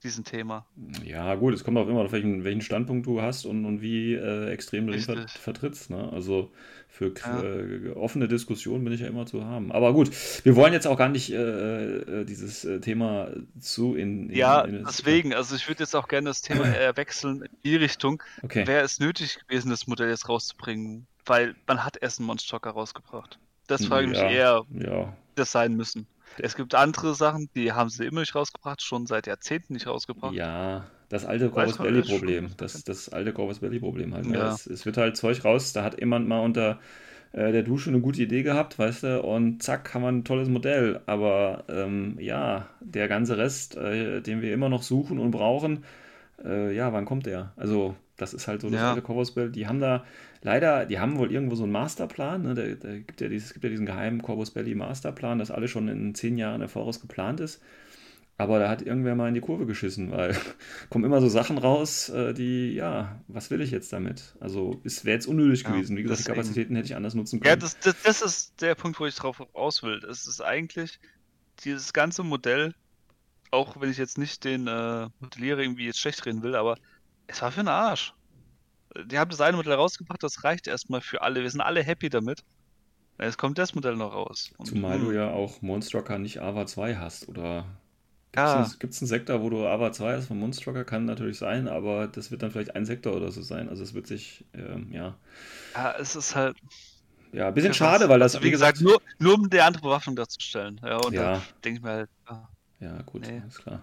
diesen 0.02 0.24
Thema. 0.24 0.66
Ja, 1.04 1.34
gut, 1.34 1.54
es 1.54 1.64
kommt 1.64 1.76
auch 1.78 1.88
immer 1.88 2.00
auf 2.02 2.12
welchen, 2.12 2.44
welchen 2.44 2.60
Standpunkt 2.60 3.06
du 3.06 3.20
hast 3.20 3.44
und, 3.44 3.64
und 3.64 3.82
wie 3.82 4.14
äh, 4.14 4.50
extrem 4.50 4.86
du 4.86 4.92
den 4.92 5.00
Richtig. 5.00 5.30
vertrittst. 5.32 5.90
Ne? 5.90 6.10
Also 6.12 6.52
für 6.88 7.12
Ja. 7.20 7.42
äh, 7.42 7.90
offene 7.90 8.28
Diskussionen 8.28 8.84
bin 8.84 8.92
ich 8.92 9.00
ja 9.00 9.08
immer 9.08 9.26
zu 9.26 9.44
haben. 9.44 9.72
Aber 9.72 9.92
gut, 9.92 10.10
wir 10.44 10.56
wollen 10.56 10.72
jetzt 10.72 10.86
auch 10.86 10.96
gar 10.96 11.08
nicht 11.08 11.32
äh, 11.32 11.96
äh, 12.20 12.24
dieses 12.24 12.64
äh, 12.64 12.80
Thema 12.80 13.28
zu 13.58 13.94
in. 13.94 14.30
in 14.30 14.36
Ja, 14.36 14.60
in, 14.62 14.84
deswegen, 14.84 15.34
also 15.34 15.56
ich 15.56 15.68
würde 15.68 15.82
jetzt 15.82 15.94
auch 15.96 16.08
gerne 16.08 16.30
das 16.30 16.42
Thema 16.42 16.64
wechseln 16.96 17.42
in 17.42 17.56
die 17.64 17.76
Richtung. 17.76 18.22
Okay. 18.42 18.66
Wäre 18.66 18.84
es 18.84 19.00
nötig 19.00 19.38
gewesen, 19.46 19.70
das 19.70 19.86
Modell 19.86 20.08
jetzt 20.08 20.28
rauszubringen? 20.28 21.06
Weil 21.26 21.54
man 21.66 21.84
hat 21.84 21.96
erst 22.00 22.20
einen 22.20 22.26
Monstocker 22.26 22.70
rausgebracht. 22.70 23.38
Das 23.66 23.84
frage 23.84 24.04
ich 24.04 24.10
mich 24.10 24.18
Ja. 24.18 24.30
eher, 24.30 24.62
Ja, 24.70 25.16
das 25.34 25.52
sein 25.52 25.74
müssen. 25.74 26.06
Es 26.36 26.56
gibt 26.56 26.74
andere 26.74 27.14
Sachen, 27.14 27.48
die 27.54 27.72
haben 27.72 27.90
sie 27.90 28.04
immer 28.06 28.20
nicht 28.20 28.34
rausgebracht, 28.34 28.82
schon 28.82 29.06
seit 29.06 29.26
Jahrzehnten 29.26 29.74
nicht 29.74 29.86
rausgebracht. 29.86 30.36
Ja, 30.36 30.86
das 31.08 31.24
alte 31.24 31.48
Corvus 31.50 31.78
Belli 31.78 32.02
schon 32.02 32.08
Problem. 32.18 32.50
Das, 32.56 32.84
das 32.84 33.08
alte 33.08 33.32
Corvus 33.32 33.60
Belli 33.60 33.78
Problem 33.78 34.14
halt. 34.14 34.26
ne? 34.26 34.36
Ja. 34.36 34.46
Es, 34.46 34.66
es 34.66 34.84
wird 34.84 34.96
halt 34.96 35.16
Zeug 35.16 35.44
raus, 35.44 35.72
da 35.72 35.84
hat 35.84 36.00
jemand 36.00 36.28
mal 36.28 36.40
unter 36.40 36.80
äh, 37.32 37.52
der 37.52 37.62
Dusche 37.62 37.90
eine 37.90 38.00
gute 38.00 38.22
Idee 38.22 38.42
gehabt, 38.42 38.78
weißt 38.78 39.04
du, 39.04 39.22
und 39.22 39.62
zack, 39.62 39.94
haben 39.94 40.02
wir 40.02 40.08
ein 40.10 40.24
tolles 40.24 40.48
Modell. 40.48 41.00
Aber 41.06 41.64
ähm, 41.68 42.16
ja, 42.20 42.68
der 42.80 43.08
ganze 43.08 43.38
Rest, 43.38 43.76
äh, 43.76 44.22
den 44.22 44.42
wir 44.42 44.54
immer 44.54 44.68
noch 44.70 44.82
suchen 44.82 45.18
und 45.18 45.30
brauchen, 45.32 45.84
äh, 46.44 46.74
ja, 46.74 46.92
wann 46.92 47.04
kommt 47.06 47.26
der? 47.26 47.52
Also, 47.56 47.96
das 48.16 48.34
ist 48.34 48.48
halt 48.48 48.60
so 48.62 48.70
das 48.70 48.80
Ja. 48.80 48.88
alte 48.88 49.02
Corvus 49.02 49.32
Belli. 49.34 49.52
Die 49.52 49.66
haben 49.68 49.80
da 49.80 50.04
leider, 50.42 50.86
die 50.86 50.98
haben 51.00 51.18
wohl 51.18 51.32
irgendwo 51.32 51.54
so 51.56 51.64
einen 51.64 51.72
Masterplan, 51.72 52.42
ne? 52.42 52.54
Da, 52.54 52.62
da 52.88 52.98
gibt 52.98 53.20
ja 53.20 53.28
dieses, 53.28 53.48
es 53.48 53.54
gibt 53.54 53.64
ja 53.64 53.70
diesen 53.70 53.86
geheimen 53.86 54.22
Corvus 54.22 54.50
Belli 54.52 54.74
Masterplan, 54.74 55.38
das 55.38 55.50
alles 55.50 55.70
schon 55.70 55.88
in 55.88 56.14
zehn 56.14 56.38
Jahren 56.38 56.62
im 56.62 56.68
Voraus 56.68 57.00
geplant 57.00 57.40
ist. 57.40 57.62
Aber 58.38 58.58
da 58.60 58.68
hat 58.70 58.82
irgendwer 58.82 59.16
mal 59.16 59.28
in 59.28 59.34
die 59.34 59.40
Kurve 59.40 59.66
geschissen, 59.66 60.12
weil 60.12 60.36
kommen 60.90 61.04
immer 61.04 61.20
so 61.20 61.28
Sachen 61.28 61.58
raus, 61.58 62.08
äh, 62.10 62.34
die, 62.34 62.72
ja, 62.74 63.20
was 63.28 63.50
will 63.50 63.60
ich 63.62 63.70
jetzt 63.72 63.92
damit? 63.92 64.36
Also, 64.40 64.80
es 64.84 65.04
wäre 65.04 65.14
jetzt 65.16 65.26
unnötig 65.28 65.64
Ja, 65.64 65.66
gewesen. 65.66 65.96
Wie 65.96 66.02
gesagt, 66.02 66.24
die. 66.26 66.26
Kapazitäten 66.26 66.76
hätte 66.76 66.86
ich 66.86 66.96
anders 66.96 67.14
nutzen 67.14 67.40
Ja, 67.44 67.56
können. 67.56 67.56
das, 67.56 67.78
das, 67.80 67.96
das 68.02 68.22
ist 68.22 68.60
der 68.62 68.74
Punkt, 68.74 69.00
wo 69.00 69.06
ich 69.06 69.16
drauf 69.16 69.40
raus 69.54 69.82
will. 69.82 70.04
Es 70.06 70.26
ist 70.26 70.42
eigentlich 70.42 71.00
dieses 71.64 71.92
ganze 71.94 72.24
Modell, 72.24 72.74
auch 73.52 73.80
wenn 73.80 73.90
ich 73.90 73.98
jetzt 73.98 74.18
nicht 74.18 74.44
den 74.44 74.68
äh, 74.68 75.08
Modellierer 75.20 75.60
irgendwie 75.60 75.86
jetzt 75.86 76.00
schlecht 76.00 76.26
reden 76.26 76.42
will, 76.42 76.56
aber 76.56 76.78
es 77.28 77.42
war 77.42 77.52
für 77.52 77.62
den 77.62 77.68
Arsch. 77.68 78.14
Die 78.96 79.18
haben 79.18 79.30
das 79.30 79.40
eine 79.40 79.56
Modell 79.56 79.74
rausgebracht, 79.74 80.22
das 80.22 80.44
reicht 80.44 80.66
erstmal 80.66 81.00
für 81.00 81.22
alle. 81.22 81.42
Wir 81.42 81.50
sind 81.50 81.60
alle 81.60 81.82
happy 81.82 82.08
damit. 82.10 82.44
Jetzt 83.20 83.38
kommt 83.38 83.58
das 83.58 83.74
Modell 83.74 83.96
noch 83.96 84.12
raus. 84.14 84.52
Und, 84.58 84.68
Zumal 84.68 84.98
du 85.00 85.10
hm, 85.10 85.12
ja 85.12 85.30
auch 85.30 85.62
Monstrucker 85.62 86.18
nicht 86.18 86.40
Ava 86.42 86.66
2 86.66 86.96
hast, 86.96 87.28
oder? 87.28 87.64
Gibt 88.32 88.46
es 88.94 89.02
einen 89.02 89.08
Sektor, 89.08 89.42
wo 89.42 89.50
du 89.50 89.66
Ava 89.66 89.92
2 89.92 90.16
hast 90.16 90.26
von 90.28 90.38
Monstrucker? 90.38 90.84
Kann 90.84 91.06
natürlich 91.06 91.38
sein, 91.38 91.68
aber 91.68 92.08
das 92.08 92.30
wird 92.30 92.42
dann 92.42 92.50
vielleicht 92.52 92.76
ein 92.76 92.86
Sektor 92.86 93.14
oder 93.16 93.32
so 93.32 93.42
sein. 93.42 93.68
Also 93.68 93.82
es 93.82 93.94
wird 93.94 94.06
sich, 94.06 94.44
ähm, 94.54 94.92
ja, 94.92 95.16
ja, 95.74 95.92
es 95.98 96.16
ist 96.16 96.34
halt. 96.34 96.56
ja, 97.32 97.48
ein 97.48 97.54
bisschen 97.54 97.74
schade, 97.74 98.04
was. 98.04 98.08
weil 98.08 98.18
das, 98.20 98.34
Also, 98.34 98.44
wie 98.46 98.50
gesagt, 98.50 98.80
nur, 98.80 99.00
nur 99.18 99.34
um 99.34 99.48
die 99.50 99.60
andere 99.60 99.82
Bewaffnung 99.82 100.16
darzustellen. 100.16 100.80
Ja, 100.84 100.98
und 100.98 101.14
Ja. 101.14 101.42
denke 101.64 101.78
ich 101.78 101.82
mir 101.82 101.90
halt, 101.90 102.10
ja. 102.28 102.48
ja, 102.80 103.02
gut, 103.02 103.26
Nee. 103.26 103.42
ist 103.48 103.58
klar. 103.58 103.82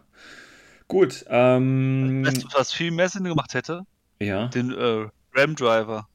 Gut, 0.87 1.25
ähm, 1.29 2.23
Weißt 2.25 2.43
du, 2.43 2.47
was 2.53 2.71
viel 2.73 2.91
mehr 2.91 3.09
Sinn 3.09 3.23
gemacht 3.23 3.53
hätte? 3.53 3.81
Ja, 4.25 4.47
Den 4.47 4.71
äh, 4.71 5.07
RAM-Driver. 5.33 6.07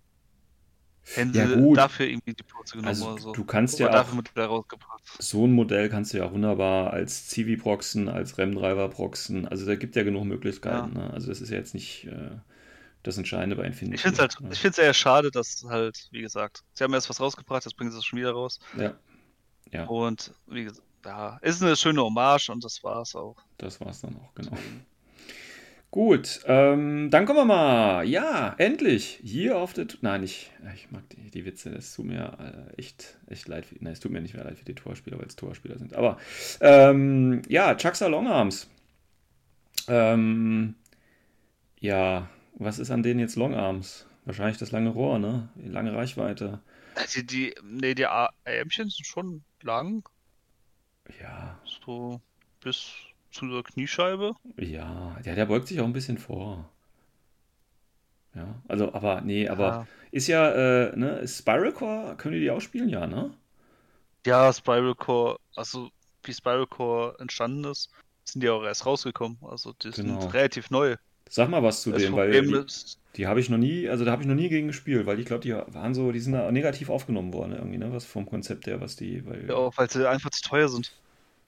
Hätten 1.14 1.34
Ja, 1.34 1.48
sie 1.48 1.56
gut. 1.56 1.76
dafür 1.78 2.06
irgendwie 2.06 2.34
die 2.34 2.42
Purze 2.42 2.72
genommen 2.76 2.88
Also, 2.88 3.10
oder 3.12 3.20
so. 3.20 3.32
du 3.32 3.44
kannst 3.44 3.80
Oder 3.80 3.90
ja 3.92 4.02
auch- 4.02 4.64
so 5.18 5.46
ein 5.46 5.52
Modell 5.52 5.88
kannst 5.88 6.12
du 6.12 6.18
ja 6.18 6.30
wunderbar 6.30 6.92
als 6.92 7.30
Civi 7.30 7.56
proxen, 7.56 8.08
als 8.08 8.38
RAM-Driver 8.38 8.88
proxen. 8.90 9.46
Also 9.48 9.66
da 9.66 9.74
gibt 9.74 9.96
ja 9.96 10.02
genug 10.04 10.24
Möglichkeiten. 10.24 10.92
Ne? 10.94 11.10
Also 11.12 11.28
das 11.28 11.40
ist 11.40 11.50
ja 11.50 11.56
jetzt 11.56 11.74
nicht 11.74 12.04
äh, 12.06 12.30
das 13.02 13.18
Entscheidende 13.18 13.56
bei 13.56 13.64
Infinity. 13.64 13.96
Ich 13.96 14.02
finde 14.02 14.14
es 14.16 14.20
halt, 14.20 14.40
ne? 14.40 14.48
ich 14.52 14.60
finde 14.60 14.72
es 14.72 14.78
eher 14.78 14.94
schade, 14.94 15.30
dass 15.30 15.64
halt, 15.68 16.06
wie 16.12 16.20
gesagt, 16.20 16.62
sie 16.74 16.84
haben 16.84 16.92
erst 16.94 17.08
was 17.10 17.18
rausgebracht, 17.20 17.64
jetzt 17.64 17.76
bringen 17.76 17.90
sie 17.90 17.98
es 17.98 18.04
schon 18.04 18.18
wieder 18.18 18.32
raus. 18.32 18.60
Ja, 18.78 18.94
ja, 19.72 19.84
Und 19.86 20.32
wie 20.46 20.64
gesagt, 20.64 20.86
ja, 21.04 21.38
ist 21.38 21.62
eine 21.62 21.74
schöne 21.76 22.02
Hommage 22.02 22.50
und 22.50 22.62
das 22.62 22.84
war's 22.84 23.16
auch. 23.16 23.36
das 23.58 23.80
war's 23.80 24.00
dann 24.02 24.16
auch, 24.16 24.34
genau. 24.34 24.56
Gut, 25.90 26.40
ähm, 26.46 27.10
dann 27.10 27.26
kommen 27.26 27.40
wir 27.40 27.44
mal. 27.44 28.04
Ja, 28.04 28.54
endlich. 28.58 29.18
Hier 29.24 29.58
auf 29.58 29.72
der. 29.72 29.86
Nein, 30.02 30.22
ich, 30.22 30.52
ich 30.74 30.90
mag 30.92 31.08
die, 31.10 31.30
die 31.30 31.44
Witze. 31.44 31.70
Es 31.70 31.94
tut 31.94 32.06
mir 32.06 32.68
äh, 32.76 32.78
echt, 32.80 33.18
echt 33.28 33.48
leid. 33.48 33.66
Für, 33.66 33.74
nein, 33.80 33.92
es 33.94 34.00
tut 34.00 34.12
mir 34.12 34.20
nicht 34.20 34.34
mehr 34.34 34.44
leid 34.44 34.58
für 34.58 34.64
die 34.64 34.74
Torspieler, 34.76 35.18
weil 35.18 35.26
es 35.26 35.34
Torspieler 35.34 35.78
sind. 35.78 35.94
Aber 35.94 36.18
ähm, 36.60 37.42
ja, 37.48 37.74
Chucksa 37.74 38.06
Longarms. 38.06 38.70
Ähm, 39.88 40.76
ja, 41.80 42.28
was 42.54 42.78
ist 42.78 42.90
an 42.92 43.02
denen 43.02 43.18
jetzt 43.18 43.36
Longarms? 43.36 44.06
Wahrscheinlich 44.24 44.58
das 44.58 44.70
lange 44.70 44.90
Rohr, 44.90 45.18
ne? 45.18 45.48
Die 45.56 45.68
lange 45.68 45.92
Reichweite. 45.92 46.60
Die, 47.14 47.26
die, 47.26 47.54
nee, 47.62 47.94
die 47.94 48.06
Ärmchen 48.44 48.90
sind 48.90 49.06
schon 49.06 49.42
lang, 49.62 50.08
Ja, 51.20 51.58
so 51.64 52.20
bis 52.60 52.92
zur 53.30 53.62
Kniescheibe. 53.64 54.34
ja, 54.58 55.16
der, 55.24 55.34
der 55.34 55.46
beugt 55.46 55.68
sich 55.68 55.80
auch 55.80 55.84
ein 55.84 55.92
bisschen 55.92 56.18
vor. 56.18 56.68
Ja, 58.34 58.54
also, 58.68 58.92
aber, 58.94 59.20
nee, 59.22 59.48
aber. 59.48 59.66
Ja. 59.66 59.86
Ist 60.12 60.26
ja, 60.26 60.50
äh, 60.88 60.96
ne, 60.96 61.26
Spiral 61.28 61.72
Core, 61.72 62.16
können 62.16 62.34
die 62.34 62.40
die 62.40 62.50
auch 62.50 62.60
spielen? 62.60 62.88
Ja, 62.88 63.06
ne? 63.06 63.32
Ja, 64.26 64.52
Spiral 64.52 64.94
Core, 64.96 65.38
also 65.54 65.88
wie 66.24 66.32
Spiral 66.34 66.66
Core 66.66 67.14
entstanden 67.20 67.64
ist, 67.64 67.90
sind 68.24 68.42
die 68.42 68.50
auch 68.50 68.64
erst 68.64 68.86
rausgekommen. 68.86 69.38
Also 69.42 69.72
die 69.72 69.92
sind 69.92 70.06
Genau. 70.06 70.26
relativ 70.26 70.70
neu. 70.70 70.96
Sag 71.28 71.48
mal 71.48 71.62
was 71.62 71.82
zu 71.82 71.92
Das 71.92 72.02
denen, 72.02 72.16
weil 72.16 72.30
Problem 72.32 72.48
die, 72.60 72.66
ist, 72.66 72.98
die 73.16 73.28
habe 73.28 73.38
ich 73.38 73.50
noch 73.50 73.56
nie, 73.58 73.88
also 73.88 74.04
da 74.04 74.10
habe 74.10 74.22
ich 74.22 74.28
noch 74.28 74.34
nie 74.34 74.48
gegen 74.48 74.66
gespielt, 74.66 75.06
weil 75.06 75.20
ich 75.20 75.26
glaube, 75.26 75.42
die 75.42 75.52
waren 75.52 75.94
so, 75.94 76.10
die 76.10 76.18
sind 76.18 76.32
da 76.32 76.50
negativ 76.50 76.90
aufgenommen 76.90 77.32
worden 77.32 77.52
irgendwie, 77.52 77.78
ne? 77.78 77.92
Was 77.92 78.04
vom 78.04 78.26
Konzept 78.26 78.66
her, 78.66 78.80
was 78.80 78.96
die, 78.96 79.24
weil 79.26 79.46
ja, 79.48 79.54
auch 79.54 79.72
weil 79.78 79.88
sie 79.88 80.08
einfach 80.08 80.30
zu 80.30 80.42
teuer 80.42 80.68
sind. 80.68 80.92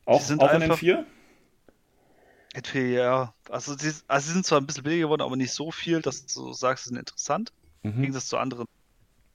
auch, 0.05 0.19
die 0.21 0.25
sind 0.27 0.41
auch 0.41 0.53
in 0.55 0.63
einfach- 0.63 0.79
M4? 0.81 1.05
Etwa, 2.55 2.79
ja. 2.79 3.35
Also 3.49 3.75
die, 3.77 3.93
also 4.09 4.27
sie 4.27 4.33
sind 4.35 4.47
zwar 4.47 4.61
ein 4.61 4.67
bisschen 4.67 4.83
billiger 4.85 5.05
geworden, 5.07 5.23
aber 5.23 5.37
nicht 5.37 5.53
so 5.53 5.71
viel, 5.71 6.03
dass 6.03 6.27
du 6.27 6.53
sagst, 6.53 6.85
sie 6.85 6.89
sind 6.91 6.99
interessant. 6.99 7.53
Im 7.97 8.01
Mhm. 8.01 8.03
Gegensatz 8.03 8.27
zu 8.29 8.39
anderen 8.39 8.67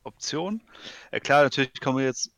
Optionen. 0.03 0.63
Ja, 1.11 1.19
klar, 1.19 1.43
natürlich 1.43 1.73
kann 1.81 1.95
man 1.95 2.03
jetzt 2.03 2.31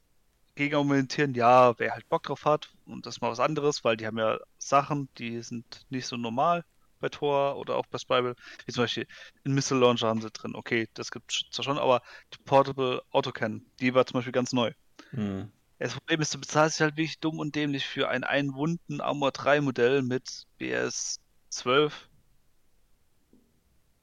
gegen 0.56 0.76
argumentieren, 0.76 1.36
ja, 1.36 1.78
wer 1.80 1.94
halt 1.94 2.08
Bock 2.10 2.24
drauf 2.24 2.46
hat 2.46 2.70
und 2.86 3.06
das 3.06 3.18
ist 3.18 3.22
mal 3.22 3.32
was 3.32 3.40
anderes, 3.42 3.84
weil 3.86 3.98
die 3.98 4.08
haben 4.08 4.18
ja 4.20 4.40
Sachen, 4.60 5.10
die 5.18 5.42
sind 5.44 5.66
nicht 5.90 6.08
so 6.08 6.18
normal 6.18 6.66
bei 7.00 7.10
Tor 7.10 7.58
oder 7.58 7.78
auch 7.78 7.88
bei 7.88 7.98
Spiral. 8.00 8.36
Wie 8.66 8.74
zum 8.74 8.84
Beispiel 8.86 9.08
einen 9.46 9.56
Missile 9.56 9.80
Launcher 9.82 10.08
haben 10.10 10.22
sie 10.22 10.32
drin. 10.32 10.56
Okay, 10.56 10.88
das 10.96 11.12
gibt 11.12 11.32
es 11.34 11.44
zwar 11.52 11.66
schon, 11.66 11.80
aber 11.80 12.02
die 12.34 12.40
Portable 12.46 13.04
Autocannon, 13.12 13.66
die 13.80 13.94
war 13.96 14.06
zum 14.06 14.16
Beispiel 14.16 14.34
ganz 14.34 14.54
neu. 14.54 14.74
Mhm. 15.12 15.52
Das 15.80 15.94
Problem 15.94 16.20
ist, 16.20 16.34
du 16.34 16.40
bezahlst 16.40 16.78
dich 16.78 16.82
halt 16.82 16.98
wirklich 16.98 17.20
dumm 17.20 17.40
und 17.40 17.56
dämlich 17.56 17.86
für 17.86 18.10
ein 18.10 18.26
einwunden 18.26 19.00
Armor 19.00 19.32
3 19.32 19.62
Modell 19.62 20.02
mit 20.02 20.44
BS 20.58 21.22
12 21.50 22.10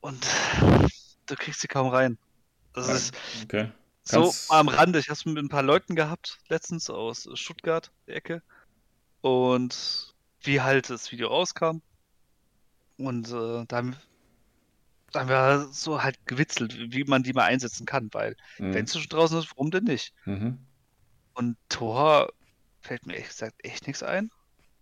und 0.01 0.27
du 1.27 1.35
kriegst 1.37 1.61
sie 1.61 1.69
kaum 1.69 1.89
rein. 1.89 2.19
Das 2.73 2.89
ist 2.89 3.15
Okay. 3.45 3.71
so 4.05 4.33
am 4.49 4.69
Rande. 4.69 4.99
Ich 4.99 5.09
habe 5.09 5.15
es 5.15 5.27
mit 5.27 5.37
ein 5.37 5.49
paar 5.49 5.63
Leuten 5.63 5.97
gehabt, 5.97 6.39
letztens 6.49 6.89
aus 6.89 7.29
Stuttgart, 7.35 7.91
der 8.07 8.17
Ecke. 8.17 8.43
Und 9.21 10.15
wie 10.43 10.61
halt 10.61 10.89
das 10.89 11.13
Video 11.13 11.29
rauskam. 11.29 11.81
Und 12.97 13.29
äh, 13.29 13.65
da 13.67 13.77
haben, 13.77 13.97
haben 15.15 15.29
wir 15.29 15.69
so 15.73 16.03
halt 16.03 16.17
gewitzelt, 16.27 16.75
wie 16.93 17.05
man 17.05 17.23
die 17.23 17.35
mal 17.35 17.45
einsetzen 17.45 17.85
kann, 17.85 18.09
weil 18.13 18.35
Mhm. 18.59 18.75
wenn 18.75 18.85
es 18.85 18.93
schon 18.93 19.09
draußen 19.09 19.39
ist, 19.39 19.51
warum 19.51 19.71
denn 19.71 19.85
nicht? 19.85 20.15
Mhm. 20.25 20.59
Und 21.37 21.57
Tor 21.69 22.33
fällt 22.81 23.07
mir 23.07 23.15
ehrlich 23.15 23.29
gesagt 23.29 23.57
echt 23.65 23.87
nichts 23.87 24.03
ein. 24.03 24.31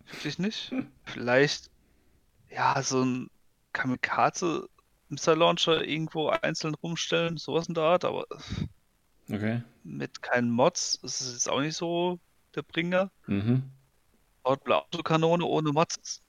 Wirklich 0.05 0.39
nicht. 0.39 0.73
Vielleicht, 1.03 1.69
ja, 2.49 2.81
so 2.81 3.03
ein 3.03 3.27
Kamikaze 3.73 4.67
Missile 5.09 5.35
Launcher 5.35 5.83
irgendwo 5.83 6.29
einzeln 6.29 6.73
rumstellen, 6.75 7.37
sowas 7.37 7.67
in 7.67 7.73
der 7.73 7.83
Art, 7.83 8.05
aber 8.05 8.25
Okay. 9.29 9.61
mit 9.83 10.21
keinen 10.21 10.49
Mods 10.49 10.95
ist 11.03 11.21
es 11.21 11.33
jetzt 11.33 11.49
auch 11.49 11.61
nicht 11.61 11.75
so 11.75 12.19
der 12.55 12.63
Bringer. 12.63 13.11
Mhm. 13.27 13.63
Portable 14.43 14.77
Autokanone 14.77 15.45
ohne 15.45 15.71
Mods. 15.71 16.21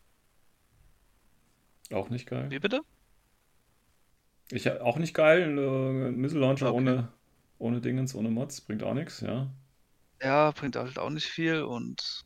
Auch 1.92 2.08
nicht 2.10 2.26
geil. 2.26 2.50
Wie 2.50 2.58
bitte? 2.58 2.82
Ich 4.50 4.68
auch 4.70 4.96
nicht 4.96 5.14
geil. 5.14 5.56
Äh, 5.58 6.10
Missile 6.10 6.40
Launcher 6.40 6.68
Okay. 6.68 6.76
ohne, 6.76 7.12
ohne 7.58 7.80
Dingens, 7.80 8.14
ohne 8.14 8.30
Mods, 8.30 8.60
bringt 8.60 8.82
auch 8.82 8.94
nichts, 8.94 9.20
ja. 9.20 9.50
Ja, 10.22 10.50
bringt 10.50 10.76
halt 10.76 10.98
auch 10.98 11.10
nicht 11.10 11.26
viel 11.26 11.62
und 11.62 12.22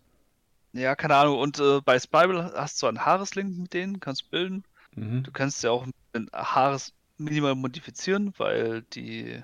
ja, 0.72 0.94
keine 0.94 1.16
Ahnung. 1.16 1.38
Und 1.38 1.58
äh, 1.58 1.80
bei 1.84 1.98
Spiral 1.98 2.52
hast 2.56 2.80
du 2.82 2.86
einen 2.86 3.04
Haareslink 3.04 3.56
mit 3.58 3.72
denen, 3.74 4.00
kannst 4.00 4.30
bilden. 4.30 4.62
Mhm. 4.94 5.22
Du 5.24 5.32
kannst 5.32 5.62
ja 5.64 5.70
auch 5.70 5.86
den 6.14 6.28
Haares 6.32 6.92
minimal 7.18 7.54
modifizieren, 7.54 8.32
weil 8.38 8.82
die 8.82 9.42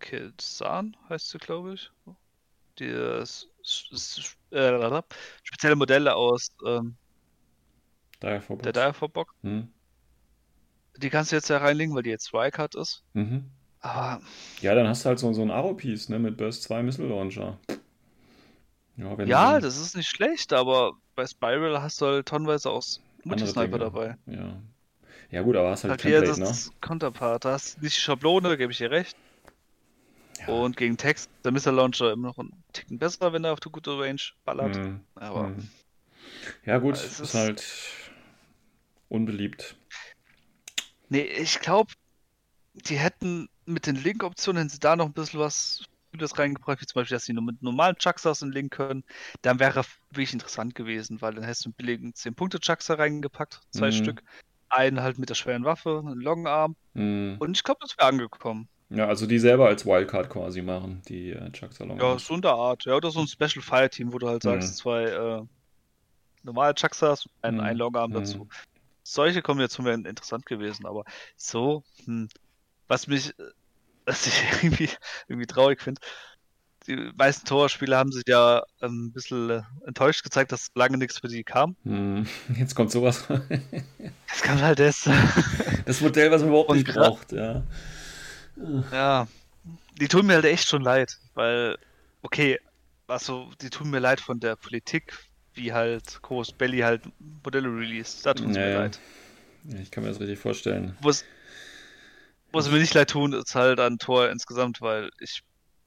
Kizan 0.00 0.96
heißt 1.08 1.30
sie, 1.30 1.38
glaube 1.38 1.74
ich. 1.74 1.90
Die 2.78 2.88
s- 2.88 3.46
äh, 4.50 5.02
spezielle 5.44 5.76
Modelle 5.76 6.14
aus 6.14 6.48
ähm, 6.66 6.96
der 8.20 8.72
Direfall 8.72 9.08
Box. 9.08 9.32
Mhm. 9.42 9.72
Die 10.98 11.10
kannst 11.10 11.30
du 11.32 11.36
jetzt 11.36 11.48
ja 11.48 11.58
reinlegen, 11.58 11.94
weil 11.94 12.02
die 12.02 12.10
jetzt 12.10 12.28
Striker 12.28 12.68
ist. 12.74 13.04
Mhm. 13.14 13.50
Aber 13.80 14.20
Ja, 14.60 14.74
dann 14.74 14.88
hast 14.88 15.04
du 15.04 15.08
halt 15.10 15.18
so, 15.18 15.32
so 15.32 15.42
ein 15.42 15.50
Aro-Piece, 15.50 16.08
ne, 16.08 16.18
mit 16.18 16.36
Burst 16.36 16.62
2 16.62 16.82
Missile 16.82 17.08
Launcher. 17.08 17.58
Ja, 18.96 19.24
ja, 19.24 19.60
das 19.60 19.76
ist 19.76 19.94
nicht 19.94 20.08
schlecht, 20.08 20.52
aber 20.52 20.94
bei 21.14 21.26
Spiral 21.26 21.82
hast 21.82 22.00
du 22.00 22.06
halt 22.06 22.26
tonnenweise 22.26 22.70
auch 22.70 22.82
Multisniper 23.24 23.78
dabei. 23.78 24.16
Ja. 24.26 24.62
Ja, 25.30 25.42
gut, 25.42 25.56
aber 25.56 25.70
hast 25.70 25.84
halt 25.84 25.92
Halt 25.92 26.04
wieder 26.04 26.20
Template, 26.20 26.40
ne? 26.40 26.46
das 26.46 26.70
Counterpart. 26.80 27.44
Da 27.44 27.52
hast 27.52 27.82
nicht 27.82 27.96
die 27.96 28.00
Schablone, 28.00 28.48
da 28.48 28.56
gebe 28.56 28.72
ich 28.72 28.78
dir 28.78 28.90
recht. 28.90 29.16
Ja. 30.40 30.48
Und 30.48 30.76
gegen 30.76 30.96
Text, 30.96 31.28
der 31.44 31.52
Missile 31.52 31.74
Launcher 31.74 32.12
immer 32.12 32.28
noch 32.28 32.38
ein 32.38 32.52
Ticken 32.72 32.98
besser, 32.98 33.32
wenn 33.32 33.44
er 33.44 33.52
auf 33.52 33.60
die 33.60 33.70
gute 33.70 33.98
Range 33.98 34.20
ballert. 34.44 34.76
Mhm. 34.76 35.00
Aber. 35.14 35.48
Mhm. 35.48 35.68
Ja, 36.64 36.78
gut, 36.78 36.94
ist, 36.94 37.20
ist 37.20 37.34
halt 37.34 37.64
unbeliebt. 39.08 39.76
Nee, 41.08 41.22
ich 41.22 41.60
glaube, 41.60 41.92
die 42.74 42.96
hätten 42.96 43.48
mit 43.64 43.86
den 43.86 43.96
Link-Optionen, 43.96 44.62
wenn 44.62 44.68
sie 44.68 44.78
da 44.78 44.96
noch 44.96 45.06
ein 45.06 45.12
bisschen 45.12 45.40
was 45.40 45.84
Gutes 46.18 46.38
reingebracht, 46.38 46.80
wie 46.80 46.86
zum 46.86 47.00
Beispiel, 47.00 47.16
dass 47.16 47.24
sie 47.24 47.32
nur 47.32 47.42
mit 47.42 47.62
normalen 47.62 47.96
Chucksers 47.96 48.40
Link 48.42 48.72
können, 48.72 49.04
dann 49.42 49.58
wäre 49.58 49.84
wirklich 50.10 50.32
interessant 50.32 50.74
gewesen, 50.74 51.20
weil 51.20 51.34
dann 51.34 51.44
hättest 51.44 51.64
du 51.64 51.68
einen 51.68 51.74
billigen 51.74 52.12
10-Punkte-Chuckser 52.12 52.98
reingepackt, 52.98 53.60
zwei 53.70 53.88
mhm. 53.88 53.92
Stück. 53.92 54.22
Einen 54.68 55.00
halt 55.02 55.18
mit 55.18 55.28
der 55.28 55.34
schweren 55.34 55.64
Waffe, 55.64 56.02
einen 56.04 56.20
Longarm. 56.20 56.76
Mhm. 56.94 57.36
Und 57.38 57.56
ich 57.56 57.62
glaube, 57.62 57.78
das 57.80 57.96
wäre 57.98 58.08
angekommen. 58.08 58.68
Ja, 58.88 59.06
also 59.08 59.26
die 59.26 59.38
selber 59.38 59.66
als 59.66 59.84
Wildcard 59.84 60.30
quasi 60.30 60.62
machen, 60.62 61.02
die 61.08 61.30
äh, 61.30 61.50
Chuckser 61.52 61.86
Longarm. 61.86 62.12
Ja, 62.12 62.18
so 62.18 62.34
in 62.34 62.42
der 62.42 62.52
Art. 62.52 62.84
Ja, 62.84 62.94
oder 62.94 63.10
so 63.10 63.20
ein 63.20 63.26
Special 63.26 63.62
Fire 63.62 63.90
Team, 63.90 64.12
wo 64.12 64.18
du 64.18 64.28
halt 64.28 64.42
sagst, 64.42 64.70
mhm. 64.70 64.74
zwei 64.74 65.02
äh, 65.04 65.42
normale 66.42 66.74
Chucksers 66.74 67.26
und 67.26 67.32
einen, 67.42 67.56
mhm. 67.58 67.62
einen 67.62 67.78
Longarm 67.78 68.12
dazu. 68.12 68.38
Mhm. 68.38 68.50
Solche 69.02 69.42
Kombinationen 69.42 69.90
wären 69.90 70.04
interessant 70.04 70.46
gewesen, 70.46 70.86
aber 70.86 71.04
so, 71.36 71.84
hm, 72.04 72.28
was 72.88 73.06
mich 73.06 73.34
was 74.06 74.26
ich 74.26 74.42
irgendwie, 74.62 74.88
irgendwie 75.28 75.46
traurig 75.46 75.82
finde. 75.82 76.00
Die 76.86 77.10
meisten 77.16 77.44
Torspieler 77.46 77.98
haben 77.98 78.12
sich 78.12 78.22
ja 78.28 78.62
ähm, 78.80 79.06
ein 79.06 79.12
bisschen 79.12 79.50
äh, 79.50 79.62
enttäuscht 79.86 80.22
gezeigt, 80.22 80.52
dass 80.52 80.68
lange 80.76 80.96
nichts 80.96 81.18
für 81.18 81.26
die 81.26 81.42
kam. 81.42 81.76
Hm, 81.82 82.26
jetzt 82.56 82.74
kommt 82.74 82.92
sowas. 82.92 83.26
Jetzt 84.28 84.42
kam 84.42 84.60
halt 84.60 84.78
das. 84.78 85.08
Das 85.86 86.00
Modell, 86.00 86.30
was 86.30 86.42
man 86.42 86.50
überhaupt 86.50 86.70
nicht 86.72 86.86
braucht, 86.86 87.32
ja. 87.32 87.62
Ja, 88.92 89.26
die 89.98 90.08
tun 90.08 90.26
mir 90.26 90.34
halt 90.34 90.44
echt 90.44 90.68
schon 90.68 90.82
leid, 90.82 91.18
weil, 91.34 91.78
okay, 92.22 92.60
also 93.06 93.50
die 93.60 93.70
tun 93.70 93.90
mir 93.90 93.98
leid 93.98 94.20
von 94.20 94.40
der 94.40 94.56
Politik, 94.56 95.16
wie 95.54 95.72
halt 95.72 96.20
Chorus 96.22 96.52
Belly 96.52 96.80
halt 96.80 97.02
Modelle 97.44 97.68
released. 97.68 98.26
Da 98.26 98.34
tut 98.34 98.48
es 98.48 98.56
naja. 98.56 98.66
mir 98.68 98.82
leid. 98.84 99.00
Ja, 99.64 99.78
ich 99.80 99.90
kann 99.90 100.04
mir 100.04 100.10
das 100.10 100.20
richtig 100.20 100.38
vorstellen. 100.38 100.96
Wo 101.00 101.08
es 101.08 101.24
was 102.52 102.70
mir 102.70 102.78
nicht 102.78 102.94
leid 102.94 103.10
tun, 103.10 103.32
ist 103.32 103.54
halt 103.54 103.80
an 103.80 103.98
Tor 103.98 104.28
insgesamt, 104.30 104.80
weil 104.80 105.10
ich 105.20 105.42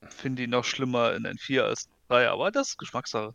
finde 0.08 0.44
ihn 0.44 0.52
noch 0.52 0.66
schlimmer 0.66 1.14
in 1.14 1.26
N4 1.26 1.62
als 1.62 1.90
3, 2.10 2.30
aber 2.30 2.52
das 2.52 2.70
ist 2.70 2.78
Geschmackssache. 2.78 3.34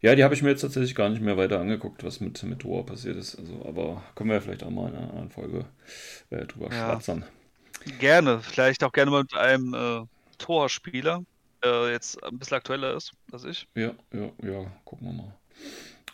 Ja, 0.00 0.14
die 0.14 0.22
habe 0.22 0.34
ich 0.34 0.42
mir 0.42 0.50
jetzt 0.50 0.60
tatsächlich 0.60 0.94
gar 0.94 1.08
nicht 1.08 1.20
mehr 1.20 1.36
weiter 1.36 1.58
angeguckt, 1.58 2.04
was 2.04 2.20
mit, 2.20 2.40
mit 2.44 2.60
Tor 2.60 2.86
passiert 2.86 3.16
ist. 3.16 3.36
Also, 3.36 3.64
aber 3.66 4.04
können 4.14 4.30
wir 4.30 4.36
ja 4.36 4.40
vielleicht 4.40 4.62
auch 4.62 4.70
mal 4.70 4.90
in 4.90 4.96
einer 4.96 5.10
anderen 5.10 5.30
Folge 5.30 5.64
äh, 6.30 6.46
drüber 6.46 6.72
ja. 6.72 6.92
schwatzern. 6.92 7.24
Gerne, 7.98 8.40
vielleicht 8.40 8.84
auch 8.84 8.92
gerne 8.92 9.10
mal 9.10 9.22
mit 9.22 9.34
einem 9.34 9.74
äh, 9.74 10.06
Torspieler, 10.38 11.24
der 11.64 11.90
jetzt 11.90 12.22
ein 12.22 12.38
bisschen 12.38 12.58
aktueller 12.58 12.94
ist 12.94 13.12
als 13.32 13.44
ich. 13.44 13.66
Ja, 13.74 13.92
ja, 14.12 14.30
ja, 14.42 14.70
gucken 14.84 15.08
wir 15.08 15.12
mal. 15.14 15.34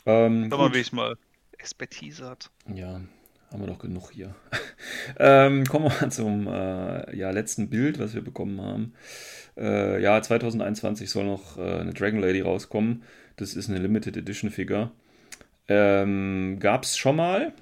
Ähm, 0.06 0.48
Schau 0.50 0.58
mal, 0.58 0.72
wie 0.72 0.78
ich 0.78 0.92
mal 0.92 1.16
Expertise 1.58 2.28
hat. 2.28 2.50
Ja, 2.74 3.00
haben 3.54 3.62
wir 3.62 3.68
doch 3.68 3.78
genug 3.78 4.10
hier. 4.10 4.34
ähm, 5.18 5.64
kommen 5.64 5.84
wir 5.84 6.00
mal 6.00 6.10
zum 6.10 6.48
äh, 6.48 7.16
ja, 7.16 7.30
letzten 7.30 7.70
Bild, 7.70 8.00
was 8.00 8.12
wir 8.12 8.22
bekommen 8.22 8.60
haben. 8.60 8.94
Äh, 9.56 10.02
ja, 10.02 10.20
2021 10.20 11.08
soll 11.08 11.24
noch 11.24 11.56
äh, 11.56 11.78
eine 11.78 11.94
Dragon 11.94 12.20
Lady 12.20 12.40
rauskommen. 12.40 13.04
Das 13.36 13.54
ist 13.54 13.70
eine 13.70 13.78
Limited 13.78 14.16
Edition 14.16 14.50
Figure. 14.50 14.90
Ähm, 15.68 16.58
Gab 16.58 16.82
es 16.82 16.96
schon 16.96 17.14
mal 17.14 17.52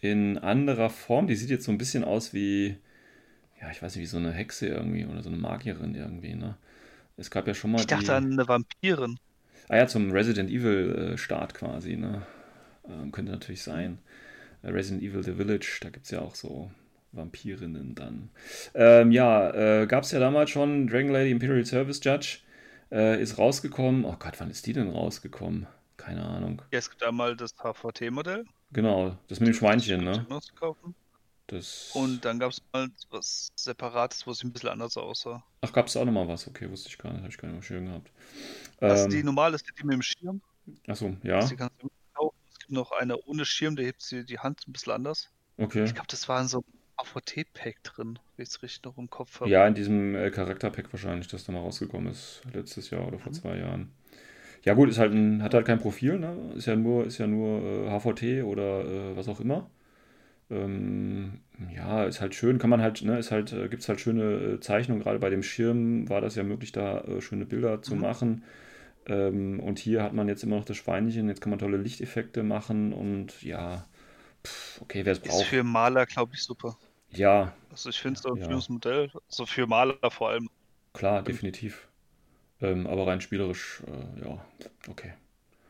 in 0.00 0.38
anderer 0.38 0.88
Form. 0.88 1.26
Die 1.26 1.34
sieht 1.34 1.50
jetzt 1.50 1.64
so 1.64 1.72
ein 1.72 1.78
bisschen 1.78 2.04
aus 2.04 2.32
wie, 2.32 2.76
ja, 3.60 3.72
ich 3.72 3.82
weiß 3.82 3.96
nicht, 3.96 4.02
wie 4.02 4.06
so 4.06 4.18
eine 4.18 4.30
Hexe 4.30 4.68
irgendwie 4.68 5.04
oder 5.04 5.24
so 5.24 5.30
eine 5.30 5.38
Magierin 5.38 5.96
irgendwie. 5.96 6.36
Ne? 6.36 6.56
Es 7.16 7.28
gab 7.32 7.48
ja 7.48 7.54
schon 7.54 7.72
mal. 7.72 7.80
Ich 7.80 7.88
dachte 7.88 8.04
die... 8.04 8.10
an 8.12 8.32
eine 8.32 8.46
Vampirin. 8.46 9.18
Ah 9.68 9.78
ja, 9.78 9.86
zum 9.88 10.12
Resident 10.12 10.48
Evil 10.48 11.14
äh, 11.14 11.18
Start 11.18 11.54
quasi. 11.54 11.96
Ne? 11.96 12.22
Ähm, 12.88 13.10
könnte 13.10 13.32
natürlich 13.32 13.62
sein. 13.62 13.98
Resident 14.64 15.02
Evil 15.02 15.22
The 15.22 15.34
Village, 15.34 15.78
da 15.80 15.90
gibt 15.90 16.06
es 16.06 16.10
ja 16.10 16.20
auch 16.20 16.34
so 16.34 16.70
Vampirinnen 17.12 17.94
dann. 17.94 18.30
Ähm, 18.74 19.12
ja, 19.12 19.50
äh, 19.82 19.86
gab 19.86 20.04
es 20.04 20.10
ja 20.10 20.18
damals 20.18 20.50
schon 20.50 20.86
Dragon 20.86 21.12
Lady 21.12 21.30
Imperial 21.30 21.64
Service 21.64 22.00
Judge. 22.02 22.38
Äh, 22.90 23.20
ist 23.20 23.38
rausgekommen. 23.38 24.04
Oh 24.04 24.16
Gott, 24.18 24.34
wann 24.38 24.50
ist 24.50 24.66
die 24.66 24.72
denn 24.72 24.90
rausgekommen? 24.90 25.66
Keine 25.96 26.24
Ahnung. 26.24 26.62
Ja, 26.70 26.78
es 26.78 26.90
gibt 26.90 27.02
einmal 27.02 27.36
das 27.36 27.54
HVT-Modell. 27.56 28.44
Genau, 28.72 29.16
das 29.28 29.40
mit 29.40 29.48
dem 29.48 29.54
Schweinchen, 29.54 30.04
ne? 30.04 30.26
Das... 31.46 31.90
Und 31.94 32.24
dann 32.24 32.38
gab 32.38 32.50
es 32.52 32.62
mal 32.72 32.88
was 33.10 33.48
Separates, 33.54 34.26
wo 34.26 34.30
es 34.30 34.42
ein 34.42 34.52
bisschen 34.52 34.70
anders 34.70 34.96
aussah. 34.96 35.44
Ach, 35.60 35.72
gab 35.72 35.86
es 35.86 35.96
auch 35.96 36.04
nochmal 36.04 36.26
was? 36.26 36.48
Okay, 36.48 36.70
wusste 36.70 36.88
ich 36.88 36.98
gar 36.98 37.12
nicht, 37.12 37.20
habe 37.20 37.30
ich 37.30 37.38
gar 37.38 37.48
nicht 37.48 37.56
mehr 37.56 37.62
schön 37.62 37.86
gehabt. 37.86 38.10
Das 38.80 39.04
ähm, 39.04 39.10
die 39.10 39.22
normale 39.22 39.56
ist 39.56 39.66
die 39.66 39.84
mit 39.84 39.94
dem 39.94 40.02
Schirm. 40.02 40.40
Achso, 40.86 41.16
ja. 41.22 41.44
Die 41.44 41.56
kannst 41.56 41.82
du 41.82 41.90
noch 42.74 42.92
eine 42.92 43.18
ohne 43.22 43.44
Schirm, 43.44 43.76
der 43.76 43.86
hebt 43.86 44.02
sie 44.02 44.24
die 44.24 44.38
Hand 44.38 44.66
ein 44.68 44.72
bisschen 44.72 44.92
anders. 44.92 45.30
Okay. 45.56 45.84
Ich 45.84 45.94
glaube, 45.94 46.08
das 46.10 46.28
war 46.28 46.40
in 46.40 46.48
so 46.48 46.58
einem 46.58 46.66
AVT-Pack 46.96 47.82
drin, 47.82 48.18
wenn 48.36 48.42
ich 48.42 48.50
es 48.50 48.62
richtig 48.62 48.84
noch 48.84 48.98
im 48.98 49.08
Kopf 49.08 49.40
habe. 49.40 49.50
Ja, 49.50 49.66
in 49.66 49.74
diesem 49.74 50.14
äh, 50.14 50.30
Charakter-Pack 50.30 50.92
wahrscheinlich, 50.92 51.28
das 51.28 51.44
da 51.44 51.52
mal 51.52 51.60
rausgekommen 51.60 52.12
ist, 52.12 52.42
letztes 52.52 52.90
Jahr 52.90 53.06
oder 53.06 53.18
vor 53.18 53.32
mhm. 53.32 53.36
zwei 53.36 53.56
Jahren. 53.56 53.92
Ja 54.64 54.74
gut, 54.74 54.88
ist 54.88 54.98
halt 54.98 55.12
ein, 55.12 55.42
hat 55.42 55.54
halt 55.54 55.66
kein 55.66 55.78
Profil, 55.78 56.18
ne? 56.18 56.52
Ist 56.56 56.66
ja 56.66 56.74
nur, 56.74 57.06
ist 57.06 57.18
ja 57.18 57.26
nur 57.26 57.62
äh, 57.62 57.90
HVT 57.90 58.44
oder 58.44 58.84
äh, 58.84 59.16
was 59.16 59.28
auch 59.28 59.40
immer. 59.40 59.70
Ähm, 60.50 61.40
ja, 61.74 62.04
ist 62.04 62.20
halt 62.20 62.34
schön, 62.34 62.58
kann 62.58 62.70
man 62.70 62.82
halt, 62.82 63.02
ne, 63.02 63.18
ist 63.18 63.30
halt, 63.30 63.52
äh, 63.52 63.68
gibt 63.68 63.82
es 63.82 63.88
halt 63.88 64.00
schöne 64.00 64.22
äh, 64.22 64.60
Zeichnungen, 64.60 65.02
gerade 65.02 65.18
bei 65.18 65.30
dem 65.30 65.42
Schirm 65.42 66.08
war 66.08 66.20
das 66.20 66.34
ja 66.34 66.42
möglich, 66.42 66.72
da 66.72 67.00
äh, 67.00 67.20
schöne 67.20 67.46
Bilder 67.46 67.82
zu 67.82 67.94
mhm. 67.94 68.00
machen. 68.00 68.44
Ähm, 69.06 69.60
und 69.60 69.78
hier 69.78 70.02
hat 70.02 70.14
man 70.14 70.28
jetzt 70.28 70.42
immer 70.42 70.56
noch 70.56 70.64
das 70.64 70.76
Schweinchen, 70.76 71.28
jetzt 71.28 71.40
kann 71.40 71.50
man 71.50 71.58
tolle 71.58 71.76
Lichteffekte 71.76 72.42
machen 72.42 72.92
und 72.92 73.42
ja, 73.42 73.86
pff, 74.46 74.80
okay, 74.80 75.04
wer 75.04 75.12
es 75.12 75.20
braucht. 75.20 75.42
Ist 75.42 75.48
für 75.48 75.62
Maler, 75.62 76.06
glaube 76.06 76.32
ich, 76.34 76.42
super. 76.42 76.76
Ja. 77.10 77.52
Also 77.70 77.90
ich 77.90 78.00
finde 78.00 78.18
es 78.18 78.26
ein 78.26 78.36
ja. 78.36 78.46
schönes 78.46 78.68
Modell, 78.68 79.10
so 79.28 79.46
für 79.46 79.66
Maler 79.66 80.10
vor 80.10 80.30
allem. 80.30 80.48
Klar, 80.94 81.22
definitiv. 81.22 81.88
Ähm, 82.60 82.86
aber 82.86 83.06
rein 83.06 83.20
spielerisch, 83.20 83.82
äh, 83.86 84.24
ja, 84.24 84.44
okay. 84.88 85.12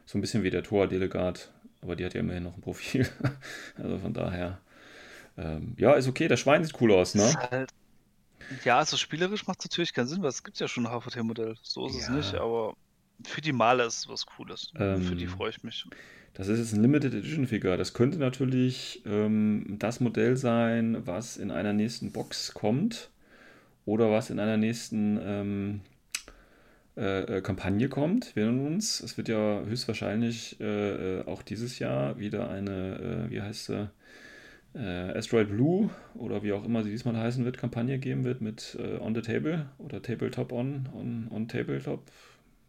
So 0.06 0.18
ein 0.18 0.20
bisschen 0.20 0.42
wie 0.42 0.50
der 0.50 0.62
Tor-Delegat, 0.62 1.50
aber 1.80 1.96
die 1.96 2.04
hat 2.04 2.14
ja 2.14 2.20
immerhin 2.20 2.44
noch 2.44 2.56
ein 2.56 2.60
Profil. 2.60 3.08
also 3.76 3.98
von 3.98 4.12
daher, 4.12 4.60
ähm, 5.36 5.74
ja, 5.78 5.94
ist 5.94 6.06
okay. 6.06 6.28
Das 6.28 6.40
Schwein 6.40 6.62
sieht 6.62 6.80
cool 6.80 6.92
aus, 6.92 7.14
ne? 7.14 7.32
Halt, 7.50 7.70
ja, 8.64 8.78
also 8.78 8.96
spielerisch 8.96 9.46
macht 9.46 9.60
es 9.60 9.70
natürlich 9.70 9.92
keinen 9.92 10.06
Sinn, 10.06 10.22
weil 10.22 10.28
es 10.28 10.44
gibt 10.44 10.58
ja 10.60 10.68
schon 10.68 10.86
ein 10.86 10.92
HVT-Modell. 10.92 11.56
So 11.62 11.86
ist 11.86 11.94
ja. 11.96 12.02
es 12.02 12.08
nicht, 12.10 12.34
aber 12.34 12.74
für 13.24 13.40
die 13.40 13.52
Maler 13.52 13.86
ist 13.86 13.98
es 13.98 14.08
was 14.08 14.26
Cooles. 14.26 14.72
Ähm, 14.78 15.02
für 15.02 15.16
die 15.16 15.26
freue 15.26 15.50
ich 15.50 15.62
mich. 15.62 15.86
Das 16.34 16.48
ist 16.48 16.58
jetzt 16.58 16.72
ein 16.72 16.82
Limited 16.82 17.14
Edition 17.14 17.46
Figure. 17.46 17.76
Das 17.76 17.94
könnte 17.94 18.18
natürlich 18.18 19.02
ähm, 19.06 19.76
das 19.78 20.00
Modell 20.00 20.36
sein, 20.36 21.06
was 21.06 21.36
in 21.36 21.52
einer 21.52 21.72
nächsten 21.72 22.10
Box 22.10 22.54
kommt 22.54 23.10
oder 23.86 24.10
was 24.10 24.30
in 24.30 24.40
einer 24.40 24.56
nächsten 24.56 25.20
ähm, 25.22 25.80
äh, 26.96 27.38
äh 27.38 27.40
Kampagne 27.40 27.88
kommt. 27.88 28.34
Wir 28.34 28.44
erinnern 28.44 28.66
uns, 28.66 29.00
es 29.00 29.16
wird 29.16 29.28
ja 29.28 29.62
höchstwahrscheinlich 29.64 30.60
äh, 30.60 31.20
äh 31.20 31.26
auch 31.26 31.42
dieses 31.42 31.78
Jahr 31.78 32.18
wieder 32.18 32.50
eine, 32.50 33.26
äh, 33.28 33.30
wie 33.30 33.40
heißt 33.40 33.66
sie, 33.66 33.90
äh, 34.74 35.16
Asteroid 35.16 35.50
Blue 35.50 35.90
oder 36.14 36.42
wie 36.42 36.52
auch 36.52 36.64
immer 36.64 36.82
sie 36.82 36.90
diesmal 36.90 37.16
heißen 37.16 37.44
wird, 37.44 37.58
Kampagne 37.58 38.00
geben 38.00 38.24
wird 38.24 38.40
mit 38.40 38.76
On 39.00 39.14
the 39.14 39.22
Table 39.22 39.66
oder 39.78 40.02
Tabletop 40.02 40.50
On, 40.50 40.88
On, 40.92 41.28
on 41.30 41.46
Tabletop 41.46 42.02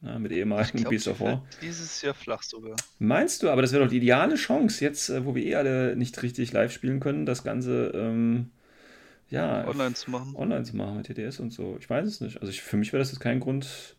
ja, 0.06 0.20
mit 0.20 0.32
ehemaligen 0.32 0.80
glaub, 0.80 0.92
Beast 0.92 1.08
of 1.08 1.20
War. 1.20 1.46
Dieses 1.62 2.02
Jahr 2.02 2.14
flach 2.14 2.44
sogar. 2.44 2.76
Meinst 3.00 3.42
du, 3.42 3.50
aber 3.50 3.62
das 3.62 3.72
wäre 3.72 3.84
doch 3.84 3.90
die 3.90 3.98
ideale 3.98 4.36
Chance, 4.36 4.84
jetzt, 4.84 5.10
äh, 5.10 5.26
wo 5.26 5.34
wir 5.36 5.44
eh 5.44 5.56
alle 5.56 5.96
nicht 5.96 6.22
richtig 6.22 6.52
live 6.54 6.72
spielen 6.72 7.00
können, 7.00 7.26
das 7.26 7.44
Ganze 7.44 7.92
ähm, 7.96 8.52
ja, 9.30 9.68
online 9.68 9.96
zu 9.96 10.12
machen. 10.12 10.36
Online 10.36 10.64
zu 10.64 10.76
machen 10.76 10.98
mit 10.98 11.08
TTS 11.08 11.40
und 11.40 11.52
so. 11.52 11.78
Ich 11.80 11.90
weiß 11.90 12.08
es 12.08 12.22
nicht. 12.22 12.38
Also 12.40 12.52
ich, 12.52 12.62
für 12.62 12.78
mich 12.78 12.94
wäre 12.94 13.00
das 13.00 13.12
jetzt 13.12 13.20
kein 13.20 13.40
Grund, 13.40 13.96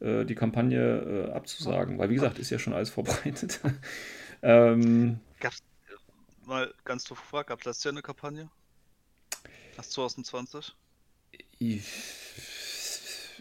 nee. 0.00 0.06
äh, 0.06 0.24
die 0.24 0.34
Kampagne 0.34 1.28
äh, 1.28 1.32
abzusagen, 1.32 1.98
weil 1.98 2.08
wie 2.08 2.14
gesagt, 2.14 2.38
ist 2.38 2.50
ja 2.50 2.58
schon 2.58 2.72
alles 2.72 2.90
vorbereitet. 2.90 3.60
ähm, 4.42 5.20
Gab's 5.40 5.58
äh, 5.88 6.48
mal 6.48 6.72
ganz 6.84 7.04
doof 7.04 7.20
gefragt, 7.20 7.48
gab 7.48 7.60
es 7.60 7.66
letztes 7.66 7.84
Jahr 7.84 7.92
eine 7.92 8.02
Kampagne? 8.02 8.48
Das 9.76 9.90
2020? 9.90 10.74
Ich 11.58 11.84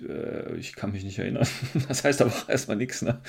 äh, 0.07 0.55
ich 0.55 0.75
kann 0.75 0.91
mich 0.91 1.03
nicht 1.03 1.19
erinnern. 1.19 1.47
Das 1.87 2.03
heißt 2.03 2.21
aber 2.21 2.31
auch 2.31 2.49
erstmal 2.49 2.77
nichts, 2.77 3.01
ne? 3.01 3.21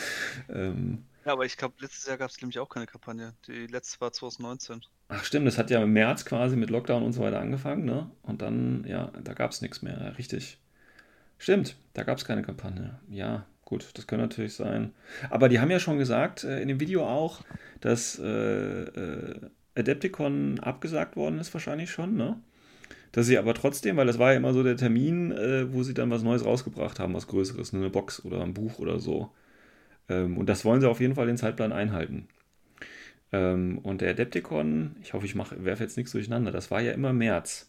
Ähm, 0.49 1.05
ja, 1.25 1.33
aber 1.33 1.47
ich 1.47 1.57
glaube, 1.57 1.75
letztes 1.81 2.07
Jahr 2.07 2.19
gab 2.19 2.31
es 2.31 2.41
nämlich 2.41 2.59
auch 2.59 2.69
keine 2.69 2.87
Kampagne. 2.87 3.33
Die 3.47 3.67
letzte 3.67 4.01
war 4.01 4.13
2019. 4.13 4.83
Ach 5.09 5.25
stimmt, 5.25 5.47
das 5.47 5.59
hat 5.59 5.71
ja 5.71 5.83
im 5.83 5.93
März 5.93 6.25
quasi 6.25 6.57
mit 6.57 6.71
Lockdown 6.71 7.03
und 7.03 7.13
so 7.13 7.23
weiter 7.23 7.41
angefangen, 7.41 7.85
ne? 7.85 8.11
Und 8.23 8.43
dann, 8.43 8.85
ja, 8.87 9.11
da 9.23 9.33
gab 9.33 9.51
es 9.53 9.63
nichts 9.63 9.83
mehr, 9.83 9.99
ja, 9.99 10.09
richtig. 10.11 10.59
Stimmt, 11.39 11.77
da 11.95 12.03
gab 12.03 12.19
es 12.19 12.25
keine 12.25 12.43
Kampagne. 12.43 12.99
Ja, 13.09 13.47
gut, 13.65 13.89
das 13.95 14.07
könnte 14.07 14.25
natürlich 14.27 14.55
sein. 14.55 14.95
Aber 15.31 15.49
die 15.49 15.61
haben 15.61 15.71
ja 15.71 15.79
schon 15.79 15.99
gesagt, 15.99 16.45
äh, 16.45 16.61
in 16.61 16.69
dem 16.69 16.81
Video 16.81 17.07
auch, 17.07 17.43
dass 17.81 18.19
äh, 18.19 18.25
äh, 18.25 19.41
Adepticon 19.75 20.61
abgesagt 20.61 21.17
worden 21.17 21.39
ist, 21.39 21.53
wahrscheinlich 21.55 21.91
schon, 21.91 22.17
ne? 22.17 22.41
Dass 23.15 23.27
sie 23.27 23.39
aber 23.39 23.55
trotzdem, 23.55 23.97
weil 23.97 24.09
das 24.09 24.19
war 24.19 24.33
ja 24.33 24.39
immer 24.39 24.53
so 24.53 24.65
der 24.65 24.77
Termin, 24.77 25.31
äh, 25.31 25.73
wo 25.73 25.85
sie 25.85 25.95
dann 25.95 26.11
was 26.11 26.25
Neues 26.25 26.45
rausgebracht 26.45 26.99
haben, 26.99 27.15
was 27.15 27.29
Größeres, 27.29 27.73
eine 27.73 27.89
Box 27.89 28.25
oder 28.25 28.43
ein 28.43 28.55
Buch 28.55 28.81
oder 28.81 28.99
so. 28.99 29.31
Ähm, 30.09 30.37
und 30.37 30.49
das 30.49 30.65
wollen 30.65 30.81
sie 30.81 30.91
auf 30.91 31.01
jeden 31.01 31.15
Fall 31.15 31.29
den 31.29 31.37
Zeitplan 31.37 31.73
einhalten. 31.73 32.27
Ähm, 33.31 33.79
und 33.79 34.01
der 34.01 34.11
Adepticon, 34.11 34.97
ich 35.01 35.15
hoffe, 35.15 35.27
ich 35.27 35.37
werfe 35.37 35.85
jetzt 35.85 35.97
nichts 35.97 36.11
durcheinander, 36.11 36.51
das 36.51 36.73
war 36.73 36.81
ja 36.81 36.91
immer 36.91 37.13
März. 37.13 37.69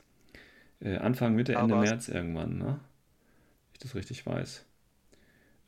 Äh, 0.80 0.98
Anfang, 0.98 1.36
Mitte, 1.36 1.54
Ende 1.54 1.76
März 1.76 2.08
irgendwann, 2.08 2.58
ne? 2.58 2.66
Wenn 2.66 3.74
ich 3.74 3.80
das 3.80 3.94
richtig 3.94 4.26
weiß. 4.26 4.66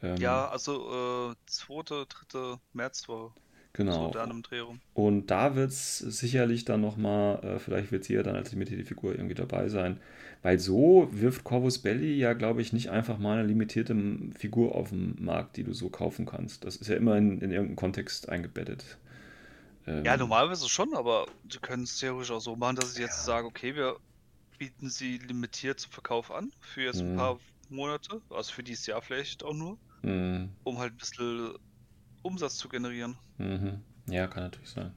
Ähm, 0.02 0.18
ja, 0.18 0.48
also 0.48 1.32
äh, 1.32 1.36
2., 1.46 2.06
3. 2.32 2.58
März 2.74 3.08
war 3.10 3.32
Genau. 3.78 4.12
So 4.12 4.76
und 4.96 5.28
da 5.28 5.56
wird 5.56 5.70
es 5.70 6.00
sicherlich 6.00 6.66
dann 6.66 6.82
nochmal, 6.82 7.44
äh, 7.44 7.60
vielleicht 7.60 7.92
wird 7.92 8.06
sie 8.06 8.16
ja 8.16 8.24
dann 8.24 8.36
als 8.36 8.52
limitierte 8.52 8.84
Figur 8.84 9.12
irgendwie 9.14 9.36
dabei 9.36 9.70
sein. 9.70 10.00
Weil 10.42 10.58
so 10.58 11.10
wirft 11.12 11.44
Corvus 11.44 11.78
Belli 11.78 12.16
ja, 12.16 12.34
glaube 12.34 12.64
ich, 12.64 12.74
nicht 12.74 12.90
einfach 12.90 13.20
mal 13.20 13.38
eine 13.38 13.48
limitierte 13.48 13.96
Figur 14.36 14.74
auf 14.74 14.90
den 14.90 15.24
Markt, 15.24 15.58
die 15.58 15.64
du 15.64 15.74
so 15.74 15.90
kaufen 15.90 16.26
kannst. 16.26 16.66
Das 16.66 16.76
ist 16.76 16.88
ja 16.88 16.96
immer 16.96 17.18
in, 17.18 17.40
in 17.40 17.52
irgendeinen 17.52 17.76
Kontext 17.76 18.30
eingebettet. 18.30 18.98
Ähm, 19.86 20.04
ja, 20.04 20.18
normalerweise 20.18 20.68
schon, 20.68 20.96
aber 20.96 21.28
du 21.44 21.60
können 21.60 21.84
es 21.84 22.00
theoretisch 22.00 22.32
auch 22.32 22.42
so 22.42 22.56
machen, 22.56 22.78
dass 22.78 22.94
ich 22.94 23.00
jetzt 23.00 23.20
ja. 23.20 23.24
sage, 23.26 23.46
okay, 23.46 23.76
wir 23.76 23.98
bieten 24.58 24.90
sie 24.90 25.20
limitiert 25.20 25.80
zum 25.80 25.92
Verkauf 25.92 26.32
an 26.32 26.52
für 26.62 26.82
jetzt 26.82 27.02
ein 27.02 27.14
mhm. 27.14 27.18
paar 27.18 27.40
Monate, 27.70 28.22
also 28.32 28.52
für 28.52 28.64
dieses 28.64 28.88
Jahr 28.88 29.04
vielleicht 29.04 29.44
auch 29.44 29.54
nur, 29.54 29.78
mhm. 30.02 30.50
um 30.64 30.80
halt 30.80 30.94
ein 30.94 30.98
bisschen 30.98 31.54
Umsatz 32.28 32.58
zu 32.58 32.70
generieren. 32.70 33.16
Mhm. 33.38 33.80
Ja, 34.10 34.28
kann 34.28 34.44
natürlich 34.44 34.70
sein. 34.70 34.92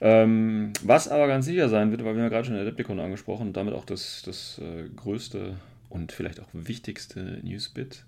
Ähm, 0.00 0.72
was 0.82 1.08
aber 1.08 1.26
ganz 1.26 1.44
sicher 1.44 1.68
sein 1.68 1.90
wird, 1.90 2.04
weil 2.04 2.14
wir 2.14 2.22
haben 2.22 2.30
ja 2.30 2.30
gerade 2.30 2.46
schon 2.46 2.56
Adepticon 2.56 3.00
angesprochen 3.00 3.48
und 3.48 3.56
damit 3.56 3.74
auch 3.74 3.84
das, 3.84 4.22
das 4.24 4.58
äh, 4.58 4.88
größte 4.96 5.56
und 5.90 6.12
vielleicht 6.12 6.40
auch 6.40 6.48
wichtigste 6.52 7.40
Newsbit. 7.42 8.04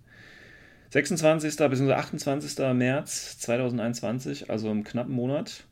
26. 0.91 1.57
bzw. 1.57 1.93
28. 1.93 2.59
März 2.75 3.39
2021, 3.39 4.51
also 4.51 4.71
im 4.71 4.85
knappen 4.85 5.15
Monat. 5.15 5.65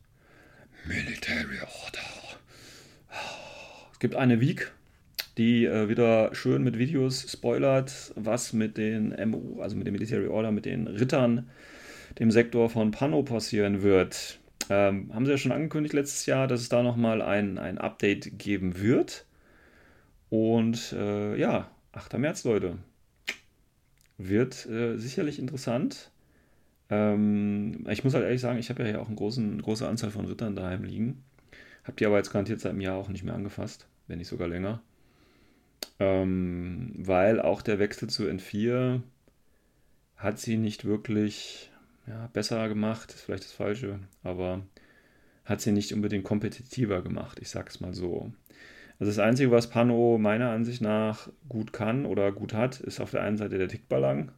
Military 0.86 1.59
Order. 1.61 2.38
Es 3.92 3.98
gibt 3.98 4.14
eine 4.14 4.40
Week, 4.40 4.72
die 5.36 5.64
äh, 5.66 5.88
wieder 5.88 6.34
schön 6.34 6.62
mit 6.62 6.78
Videos 6.78 7.32
spoilert, 7.32 8.12
was 8.16 8.53
mit 8.53 8.76
den 8.76 9.14
MO, 9.30 9.61
also 9.61 9.76
mit 9.76 9.86
dem 9.86 9.92
Military 9.92 10.26
Order, 10.26 10.53
mit 10.53 10.64
den 10.64 10.86
Rittern 10.86 11.51
dem 12.18 12.30
Sektor 12.30 12.68
von 12.70 12.90
Pano 12.90 13.22
passieren 13.22 13.82
wird. 13.82 14.40
Ähm, 14.68 15.11
haben 15.14 15.24
sie 15.24 15.32
ja 15.32 15.38
schon 15.38 15.52
angekündigt 15.52 15.94
letztes 15.94 16.26
Jahr, 16.26 16.46
dass 16.46 16.61
es 16.61 16.68
da 16.68 16.82
nochmal 16.82 17.22
ein, 17.22 17.58
ein 17.58 17.78
Update 17.78 18.38
geben 18.38 18.80
wird. 18.80 19.26
Und 20.28 20.92
äh, 20.92 21.36
ja, 21.36 21.70
8. 21.92 22.18
März, 22.18 22.44
Leute. 22.44 22.78
Wird 24.18 24.66
äh, 24.66 24.96
sicherlich 24.96 25.38
interessant. 25.38 26.11
Ähm, 26.88 27.86
ich 27.88 28.04
muss 28.04 28.14
halt 28.14 28.24
ehrlich 28.24 28.40
sagen, 28.40 28.58
ich 28.58 28.68
habe 28.68 28.82
ja 28.82 28.88
hier 28.88 29.00
auch 29.00 29.06
einen 29.06 29.16
großen, 29.16 29.52
eine 29.52 29.62
große 29.62 29.88
Anzahl 29.88 30.11
von 30.11 30.26
Rittern 30.26 30.56
daheim 30.56 30.84
liegen. 30.84 31.24
Hab 31.84 31.96
die 31.96 32.06
aber 32.06 32.18
jetzt 32.18 32.32
garantiert 32.32 32.61
seit 32.61 32.72
einem 32.72 32.80
Jahr 32.80 32.96
auch 32.96 33.08
nicht 33.08 33.24
mehr 33.24 33.34
angefasst, 33.34 33.88
wenn 34.06 34.18
nicht 34.18 34.28
sogar 34.28 34.48
länger. 34.48 34.82
Ähm, 35.98 36.92
weil 36.96 37.40
auch 37.40 37.62
der 37.62 37.78
Wechsel 37.78 38.08
zu 38.08 38.24
N4 38.24 39.00
hat 40.16 40.38
sie 40.38 40.56
nicht 40.58 40.84
wirklich 40.84 41.70
ja, 42.11 42.28
besser 42.32 42.68
gemacht, 42.68 43.12
ist 43.12 43.22
vielleicht 43.22 43.44
das 43.44 43.52
Falsche, 43.52 44.00
aber 44.24 44.62
hat 45.44 45.61
sie 45.61 45.72
nicht 45.72 45.92
unbedingt 45.92 46.24
kompetitiver 46.24 47.02
gemacht, 47.02 47.38
ich 47.40 47.48
sag's 47.48 47.80
mal 47.80 47.94
so. 47.94 48.32
Also 48.98 49.11
das 49.12 49.18
Einzige, 49.18 49.50
was 49.50 49.70
Pano 49.70 50.18
meiner 50.18 50.50
Ansicht 50.50 50.82
nach 50.82 51.28
gut 51.48 51.72
kann 51.72 52.04
oder 52.04 52.32
gut 52.32 52.52
hat, 52.52 52.80
ist 52.80 53.00
auf 53.00 53.12
der 53.12 53.22
einen 53.22 53.38
Seite 53.38 53.58
der 53.58 53.68
Tickballang. 53.68 54.32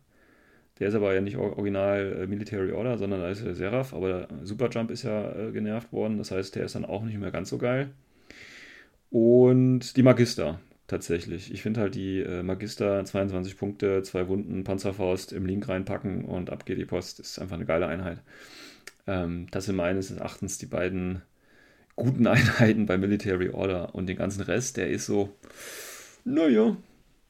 Der 0.78 0.88
ist 0.88 0.94
aber 0.94 1.14
ja 1.14 1.20
nicht 1.20 1.36
original 1.36 2.22
äh, 2.22 2.26
Military 2.26 2.72
Order, 2.72 2.98
sondern 2.98 3.20
da 3.20 3.28
ist 3.30 3.44
der 3.44 3.54
Seraph, 3.54 3.94
aber 3.94 4.08
der 4.08 4.28
Superjump 4.46 4.90
ist 4.90 5.02
ja 5.02 5.32
äh, 5.32 5.52
genervt 5.52 5.92
worden, 5.92 6.18
das 6.18 6.30
heißt, 6.30 6.54
der 6.56 6.64
ist 6.64 6.74
dann 6.74 6.84
auch 6.84 7.02
nicht 7.02 7.18
mehr 7.18 7.30
ganz 7.30 7.48
so 7.48 7.58
geil. 7.58 7.90
Und 9.10 9.96
die 9.96 10.02
Magister 10.02 10.60
tatsächlich. 10.86 11.52
Ich 11.52 11.62
finde 11.62 11.80
halt 11.80 11.94
die 11.94 12.20
äh, 12.20 12.42
Magister 12.42 13.04
22 13.04 13.56
Punkte, 13.56 14.02
zwei 14.02 14.28
Wunden, 14.28 14.64
Panzerfaust 14.64 15.32
im 15.32 15.46
Link 15.46 15.68
reinpacken 15.68 16.24
und 16.24 16.50
ab 16.50 16.66
geht 16.66 16.78
die 16.78 16.84
Post. 16.84 17.20
Ist 17.20 17.38
einfach 17.38 17.56
eine 17.56 17.66
geile 17.66 17.86
Einheit. 17.86 18.22
Ähm, 19.06 19.46
das 19.50 19.66
sind 19.66 19.76
meines 19.76 20.10
Erachtens 20.10 20.58
die 20.58 20.66
beiden 20.66 21.22
guten 21.96 22.26
Einheiten 22.28 22.86
bei 22.86 22.98
Military 22.98 23.50
Order 23.50 23.94
und 23.94 24.06
den 24.06 24.16
ganzen 24.16 24.42
Rest, 24.42 24.76
der 24.76 24.90
ist 24.90 25.06
so, 25.06 25.34
naja, 26.24 26.76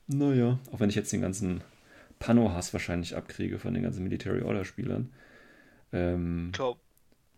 naja. 0.07 0.59
Auch 0.71 0.81
wenn 0.81 0.91
ich 0.91 0.97
jetzt 0.97 1.13
den 1.13 1.23
ganzen 1.23 1.63
Pano-Hass 2.19 2.73
wahrscheinlich 2.73 3.17
abkriege 3.17 3.59
von 3.59 3.75
den 3.75 3.83
ganzen 3.83 4.05
Military 4.05 4.43
Order-Spielern. 4.43 5.13
Ähm, 5.93 6.51
ich 6.53 6.59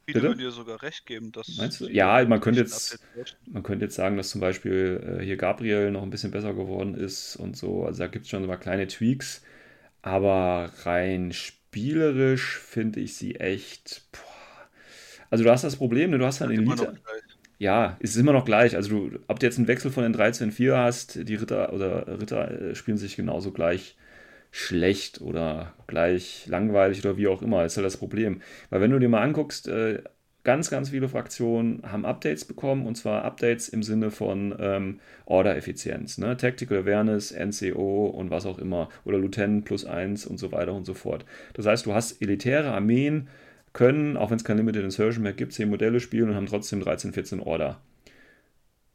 Viele 0.07 0.23
würden 0.23 0.39
dir 0.39 0.51
sogar 0.51 0.83
recht 0.83 1.07
geben, 1.07 1.33
dass. 1.33 1.57
Meinst 1.57 1.81
du? 1.81 1.89
Ja, 1.89 2.25
man 2.27 2.41
könnte 2.41 2.61
jetzt, 2.61 2.99
man 3.47 3.63
könnte 3.63 3.87
jetzt 3.87 3.95
sagen, 3.95 4.17
dass 4.17 4.31
zum 4.31 4.41
Beispiel 4.41 5.19
äh, 5.21 5.25
hier 5.25 5.37
Gabriel 5.37 5.91
noch 5.91 6.03
ein 6.03 6.11
bisschen 6.11 6.31
besser 6.31 6.55
geworden 6.55 6.95
ist 6.95 7.37
und 7.37 7.57
so. 7.57 7.85
Also 7.85 8.01
da 8.01 8.07
gibt 8.07 8.25
es 8.25 8.31
schon 8.31 8.43
so 8.43 8.49
mal 8.49 8.57
kleine 8.57 8.87
Tweaks. 8.87 9.43
Aber 10.03 10.71
rein 10.83 11.33
spielerisch 11.33 12.59
finde 12.59 13.01
ich 13.01 13.17
sie 13.17 13.37
echt. 13.37 14.03
Boah. 14.13 14.69
Also 15.31 15.45
du 15.45 15.51
hast 15.51 15.65
das 15.65 15.77
Problem, 15.77 16.11
ne? 16.11 16.19
du 16.19 16.27
hast 16.27 16.41
halt 16.41 16.51
den 16.51 16.67
Elite. 16.67 17.01
Ja, 17.59 17.97
es 18.01 18.11
ist 18.11 18.17
immer 18.17 18.33
noch 18.33 18.45
gleich. 18.45 18.77
Also 18.77 19.09
du, 19.09 19.19
ob 19.27 19.41
du 19.41 19.47
jetzt 19.47 19.59
einen 19.59 19.69
Wechsel 19.69 19.91
von 19.91 20.03
den 20.03 20.13
13 20.13 20.53
4 20.53 20.77
hast, 20.77 21.29
die 21.29 21.35
Ritter 21.35 21.73
oder 21.73 22.21
Ritter 22.21 22.51
äh, 22.51 22.75
spielen 22.75 22.99
sich 22.99 23.17
genauso 23.17 23.53
gleich 23.53 23.97
schlecht 24.57 25.21
oder 25.21 25.75
gleich 25.89 26.47
langweilig 26.47 27.05
oder 27.05 27.17
wie 27.17 27.27
auch 27.27 27.43
immer, 27.43 27.65
ist 27.65 27.77
halt 27.77 27.85
das 27.85 27.97
Problem. 27.97 28.41
Weil 28.71 28.81
wenn 28.81 28.93
du 28.93 29.01
dir 29.01 29.09
mal 29.09 29.21
anguckst, 29.21 29.67
äh, 29.67 30.01
ganz, 30.45 30.71
ganz 30.71 30.91
viele 30.91 31.09
Fraktionen 31.09 31.83
haben 31.83 32.05
Updates 32.05 32.45
bekommen 32.45 32.87
und 32.87 32.95
zwar 32.95 33.25
Updates 33.25 33.69
im 33.69 33.83
Sinne 33.83 34.13
von 34.13 34.55
ähm, 34.61 35.01
Order-Effizienz, 35.27 36.19
ne? 36.19 36.37
Tactical 36.37 36.79
Awareness, 36.79 37.33
NCO 37.33 38.07
und 38.07 38.31
was 38.31 38.47
auch 38.47 38.59
immer 38.61 38.91
oder 39.05 39.19
Lieutenant 39.19 39.65
plus 39.65 39.85
1 39.85 40.25
und 40.25 40.39
so 40.39 40.53
weiter 40.53 40.73
und 40.73 40.85
so 40.85 40.95
fort. 40.95 41.25
Das 41.55 41.67
heißt, 41.67 41.87
du 41.87 41.93
hast 41.93 42.23
elitäre 42.23 42.71
Armeen, 42.71 43.27
können, 43.73 44.17
auch 44.17 44.31
wenn 44.31 44.37
es 44.37 44.45
kein 44.45 44.59
Limited 44.59 44.85
Insertion 44.85 45.25
mehr 45.25 45.33
gibt, 45.33 45.53
10 45.53 45.69
Modelle 45.69 45.99
spielen 45.99 46.29
und 46.29 46.37
haben 46.37 46.47
trotzdem 46.47 46.81
13, 46.81 47.13
14 47.13 47.41
Order. 47.41 47.81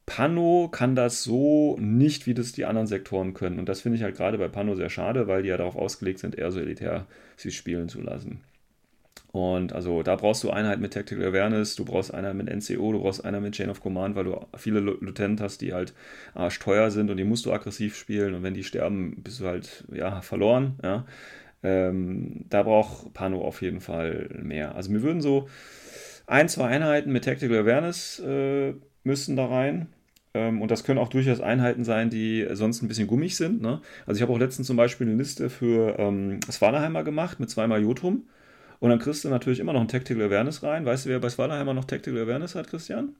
Pano 0.10 0.70
kann 0.72 0.96
das 0.96 1.24
so 1.24 1.78
nicht, 1.80 2.26
wie 2.26 2.34
das 2.34 2.52
die 2.52 2.66
anderen 2.66 2.88
Sektoren 2.88 3.36
können. 3.36 3.60
Und 3.60 3.70
das 3.70 3.82
finde 3.82 3.98
ich 3.98 4.04
halt 4.04 4.18
gerade 4.18 4.40
bei 4.40 4.48
Pano 4.48 4.76
sehr 4.76 4.90
schade, 4.90 5.28
weil 5.28 5.44
die 5.44 5.50
ja 5.50 5.58
darauf 5.58 5.76
ausgelegt 5.76 6.18
sind, 6.18 6.36
eher 6.36 6.52
so 6.52 6.60
elitär 6.60 7.06
sie 7.38 7.52
spielen 7.52 7.90
zu 7.90 8.02
lassen. 8.02 8.42
Und 9.32 9.72
also 9.72 10.02
da 10.02 10.16
brauchst 10.16 10.44
du 10.44 10.50
Einheit 10.50 10.80
mit 10.80 10.94
Tactical 10.94 11.28
Awareness, 11.28 11.76
du 11.76 11.86
brauchst 11.86 12.12
Einheit 12.12 12.34
mit 12.34 12.50
NCO, 12.50 12.92
du 12.92 13.00
brauchst 13.00 13.24
Einheit 13.24 13.44
mit 13.44 13.54
Chain 13.54 13.70
of 13.70 13.82
Command, 13.82 14.16
weil 14.16 14.24
du 14.24 14.40
viele 14.58 14.80
Lieutenant 14.80 15.42
hast, 15.42 15.62
die 15.62 15.74
halt 15.74 15.94
arschteuer 16.34 16.90
sind 16.90 17.12
und 17.12 17.18
die 17.18 17.24
musst 17.24 17.46
du 17.46 17.54
aggressiv 17.54 17.96
spielen 17.96 18.34
und 18.34 18.42
wenn 18.42 18.56
die 18.56 18.64
sterben, 18.64 19.22
bist 19.22 19.42
du 19.42 19.46
halt 19.46 19.86
ja 19.94 20.22
verloren. 20.22 20.80
Ja. 20.82 21.06
Ähm, 21.62 22.46
da 22.50 22.64
braucht 22.64 23.14
Pano 23.14 23.46
auf 23.46 23.62
jeden 23.62 23.82
Fall 23.82 24.30
mehr. 24.42 24.74
Also 24.74 24.92
mir 24.92 25.04
würden 25.04 25.22
so 25.22 25.48
ein, 26.26 26.50
zwei 26.50 26.66
Einheiten 26.66 27.12
mit 27.12 27.26
Tactical 27.26 27.60
Awareness 27.60 28.20
äh, 28.26 28.74
müssten 29.04 29.36
da 29.36 29.46
rein. 29.46 29.88
Ähm, 30.40 30.62
und 30.62 30.72
das 30.72 30.86
können 30.86 31.00
auch 31.00 31.10
durchaus 31.10 31.42
Einheiten 31.42 31.84
sein, 31.84 32.10
die 32.10 32.48
sonst 32.52 32.82
ein 32.82 32.88
bisschen 32.88 33.08
gummig 33.08 33.36
sind. 33.36 33.62
Ne? 33.62 33.82
Also 34.06 34.18
ich 34.18 34.22
habe 34.22 34.32
auch 34.32 34.40
letztens 34.40 34.68
zum 34.68 34.78
Beispiel 34.78 35.08
eine 35.08 35.18
Liste 35.18 35.50
für 35.50 36.00
ähm, 36.00 36.40
Svalaheimer 36.50 37.04
gemacht 37.04 37.40
mit 37.40 37.50
zweimal 37.50 37.82
Jotrum. 37.82 38.30
Und 38.80 38.90
dann 38.90 39.00
kriegst 39.00 39.26
du 39.26 39.30
natürlich 39.30 39.60
immer 39.60 39.74
noch 39.74 39.82
ein 39.82 39.90
Tactical 39.90 40.24
Awareness 40.24 40.64
rein. 40.64 40.86
Weißt 40.86 41.06
du, 41.06 41.10
wer 41.10 41.20
bei 41.20 41.28
Svalaheimer 41.28 41.74
noch 41.74 41.84
Tactical 41.84 42.22
Awareness 42.22 42.56
hat, 42.56 42.68
Christian? 42.68 43.16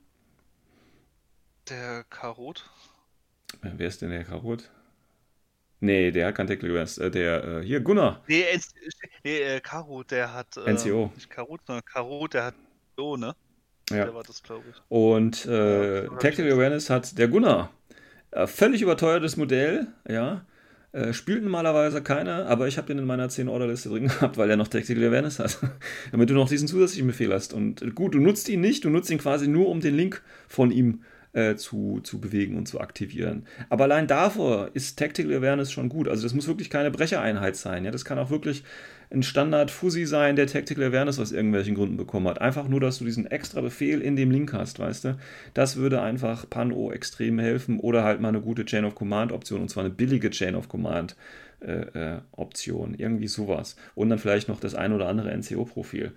Der 1.68 2.04
Karot. 2.08 2.70
Äh, 3.62 3.72
wer 3.76 3.88
ist 3.88 4.00
denn 4.00 4.10
der 4.10 4.24
Karot? 4.24 4.70
Nee, 5.80 6.10
der 6.10 6.28
hat 6.28 6.36
kein 6.36 6.46
Tactical 6.46 6.70
Awareness. 6.70 6.96
Äh, 6.96 7.10
der, 7.10 7.44
äh, 7.44 7.62
hier, 7.62 7.80
Gunnar. 7.80 8.22
Nee, 8.28 8.44
nee 9.24 9.38
äh, 9.40 9.60
Karot, 9.60 10.10
der 10.10 10.32
hat. 10.32 10.56
Äh, 10.56 10.72
NCO. 10.72 11.12
Nicht 11.14 11.28
Karot, 11.28 11.60
sondern 11.66 11.84
Karot, 11.84 12.32
der 12.32 12.46
hat 12.46 12.54
O, 12.96 13.16
ne? 13.16 13.34
Ja. 13.90 14.04
Der 14.04 14.14
war 14.14 14.22
das, 14.22 14.42
glaube 14.42 14.64
ich. 14.70 14.76
Und 14.88 15.46
äh, 15.46 16.04
ja, 16.04 16.10
Tactical 16.18 16.52
Awareness 16.52 16.90
hat 16.90 17.18
der 17.18 17.28
Gunnar. 17.28 17.70
Äh, 18.30 18.46
völlig 18.46 18.82
überteuertes 18.82 19.36
Modell, 19.36 19.88
ja. 20.08 20.44
Äh, 20.92 21.12
spielt 21.12 21.44
normalerweise 21.44 22.02
keiner, 22.02 22.46
aber 22.46 22.66
ich 22.66 22.76
habe 22.76 22.88
den 22.88 22.98
in 22.98 23.04
meiner 23.04 23.28
10-Order-Liste 23.28 23.90
drin 23.90 24.04
gehabt, 24.08 24.36
weil 24.38 24.50
er 24.50 24.56
noch 24.56 24.68
Tactical 24.68 25.04
Awareness 25.04 25.38
hat. 25.38 25.58
Damit 26.12 26.30
du 26.30 26.34
noch 26.34 26.48
diesen 26.48 26.66
zusätzlichen 26.66 27.06
Befehl 27.06 27.32
hast. 27.32 27.52
Und 27.52 27.94
gut, 27.94 28.14
du 28.14 28.18
nutzt 28.18 28.48
ihn 28.48 28.60
nicht, 28.60 28.84
du 28.84 28.90
nutzt 28.90 29.10
ihn 29.10 29.18
quasi 29.18 29.46
nur, 29.46 29.68
um 29.68 29.80
den 29.80 29.94
Link 29.94 30.22
von 30.48 30.72
ihm 30.72 31.02
äh, 31.32 31.54
zu, 31.54 32.00
zu 32.02 32.20
bewegen 32.20 32.56
und 32.56 32.66
zu 32.66 32.80
aktivieren. 32.80 33.46
Aber 33.68 33.84
allein 33.84 34.08
davor 34.08 34.70
ist 34.74 34.98
Tactical 34.98 35.32
Awareness 35.32 35.70
schon 35.70 35.88
gut. 35.88 36.08
Also 36.08 36.24
das 36.24 36.34
muss 36.34 36.48
wirklich 36.48 36.70
keine 36.70 36.90
Brechereinheit 36.90 37.54
sein. 37.54 37.84
Ja? 37.84 37.92
Das 37.92 38.04
kann 38.04 38.18
auch 38.18 38.30
wirklich 38.30 38.64
ein 39.12 39.22
Standard-Fuzzy 39.22 40.06
sein, 40.06 40.36
der 40.36 40.46
Tactical 40.46 40.84
Awareness 40.84 41.18
aus 41.18 41.32
irgendwelchen 41.32 41.74
Gründen 41.74 41.96
bekommen 41.96 42.28
hat. 42.28 42.40
Einfach 42.40 42.68
nur, 42.68 42.80
dass 42.80 42.98
du 42.98 43.04
diesen 43.04 43.26
extra 43.26 43.60
Befehl 43.60 44.00
in 44.00 44.14
dem 44.14 44.30
Link 44.30 44.52
hast, 44.52 44.78
weißt 44.78 45.04
du? 45.04 45.18
Das 45.52 45.76
würde 45.76 46.00
einfach 46.00 46.48
Pan-O 46.48 46.92
extrem 46.92 47.38
helfen 47.38 47.80
oder 47.80 48.04
halt 48.04 48.20
mal 48.20 48.28
eine 48.28 48.40
gute 48.40 48.64
Chain 48.64 48.84
of 48.84 48.94
Command-Option 48.94 49.60
und 49.60 49.68
zwar 49.68 49.84
eine 49.84 49.92
billige 49.92 50.30
Chain 50.30 50.54
of 50.54 50.68
Command. 50.68 51.16
Äh, 51.60 52.14
äh, 52.14 52.20
Option, 52.32 52.94
irgendwie 52.94 53.28
sowas. 53.28 53.76
Und 53.94 54.08
dann 54.08 54.18
vielleicht 54.18 54.48
noch 54.48 54.60
das 54.60 54.74
ein 54.74 54.94
oder 54.94 55.08
andere 55.08 55.30
NCO-Profil. 55.36 56.12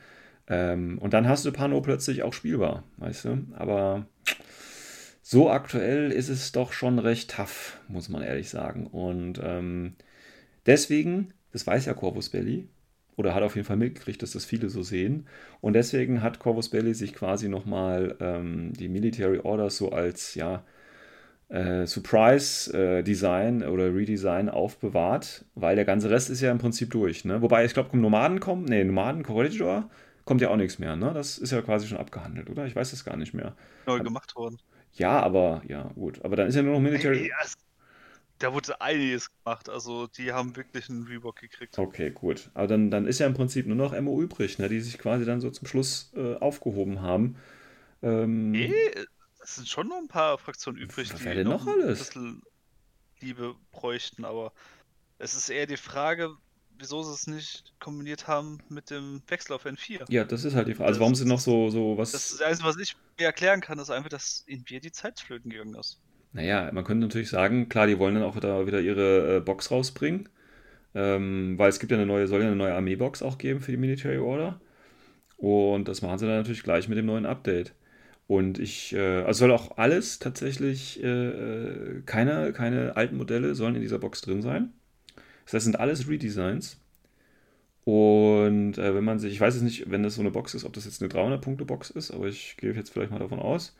Ähm, 0.47 0.97
und 0.99 1.13
dann 1.13 1.27
hast 1.27 1.43
du 1.43 1.51
Pano 1.51 1.81
plötzlich 1.81 2.23
auch 2.23 2.31
spielbar, 2.31 2.83
weißt 2.95 3.25
du? 3.25 3.37
Aber 3.53 4.07
so 5.21 5.49
aktuell 5.49 6.13
ist 6.13 6.29
es 6.29 6.53
doch 6.53 6.71
schon 6.71 6.97
recht 6.97 7.31
tough, 7.31 7.77
muss 7.89 8.07
man 8.07 8.21
ehrlich 8.21 8.49
sagen. 8.49 8.87
Und 8.87 9.41
ähm, 9.43 9.95
deswegen, 10.65 11.33
das 11.51 11.67
weiß 11.67 11.87
ja 11.87 11.93
Corvus 11.93 12.29
Belly, 12.29 12.69
oder 13.15 13.35
hat 13.35 13.43
auf 13.43 13.55
jeden 13.55 13.67
Fall 13.67 13.77
mitgekriegt, 13.77 14.21
dass 14.21 14.31
das 14.31 14.45
viele 14.45 14.69
so 14.69 14.83
sehen. 14.83 15.27
Und 15.61 15.73
deswegen 15.73 16.21
hat 16.21 16.39
Corvus 16.39 16.69
Belly 16.69 16.93
sich 16.93 17.13
quasi 17.13 17.49
nochmal 17.49 18.15
ähm, 18.19 18.73
die 18.73 18.89
Military 18.89 19.39
Orders 19.39 19.77
so 19.77 19.91
als, 19.91 20.35
ja, 20.35 20.63
äh, 21.49 21.85
Surprise-Design 21.85 23.61
äh, 23.61 23.65
oder 23.65 23.93
Redesign 23.93 24.49
aufbewahrt, 24.49 25.45
weil 25.55 25.75
der 25.75 25.85
ganze 25.85 26.09
Rest 26.09 26.29
ist 26.29 26.41
ja 26.41 26.51
im 26.51 26.57
Prinzip 26.57 26.89
durch. 26.91 27.25
Ne? 27.25 27.41
Wobei, 27.41 27.65
ich 27.65 27.73
glaube, 27.73 27.97
Nomaden 27.97 28.39
kommen, 28.39 28.65
nee, 28.65 28.83
Nomaden 28.83 29.23
Corridor 29.23 29.89
kommt 30.25 30.41
ja 30.41 30.49
auch 30.49 30.55
nichts 30.55 30.79
mehr. 30.79 30.95
Ne? 30.95 31.11
Das 31.13 31.37
ist 31.37 31.51
ja 31.51 31.61
quasi 31.61 31.87
schon 31.87 31.97
abgehandelt, 31.99 32.49
oder? 32.49 32.65
Ich 32.65 32.75
weiß 32.75 32.93
es 32.93 33.05
gar 33.05 33.17
nicht 33.17 33.33
mehr. 33.33 33.55
Neu 33.85 33.99
gemacht 33.99 34.35
worden. 34.35 34.57
Ja, 34.93 35.19
aber, 35.19 35.61
ja, 35.67 35.91
gut. 35.95 36.23
Aber 36.23 36.35
dann 36.35 36.47
ist 36.47 36.55
ja 36.55 36.61
nur 36.61 36.73
noch 36.73 36.81
Military. 36.81 37.19
Hey, 37.19 37.31
da 38.39 38.53
wurde 38.53 38.81
einiges 38.81 39.29
gemacht. 39.31 39.69
Also, 39.69 40.07
die 40.07 40.33
haben 40.33 40.55
wirklich 40.55 40.89
einen 40.89 41.03
Reebok 41.03 41.39
gekriegt. 41.39 41.77
Okay, 41.77 42.11
gut. 42.11 42.49
Aber 42.53 42.67
dann, 42.67 42.91
dann 42.91 43.07
ist 43.07 43.19
ja 43.19 43.27
im 43.27 43.33
Prinzip 43.33 43.65
nur 43.65 43.75
noch 43.75 43.99
MO 43.99 44.21
übrig, 44.21 44.59
ne? 44.59 44.69
die 44.69 44.81
sich 44.81 44.97
quasi 44.97 45.25
dann 45.25 45.41
so 45.41 45.49
zum 45.49 45.67
Schluss 45.67 46.11
äh, 46.15 46.35
aufgehoben 46.35 47.01
haben. 47.01 47.37
Ähm, 48.01 48.51
nee, 48.51 48.73
es 49.41 49.55
sind 49.55 49.67
schon 49.67 49.87
noch 49.87 49.97
ein 49.97 50.07
paar 50.07 50.37
Fraktionen 50.37 50.79
übrig, 50.79 51.13
Was 51.13 51.21
die 51.21 51.43
noch, 51.43 51.65
noch 51.65 51.73
alles? 51.73 51.99
ein 51.99 52.05
bisschen 52.05 52.41
Liebe 53.19 53.55
bräuchten, 53.71 54.25
aber 54.25 54.51
es 55.19 55.35
ist 55.35 55.49
eher 55.49 55.65
die 55.65 55.77
Frage, 55.77 56.35
wieso 56.77 57.03
sie 57.03 57.13
es 57.13 57.27
nicht 57.27 57.73
kombiniert 57.79 58.27
haben 58.27 58.59
mit 58.69 58.89
dem 58.89 59.21
Wechsel 59.27 59.53
auf 59.53 59.65
N4. 59.65 60.11
Ja, 60.11 60.25
das 60.25 60.43
ist 60.43 60.55
halt 60.55 60.67
die 60.67 60.73
Frage. 60.73 60.87
Also 60.87 60.99
warum 60.99 61.15
sie 61.15 61.25
noch 61.25 61.39
so, 61.39 61.69
so 61.69 61.97
was. 61.97 62.11
Das, 62.11 62.31
ist 62.31 62.41
das 62.41 62.47
Einzige, 62.47 62.67
was 62.67 62.77
ich 62.77 62.95
mir 63.17 63.25
erklären 63.25 63.61
kann, 63.61 63.79
ist 63.79 63.89
einfach, 63.89 64.09
dass 64.09 64.43
in 64.47 64.65
mir 64.69 64.81
die 64.81 64.91
Zeit 64.91 65.19
flöten 65.19 65.49
gegangen 65.49 65.75
ist. 65.75 65.99
Naja, 66.33 66.71
man 66.73 66.83
könnte 66.83 67.05
natürlich 67.05 67.29
sagen, 67.29 67.69
klar, 67.69 67.87
die 67.87 67.99
wollen 67.99 68.15
dann 68.15 68.23
auch 68.23 68.35
wieder, 68.35 68.65
wieder 68.67 68.81
ihre 68.81 69.37
äh, 69.37 69.39
Box 69.39 69.71
rausbringen. 69.71 70.29
Ähm, 70.95 71.57
weil 71.57 71.69
es 71.69 71.79
gibt 71.79 71.91
ja 71.91 71.97
eine 71.97 72.05
neue, 72.05 72.27
soll 72.27 72.41
ja 72.41 72.47
eine 72.47 72.55
neue 72.55 72.73
Armeebox 72.73 73.23
auch 73.23 73.37
geben 73.37 73.61
für 73.61 73.71
die 73.71 73.77
Military 73.77 74.17
Order. 74.17 74.59
Und 75.37 75.87
das 75.87 76.01
machen 76.01 76.19
sie 76.19 76.27
dann 76.27 76.37
natürlich 76.37 76.63
gleich 76.63 76.87
mit 76.89 76.97
dem 76.97 77.05
neuen 77.07 77.25
Update. 77.25 77.73
Und 78.27 78.59
ich, 78.59 78.93
äh, 78.93 79.23
also 79.23 79.39
soll 79.39 79.51
auch 79.51 79.77
alles 79.77 80.19
tatsächlich, 80.19 81.03
äh, 81.03 81.07
äh, 81.07 82.01
keine, 82.05 82.53
keine 82.53 82.95
alten 82.95 83.17
Modelle 83.17 83.55
sollen 83.55 83.75
in 83.75 83.81
dieser 83.81 83.99
Box 83.99 84.21
drin 84.21 84.41
sein. 84.41 84.71
Das 85.45 85.55
heißt, 85.55 85.65
sind 85.65 85.79
alles 85.79 86.07
Redesigns. 86.07 86.79
Und 87.85 88.77
äh, 88.77 88.95
wenn 88.95 89.03
man 89.03 89.19
sich, 89.19 89.33
ich 89.33 89.41
weiß 89.41 89.55
jetzt 89.55 89.63
nicht, 89.63 89.91
wenn 89.91 90.03
das 90.03 90.15
so 90.15 90.21
eine 90.21 90.31
Box 90.31 90.53
ist, 90.53 90.63
ob 90.63 90.73
das 90.73 90.85
jetzt 90.85 91.01
eine 91.03 91.11
300-Punkte-Box 91.11 91.89
ist, 91.91 92.11
aber 92.11 92.27
ich 92.27 92.55
gehe 92.57 92.71
jetzt 92.71 92.91
vielleicht 92.91 93.11
mal 93.11 93.19
davon 93.19 93.39
aus. 93.39 93.75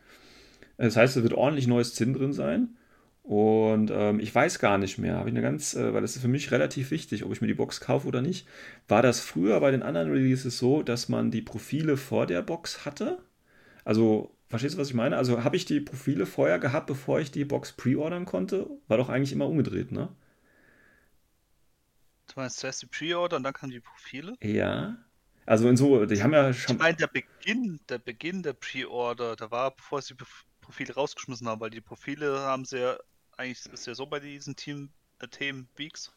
Das 0.77 0.95
heißt, 0.95 1.17
es 1.17 1.23
wird 1.23 1.33
ordentlich 1.33 1.67
neues 1.67 1.95
Zinn 1.95 2.13
drin 2.13 2.33
sein. 2.33 2.75
Und 3.23 3.89
ähm, 3.89 4.19
ich 4.19 4.35
weiß 4.35 4.59
gar 4.59 4.77
nicht 4.77 4.97
mehr, 4.97 5.15
habe 5.15 5.29
ich 5.29 5.35
eine 5.35 5.41
ganz, 5.41 5.75
äh, 5.75 5.93
weil 5.93 6.01
das 6.01 6.15
ist 6.17 6.21
für 6.21 6.27
mich 6.27 6.51
relativ 6.51 6.91
wichtig, 6.91 7.23
ob 7.23 7.31
ich 7.31 7.39
mir 7.39 7.47
die 7.47 7.53
Box 7.53 7.79
kaufe 7.79 8.07
oder 8.07 8.21
nicht. 8.21 8.47
War 8.89 9.01
das 9.01 9.21
früher 9.21 9.59
bei 9.61 9.71
den 9.71 9.81
anderen 9.81 10.11
Releases 10.11 10.57
so, 10.57 10.83
dass 10.83 11.07
man 11.07 11.31
die 11.31 11.41
Profile 11.41 11.95
vor 11.95 12.25
der 12.27 12.41
Box 12.41 12.85
hatte? 12.85 13.19
Also, 13.85 14.35
verstehst 14.49 14.75
du, 14.75 14.79
was 14.79 14.89
ich 14.89 14.93
meine? 14.93 15.15
Also, 15.15 15.43
habe 15.45 15.55
ich 15.55 15.63
die 15.63 15.79
Profile 15.79 16.25
vorher 16.25 16.59
gehabt, 16.59 16.87
bevor 16.87 17.21
ich 17.21 17.31
die 17.31 17.45
Box 17.45 17.71
pre-ordern 17.71 18.25
konnte? 18.25 18.69
War 18.89 18.97
doch 18.97 19.07
eigentlich 19.07 19.31
immer 19.31 19.47
umgedreht, 19.47 19.93
ne? 19.93 20.09
Du 22.27 22.39
meinst 22.39 22.59
zuerst 22.59 22.81
die 22.81 22.87
Pre-Order 22.87 23.37
und 23.37 23.43
dann 23.43 23.53
kamen 23.53 23.71
die 23.71 23.79
Profile? 23.79 24.35
Ja. 24.41 24.97
Also 25.45 25.69
in 25.69 25.77
so, 25.77 26.05
die 26.05 26.23
haben 26.23 26.33
ja 26.33 26.53
schon. 26.53 26.75
Ich 26.75 26.81
meine, 26.81 26.97
der 26.97 27.07
Beginn, 27.07 27.79
der 27.87 27.99
Beginn 27.99 28.43
der 28.43 28.53
Pre-Order, 28.53 29.35
da 29.35 29.51
war, 29.51 29.75
bevor 29.75 30.01
sie 30.01 30.15
die 30.15 30.23
Profile 30.63 30.93
rausgeschmissen 30.93 31.47
haben, 31.47 31.61
weil 31.61 31.69
die 31.69 31.81
Profile 31.81 32.39
haben 32.39 32.65
sie 32.65 32.79
ja, 32.79 32.97
eigentlich 33.37 33.65
ist 33.71 33.85
ja 33.85 33.93
so 33.93 34.05
bei 34.05 34.19
diesen 34.19 34.55
Team, 34.55 34.89
äh, 35.19 35.27
Themen 35.27 35.67
Weeks, 35.75 36.11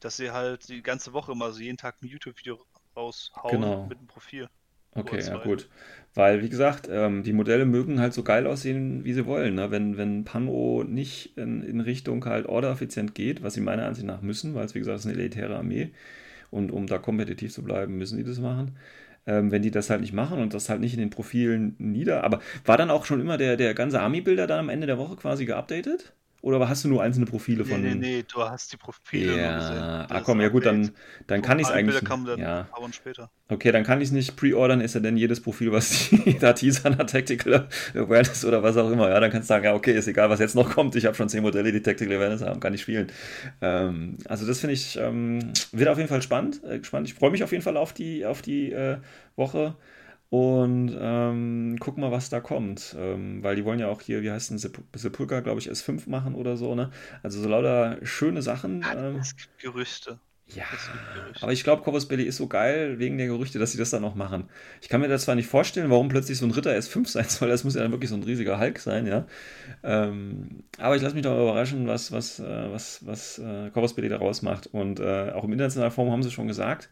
dass 0.00 0.16
sie 0.16 0.30
halt 0.30 0.68
die 0.68 0.82
ganze 0.82 1.12
Woche 1.12 1.32
immer 1.32 1.52
so 1.52 1.60
jeden 1.60 1.76
Tag 1.76 1.96
ein 2.02 2.08
YouTube-Video 2.08 2.58
raushauen 2.96 3.60
genau. 3.60 3.86
mit 3.86 3.98
dem 3.98 4.06
Profil. 4.06 4.48
Okay, 4.94 5.20
ja 5.20 5.38
gut. 5.38 5.68
Weil, 6.14 6.42
wie 6.42 6.50
gesagt, 6.50 6.86
ähm, 6.90 7.22
die 7.22 7.32
Modelle 7.32 7.64
mögen 7.64 7.98
halt 7.98 8.12
so 8.12 8.22
geil 8.22 8.46
aussehen, 8.46 9.04
wie 9.04 9.14
sie 9.14 9.24
wollen. 9.24 9.54
Ne? 9.54 9.70
Wenn, 9.70 9.96
wenn 9.96 10.24
Pano 10.24 10.84
nicht 10.86 11.38
in, 11.38 11.62
in 11.62 11.80
Richtung 11.80 12.24
halt 12.26 12.44
ordereffizient 12.44 13.14
geht, 13.14 13.42
was 13.42 13.54
sie 13.54 13.62
meiner 13.62 13.86
Ansicht 13.86 14.06
nach 14.06 14.20
müssen, 14.20 14.54
weil 14.54 14.66
es, 14.66 14.74
wie 14.74 14.80
gesagt, 14.80 14.98
ist 14.98 15.06
eine 15.06 15.14
elitäre 15.14 15.56
Armee 15.56 15.92
und 16.50 16.70
um 16.70 16.86
da 16.86 16.98
kompetitiv 16.98 17.52
zu 17.52 17.62
bleiben, 17.62 17.96
müssen 17.96 18.18
die 18.18 18.24
das 18.24 18.38
machen. 18.38 18.76
Ähm, 19.26 19.50
wenn 19.52 19.62
die 19.62 19.70
das 19.70 19.90
halt 19.90 20.00
nicht 20.00 20.12
machen 20.12 20.40
und 20.40 20.54
das 20.54 20.68
halt 20.68 20.80
nicht 20.80 20.94
in 20.94 21.00
den 21.00 21.10
Profilen 21.10 21.76
nieder. 21.78 22.24
Aber 22.24 22.40
war 22.64 22.76
dann 22.76 22.90
auch 22.90 23.04
schon 23.04 23.20
immer 23.20 23.38
der, 23.38 23.56
der 23.56 23.74
ganze 23.74 24.00
Army-Bilder 24.00 24.46
dann 24.46 24.58
am 24.60 24.68
Ende 24.68 24.86
der 24.86 24.98
Woche 24.98 25.16
quasi 25.16 25.44
geupdatet? 25.46 26.14
Oder 26.42 26.68
hast 26.68 26.82
du 26.82 26.88
nur 26.88 27.00
einzelne 27.00 27.24
Profile 27.24 27.64
von. 27.64 27.80
Nee, 27.80 27.94
nee, 27.94 28.16
nee, 28.16 28.24
du 28.24 28.42
hast 28.42 28.72
die 28.72 28.76
Profile 28.76 29.40
ja. 29.40 29.58
gesehen. 29.58 29.78
Ah, 29.78 30.22
komm, 30.24 30.40
ja 30.40 30.48
gut, 30.48 30.66
dann, 30.66 30.90
dann 31.28 31.40
kann 31.40 31.60
ich 31.60 31.66
es 31.66 31.72
eigentlich. 31.72 32.04
Kommen 32.04 32.26
dann 32.26 32.40
ja. 32.40 32.62
ein 32.62 32.66
paar 32.66 32.92
später. 32.92 33.30
Okay, 33.48 33.70
dann 33.70 33.84
kann 33.84 34.00
ich 34.00 34.08
es 34.08 34.12
nicht 34.12 34.34
pre-ordern, 34.34 34.80
ist 34.80 34.96
ja 34.96 35.00
denn 35.00 35.16
jedes 35.16 35.40
Profil, 35.40 35.70
was 35.70 36.10
die 36.10 36.36
da 36.40 36.52
teasern 36.52 36.98
hat, 36.98 37.10
Tactical 37.10 37.68
Awareness 37.94 38.44
oder 38.44 38.60
was 38.60 38.76
auch 38.76 38.90
immer. 38.90 39.08
Ja, 39.08 39.20
dann 39.20 39.30
kannst 39.30 39.48
du 39.48 39.54
sagen, 39.54 39.66
ja, 39.66 39.74
okay, 39.74 39.92
ist 39.92 40.08
egal, 40.08 40.30
was 40.30 40.40
jetzt 40.40 40.56
noch 40.56 40.68
kommt. 40.68 40.96
Ich 40.96 41.06
habe 41.06 41.14
schon 41.14 41.28
zehn 41.28 41.42
Modelle, 41.42 41.70
die 41.70 41.80
Tactical 41.80 42.16
Awareness 42.16 42.42
haben, 42.42 42.58
kann 42.58 42.74
ich 42.74 42.82
spielen. 42.82 43.12
Ähm, 43.60 44.18
also, 44.26 44.44
das 44.44 44.58
finde 44.58 44.74
ich, 44.74 44.96
ähm, 44.96 45.52
wird 45.70 45.88
auf 45.88 45.98
jeden 45.98 46.08
Fall 46.08 46.22
spannend. 46.22 46.60
Äh, 46.64 46.80
gespannt. 46.80 47.06
Ich 47.06 47.14
freue 47.14 47.30
mich 47.30 47.44
auf 47.44 47.52
jeden 47.52 47.62
Fall 47.62 47.76
auf 47.76 47.92
die, 47.92 48.26
auf 48.26 48.42
die 48.42 48.72
äh, 48.72 48.96
Woche. 49.36 49.76
Und 50.32 50.96
ähm, 50.98 51.76
guck 51.78 51.98
mal, 51.98 52.10
was 52.10 52.30
da 52.30 52.40
kommt. 52.40 52.96
Ähm, 52.98 53.42
weil 53.42 53.54
die 53.54 53.66
wollen 53.66 53.78
ja 53.78 53.88
auch 53.88 54.00
hier, 54.00 54.22
wie 54.22 54.30
heißt 54.30 54.48
denn 54.48 54.56
Sepulka, 54.56 55.40
glaube 55.40 55.60
ich, 55.60 55.70
S5 55.70 56.08
machen 56.08 56.34
oder 56.34 56.56
so, 56.56 56.74
ne? 56.74 56.90
Also 57.22 57.42
so 57.42 57.50
lauter 57.50 57.98
schöne 58.02 58.40
Sachen. 58.40 58.82
Ähm, 58.96 59.16
es 59.16 59.36
gibt 59.36 59.58
Gerüchte. 59.58 60.18
Ja, 60.46 60.64
aber 61.42 61.52
ich 61.52 61.64
glaube, 61.64 61.82
Corvus 61.82 62.08
Belly 62.08 62.24
ist 62.24 62.38
so 62.38 62.46
geil 62.46 62.98
wegen 62.98 63.18
der 63.18 63.26
Gerüchte, 63.26 63.58
dass 63.58 63.72
sie 63.72 63.78
das 63.78 63.90
dann 63.90 64.00
noch 64.00 64.14
machen. 64.14 64.48
Ich 64.80 64.88
kann 64.88 65.02
mir 65.02 65.08
das 65.08 65.24
zwar 65.24 65.34
nicht 65.34 65.48
vorstellen, 65.48 65.90
warum 65.90 66.08
plötzlich 66.08 66.38
so 66.38 66.46
ein 66.46 66.50
Ritter 66.50 66.70
S5 66.70 67.08
sein 67.08 67.26
soll. 67.28 67.48
Das 67.50 67.64
muss 67.64 67.74
ja 67.74 67.82
dann 67.82 67.92
wirklich 67.92 68.08
so 68.08 68.16
ein 68.16 68.22
riesiger 68.22 68.58
Hulk 68.58 68.78
sein, 68.78 69.06
ja. 69.06 69.26
Ähm, 69.82 70.64
aber 70.78 70.96
ich 70.96 71.02
lasse 71.02 71.14
mich 71.14 71.24
doch 71.24 71.34
überraschen, 71.34 71.86
was, 71.86 72.10
was, 72.10 72.40
äh, 72.40 72.72
was, 72.72 73.04
was 73.06 73.38
äh, 73.38 73.68
Corvus 73.70 73.94
Belly 73.94 74.08
daraus 74.08 74.40
macht. 74.40 74.66
Und 74.68 74.98
äh, 74.98 75.30
auch 75.32 75.44
im 75.44 75.52
internationalen 75.52 75.92
Form 75.92 76.10
haben 76.10 76.22
sie 76.22 76.30
schon 76.30 76.48
gesagt, 76.48 76.88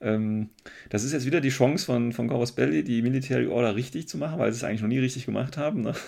ähm, 0.00 0.50
das 0.90 1.04
ist 1.04 1.12
jetzt 1.12 1.26
wieder 1.26 1.40
die 1.40 1.50
Chance 1.50 1.86
von, 1.86 2.12
von 2.12 2.28
Corvus 2.28 2.52
Belli, 2.52 2.84
die 2.84 3.02
Military 3.02 3.46
Order 3.46 3.76
richtig 3.76 4.08
zu 4.08 4.18
machen, 4.18 4.38
weil 4.38 4.52
sie 4.52 4.58
es 4.58 4.64
eigentlich 4.64 4.82
noch 4.82 4.88
nie 4.88 4.98
richtig 4.98 5.26
gemacht 5.26 5.56
haben. 5.56 5.82
Ne? 5.82 5.94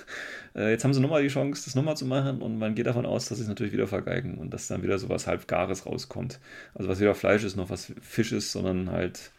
Äh, 0.54 0.70
jetzt 0.70 0.84
haben 0.84 0.94
sie 0.94 1.00
nochmal 1.00 1.22
die 1.22 1.28
Chance, 1.28 1.64
das 1.66 1.74
nochmal 1.74 1.98
zu 1.98 2.06
machen 2.06 2.40
und 2.40 2.58
man 2.58 2.74
geht 2.74 2.86
davon 2.86 3.04
aus, 3.04 3.28
dass 3.28 3.36
sie 3.36 3.42
es 3.42 3.48
natürlich 3.48 3.74
wieder 3.74 3.86
vergeigen 3.86 4.38
und 4.38 4.54
dass 4.54 4.68
dann 4.68 4.82
wieder 4.82 4.96
so 4.98 5.10
was 5.10 5.26
halbgares 5.26 5.84
rauskommt. 5.84 6.40
Also 6.72 6.88
was 6.88 6.98
wieder 6.98 7.14
Fleisch 7.14 7.44
ist, 7.44 7.56
noch 7.56 7.68
was 7.68 7.92
Fisch 8.00 8.32
ist, 8.32 8.52
sondern 8.52 8.90
halt 8.90 9.32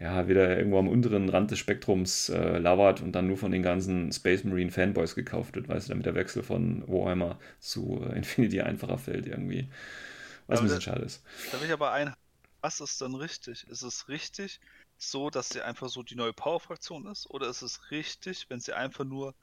ja, 0.00 0.26
wieder 0.26 0.56
irgendwo 0.56 0.78
am 0.78 0.88
unteren 0.88 1.28
Rand 1.28 1.50
des 1.50 1.58
Spektrums 1.58 2.28
äh, 2.28 2.58
lauert 2.58 3.00
und 3.00 3.12
dann 3.12 3.26
nur 3.26 3.36
von 3.36 3.52
den 3.52 3.62
ganzen 3.62 4.10
Space 4.12 4.44
Marine 4.44 4.70
Fanboys 4.70 5.14
gekauft 5.14 5.54
wird, 5.54 5.68
weißt 5.68 5.88
du, 5.88 5.92
damit 5.92 6.06
der 6.06 6.14
Wechsel 6.14 6.42
von 6.42 6.82
Warhammer 6.88 7.38
zu 7.60 8.04
äh, 8.10 8.16
Infinity 8.16 8.60
einfacher 8.60 8.98
fällt 8.98 9.26
irgendwie. 9.26 9.68
Was 10.46 10.60
ein 10.60 10.66
bisschen 10.66 10.82
schade 10.82 11.02
ist. 11.02 11.22
Da 11.52 11.60
will 11.60 11.66
ich 11.66 11.72
aber 11.72 11.92
ein 11.92 12.12
was 12.64 12.80
ist 12.80 12.98
dann 13.02 13.14
richtig? 13.14 13.66
Ist 13.68 13.82
es 13.82 14.08
richtig 14.08 14.58
so, 14.96 15.28
dass 15.28 15.50
sie 15.50 15.60
einfach 15.60 15.90
so 15.90 16.02
die 16.02 16.14
neue 16.14 16.32
Power-Fraktion 16.32 17.06
ist? 17.06 17.28
Oder 17.28 17.48
ist 17.50 17.60
es 17.60 17.90
richtig, 17.90 18.46
wenn 18.48 18.58
sie 18.58 18.72
einfach 18.72 19.04
nur 19.04 19.34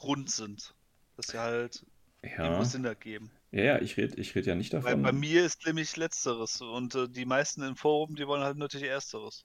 rund 0.00 0.30
sind? 0.30 0.72
Dass 1.16 1.26
sie 1.26 1.38
halt 1.40 1.84
ja. 2.22 2.44
irgendwo 2.44 2.62
Sinn 2.62 2.84
ergeben? 2.84 3.32
Ja, 3.50 3.62
ja, 3.64 3.82
ich 3.82 3.96
rede 3.96 4.14
ich 4.20 4.36
red 4.36 4.46
ja 4.46 4.54
nicht 4.54 4.72
davon. 4.72 4.86
Weil 4.86 4.96
bei 4.98 5.10
mir 5.10 5.44
ist 5.44 5.66
nämlich 5.66 5.96
Letzteres 5.96 6.60
und 6.60 6.94
äh, 6.94 7.08
die 7.08 7.24
meisten 7.24 7.64
im 7.64 7.74
Forum, 7.74 8.14
die 8.14 8.28
wollen 8.28 8.44
halt 8.44 8.56
natürlich 8.56 8.86
Ersteres. 8.86 9.44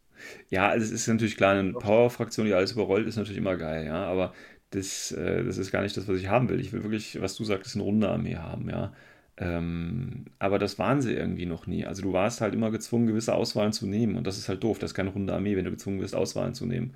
Ja, 0.49 0.69
also 0.69 0.86
es 0.86 0.91
ist 0.91 1.07
natürlich 1.07 1.36
klar, 1.36 1.55
eine 1.55 1.73
Power-Fraktion, 1.73 2.45
die 2.45 2.53
alles 2.53 2.73
überrollt, 2.73 3.07
ist 3.07 3.15
natürlich 3.15 3.39
immer 3.39 3.57
geil, 3.57 3.88
ja, 3.88 4.05
aber 4.05 4.36
das, 4.69 5.11
äh, 5.11 5.43
das 5.43 5.57
ist 5.57 5.71
gar 5.71 5.82
nicht 5.82 5.97
das, 5.97 6.07
was 6.07 6.19
ich 6.19 6.28
haben 6.28 6.47
will. 6.49 6.59
Ich 6.59 6.71
will 6.73 6.84
wirklich, 6.84 7.19
was 7.19 7.36
du 7.36 7.43
sagst, 7.43 7.73
eine 7.73 7.84
runde 7.84 8.07
Armee 8.07 8.36
haben, 8.36 8.69
ja. 8.69 8.93
Ähm, 9.38 10.26
aber 10.40 10.60
das 10.60 10.80
waren 10.80 11.02
sie 11.02 11.14
irgendwie 11.14 11.46
noch 11.46 11.68
nie. 11.68 11.86
Also 11.86 12.02
du 12.02 12.14
warst 12.14 12.42
halt 12.42 12.54
immer 12.54 12.72
gezwungen, 12.72 13.08
gewisse 13.08 13.34
Auswahlen 13.34 13.74
zu 13.74 13.86
nehmen. 13.86 14.16
Und 14.16 14.26
das 14.26 14.38
ist 14.38 14.48
halt 14.48 14.64
doof. 14.64 14.80
Das 14.80 14.92
ist 14.92 14.96
keine 14.96 15.10
runde 15.10 15.34
Armee, 15.34 15.58
wenn 15.58 15.66
du 15.66 15.72
gezwungen 15.72 16.00
wirst, 16.00 16.16
Auswahlen 16.16 16.54
zu 16.54 16.66
nehmen. 16.66 16.96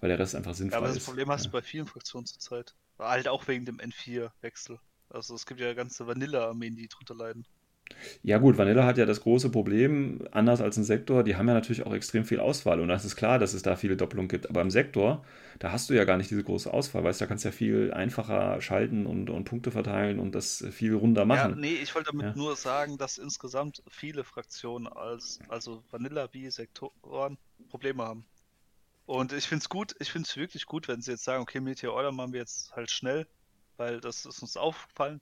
Weil 0.00 0.10
der 0.10 0.18
Rest 0.18 0.34
einfach 0.34 0.54
sinnvoll 0.54 0.68
ist. 0.68 0.72
Ja, 0.72 0.78
aber 0.78 0.88
das 0.88 0.96
ist. 0.98 1.06
Problem 1.06 1.28
hast 1.30 1.44
ja. 1.44 1.50
du 1.50 1.52
bei 1.52 1.62
vielen 1.62 1.86
Fraktionen 1.86 2.26
zurzeit. 2.26 2.74
Halt 2.98 3.28
auch 3.28 3.48
wegen 3.48 3.64
dem 3.64 3.78
N4-Wechsel. 3.78 4.78
Also 5.08 5.34
es 5.34 5.46
gibt 5.46 5.60
ja 5.60 5.72
ganze 5.72 6.06
Vanilla-Armeen, 6.06 6.76
die 6.76 6.88
drunter 6.88 7.14
leiden. 7.14 7.46
Ja 8.22 8.38
gut, 8.38 8.58
Vanilla 8.58 8.84
hat 8.84 8.98
ja 8.98 9.06
das 9.06 9.20
große 9.20 9.50
Problem, 9.50 10.20
anders 10.32 10.60
als 10.60 10.76
ein 10.76 10.84
Sektor, 10.84 11.24
die 11.24 11.36
haben 11.36 11.48
ja 11.48 11.54
natürlich 11.54 11.84
auch 11.86 11.94
extrem 11.94 12.24
viel 12.24 12.40
Auswahl 12.40 12.80
und 12.80 12.88
das 12.88 13.04
ist 13.04 13.16
klar, 13.16 13.38
dass 13.38 13.54
es 13.54 13.62
da 13.62 13.76
viele 13.76 13.96
Doppelungen 13.96 14.28
gibt, 14.28 14.48
aber 14.48 14.60
im 14.60 14.70
Sektor, 14.70 15.24
da 15.58 15.72
hast 15.72 15.90
du 15.90 15.94
ja 15.94 16.04
gar 16.04 16.16
nicht 16.16 16.30
diese 16.30 16.42
große 16.44 16.72
Auswahl, 16.72 17.04
weißt 17.04 17.20
du, 17.20 17.24
da 17.24 17.28
kannst 17.28 17.44
du 17.44 17.48
ja 17.48 17.52
viel 17.52 17.92
einfacher 17.92 18.60
schalten 18.60 19.06
und, 19.06 19.30
und 19.30 19.44
Punkte 19.44 19.70
verteilen 19.70 20.18
und 20.18 20.34
das 20.34 20.64
viel 20.70 20.94
runder 20.94 21.24
machen. 21.24 21.52
Ja, 21.52 21.56
nee, 21.56 21.74
ich 21.74 21.94
wollte 21.94 22.10
damit 22.10 22.26
Ja. 22.26 22.34
nur 22.34 22.56
sagen, 22.56 22.96
dass 22.98 23.18
insgesamt 23.18 23.82
viele 23.88 24.24
Fraktionen 24.24 24.86
als, 24.88 25.38
also 25.48 25.84
Vanilla 25.90 26.32
wie 26.32 26.50
Sektoren 26.50 27.38
Probleme 27.68 28.04
haben. 28.04 28.26
Und 29.06 29.32
ich 29.32 29.46
finde 29.48 29.62
es 29.62 29.68
gut, 29.68 29.94
ich 30.00 30.12
finde 30.12 30.28
es 30.28 30.36
wirklich 30.36 30.66
gut, 30.66 30.88
wenn 30.88 31.02
sie 31.02 31.12
jetzt 31.12 31.24
sagen, 31.24 31.42
okay, 31.42 31.60
Meteor 31.60 31.94
Order 31.94 32.12
machen 32.12 32.32
wir 32.32 32.40
jetzt 32.40 32.72
halt 32.76 32.90
schnell, 32.90 33.28
weil 33.76 34.00
das 34.00 34.26
ist 34.26 34.42
uns 34.42 34.56
aufgefallen. 34.56 35.20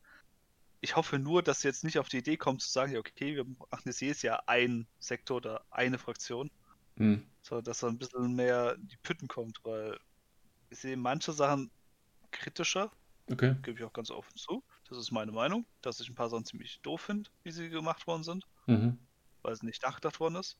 Ich 0.87 0.95
hoffe 0.95 1.19
nur, 1.19 1.43
dass 1.43 1.63
sie 1.63 1.67
jetzt 1.69 1.83
nicht 1.83 1.99
auf 1.99 2.09
die 2.09 2.19
Idee 2.19 2.37
kommen 2.37 2.61
zu 2.61 2.69
sagen, 2.71 2.93
ja, 2.93 3.01
okay, 3.01 3.35
wir 3.35 3.45
machen 3.45 3.83
jetzt 3.87 4.01
jedes 4.01 4.23
Jahr 4.23 4.49
ein 4.49 4.87
Sektor 5.01 5.39
oder 5.39 5.65
eine 5.69 5.99
Fraktion, 5.99 6.49
Hm. 6.97 7.29
sondern 7.43 7.65
dass 7.65 7.81
da 7.81 7.89
ein 7.89 7.99
bisschen 7.99 8.37
mehr 8.37 8.77
in 8.77 8.87
die 8.87 8.97
Pütten 8.99 9.27
kommt, 9.27 9.59
weil 9.65 9.99
ich 10.71 10.79
sehe 10.79 10.97
manche 10.97 11.33
Sachen 11.33 11.73
kritischer, 12.31 12.93
Okay. 13.33 13.57
gebe 13.63 13.79
ich 13.81 13.85
auch 13.85 13.93
ganz 13.93 14.11
offen 14.13 14.37
zu. 14.37 14.65
Das 14.89 14.99
ist 14.99 15.11
meine 15.11 15.33
Meinung, 15.33 15.67
dass 15.83 15.99
ich 16.01 16.09
ein 16.09 16.15
paar 16.15 16.29
Sachen 16.31 16.45
ziemlich 16.45 16.81
doof 16.83 17.01
finde, 17.03 17.31
wie 17.43 17.51
sie 17.51 17.69
gemacht 17.71 18.07
worden 18.07 18.23
sind, 18.23 18.45
Mhm. 18.69 19.09
weil 19.43 19.55
es 19.55 19.63
nicht 19.65 19.83
nachgedacht 19.83 20.21
worden 20.21 20.37
ist. 20.37 20.59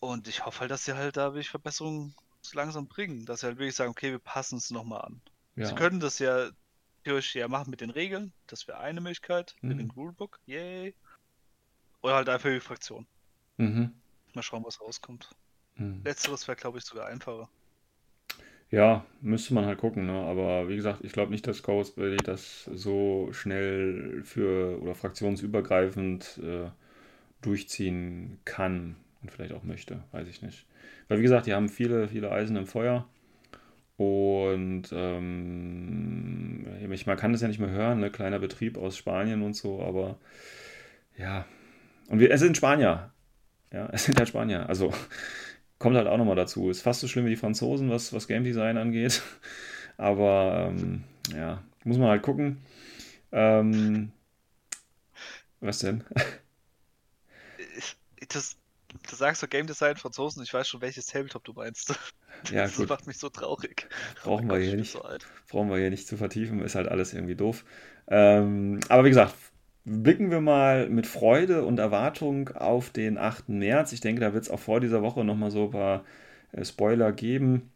Und 0.00 0.28
ich 0.28 0.44
hoffe 0.44 0.60
halt, 0.60 0.70
dass 0.70 0.84
sie 0.84 0.94
halt 0.94 1.16
da 1.16 1.32
wirklich 1.34 1.50
Verbesserungen 1.50 2.14
so 2.42 2.56
langsam 2.56 2.88
bringen, 2.88 3.26
dass 3.26 3.40
sie 3.40 3.46
halt 3.46 3.58
wirklich 3.58 3.74
sagen, 3.76 3.90
okay, 3.90 4.10
wir 4.12 4.18
passen 4.20 4.58
es 4.58 4.70
nochmal 4.70 5.02
an. 5.02 5.22
Ja. 5.56 5.66
Sie 5.66 5.74
können 5.74 6.00
das 6.00 6.18
ja 6.20 6.50
theoretisch 7.04 7.34
ja 7.36 7.48
machen 7.48 7.70
mit 7.70 7.80
den 7.80 7.90
Regeln, 7.90 8.32
das 8.46 8.68
wäre 8.68 8.78
eine 8.80 9.00
Möglichkeit, 9.00 9.56
Mhm. 9.62 9.68
mit 9.68 9.78
dem 9.78 9.90
Rulebook, 9.90 10.40
yay. 10.46 10.94
Oder 12.02 12.16
halt 12.16 12.28
einfach 12.28 12.48
die 12.50 12.58
Fraktion. 12.58 13.06
Mhm. 13.58 13.92
Mal 14.32 14.42
schauen, 14.42 14.64
was 14.64 14.80
rauskommt. 14.80 15.28
Mhm. 15.78 16.02
Letzteres 16.04 16.48
wäre, 16.48 16.56
glaube 16.56 16.78
ich, 16.78 16.84
sogar 16.84 17.06
einfacher. 17.08 17.50
Ja, 18.70 19.06
müsste 19.22 19.54
man 19.54 19.64
halt 19.64 19.78
gucken, 19.78 20.06
ne? 20.06 20.12
Aber 20.12 20.68
wie 20.68 20.76
gesagt, 20.76 21.02
ich 21.02 21.12
glaube 21.12 21.30
nicht, 21.32 21.46
dass 21.46 21.62
Ghostbody 21.62 22.16
das 22.18 22.64
so 22.64 23.28
schnell 23.32 24.20
für 24.24 24.80
oder 24.82 24.94
fraktionsübergreifend 24.94 26.38
äh, 26.42 26.68
durchziehen 27.42 28.38
kann 28.44 28.96
und 29.22 29.32
vielleicht 29.32 29.52
auch 29.54 29.64
möchte, 29.64 30.04
weiß 30.12 30.28
ich 30.28 30.42
nicht. 30.42 30.66
Weil 31.08 31.18
wie 31.18 31.22
gesagt, 31.22 31.46
die 31.46 31.54
haben 31.54 31.68
viele, 31.70 32.08
viele 32.08 32.32
Eisen 32.32 32.56
im 32.56 32.66
Feuer 32.66 33.06
und 33.98 34.84
ähm, 34.92 36.64
man 37.04 37.16
kann 37.16 37.32
das 37.32 37.42
ja 37.42 37.48
nicht 37.48 37.58
mehr 37.58 37.70
hören, 37.70 37.98
ne? 37.98 38.12
Kleiner 38.12 38.38
Betrieb 38.38 38.78
aus 38.78 38.96
Spanien 38.96 39.42
und 39.42 39.54
so, 39.54 39.82
aber 39.82 40.18
ja. 41.16 41.44
Und 42.08 42.20
wir, 42.20 42.30
es 42.30 42.38
sind 42.40 42.56
Spanier. 42.56 43.12
Ja, 43.72 43.88
es 43.92 44.04
sind 44.04 44.16
halt 44.16 44.28
Spanier. 44.28 44.68
Also 44.68 44.94
kommt 45.80 45.96
halt 45.96 46.06
auch 46.06 46.16
nochmal 46.16 46.36
dazu. 46.36 46.70
Ist 46.70 46.82
fast 46.82 47.00
so 47.00 47.08
schlimm 47.08 47.26
wie 47.26 47.30
die 47.30 47.36
Franzosen, 47.36 47.90
was, 47.90 48.12
was 48.12 48.28
Game 48.28 48.44
Design 48.44 48.78
angeht. 48.78 49.20
Aber 49.96 50.68
ähm, 50.70 51.02
ja, 51.34 51.64
muss 51.82 51.98
man 51.98 52.08
halt 52.08 52.22
gucken. 52.22 52.58
Ähm, 53.32 54.12
was 55.60 55.80
denn? 55.80 56.04
Das, 58.28 58.56
du 59.10 59.16
sagst 59.16 59.40
so 59.40 59.48
Game 59.48 59.66
Design 59.66 59.96
Franzosen, 59.96 60.44
ich 60.44 60.54
weiß 60.54 60.68
schon, 60.68 60.82
welches 60.82 61.06
Tabletop 61.06 61.42
du 61.42 61.52
meinst. 61.52 61.98
Ja, 62.50 62.68
das 62.68 62.68
gut. 62.68 62.88
macht 62.88 63.06
mich 63.06 63.18
so 63.18 63.28
traurig. 63.28 63.88
Brauchen 64.22 64.48
Oh 64.48 64.50
wir 64.50 64.58
Gott, 64.58 64.60
hier 64.60 64.76
nicht. 64.76 65.00
so. 65.00 65.02
Brauchen 65.48 65.70
wir 65.70 65.78
hier 65.78 65.90
nicht 65.90 66.06
zu 66.08 66.16
vertiefen, 66.16 66.60
ist 66.62 66.74
halt 66.74 66.88
alles 66.88 67.14
irgendwie 67.14 67.34
doof. 67.36 67.64
Ähm, 68.08 68.80
aber 68.88 69.04
wie 69.04 69.08
gesagt, 69.10 69.34
blicken 69.84 70.30
wir 70.30 70.40
mal 70.40 70.88
mit 70.90 71.06
Freude 71.06 71.64
und 71.64 71.78
Erwartung 71.78 72.48
auf 72.50 72.90
den 72.90 73.18
8. 73.18 73.58
März. 73.58 73.92
Ich 73.92 74.00
denke, 74.00 74.20
da 74.20 74.34
wird 74.34 74.44
es 74.44 74.50
auch 74.50 74.58
vor 74.60 74.80
dieser 74.80 75.02
Woche 75.02 75.24
nochmal 75.24 75.50
so 75.50 75.64
ein 75.64 75.70
paar 75.70 76.04
äh, 76.52 76.64
Spoiler 76.64 77.12
geben. 77.12 77.70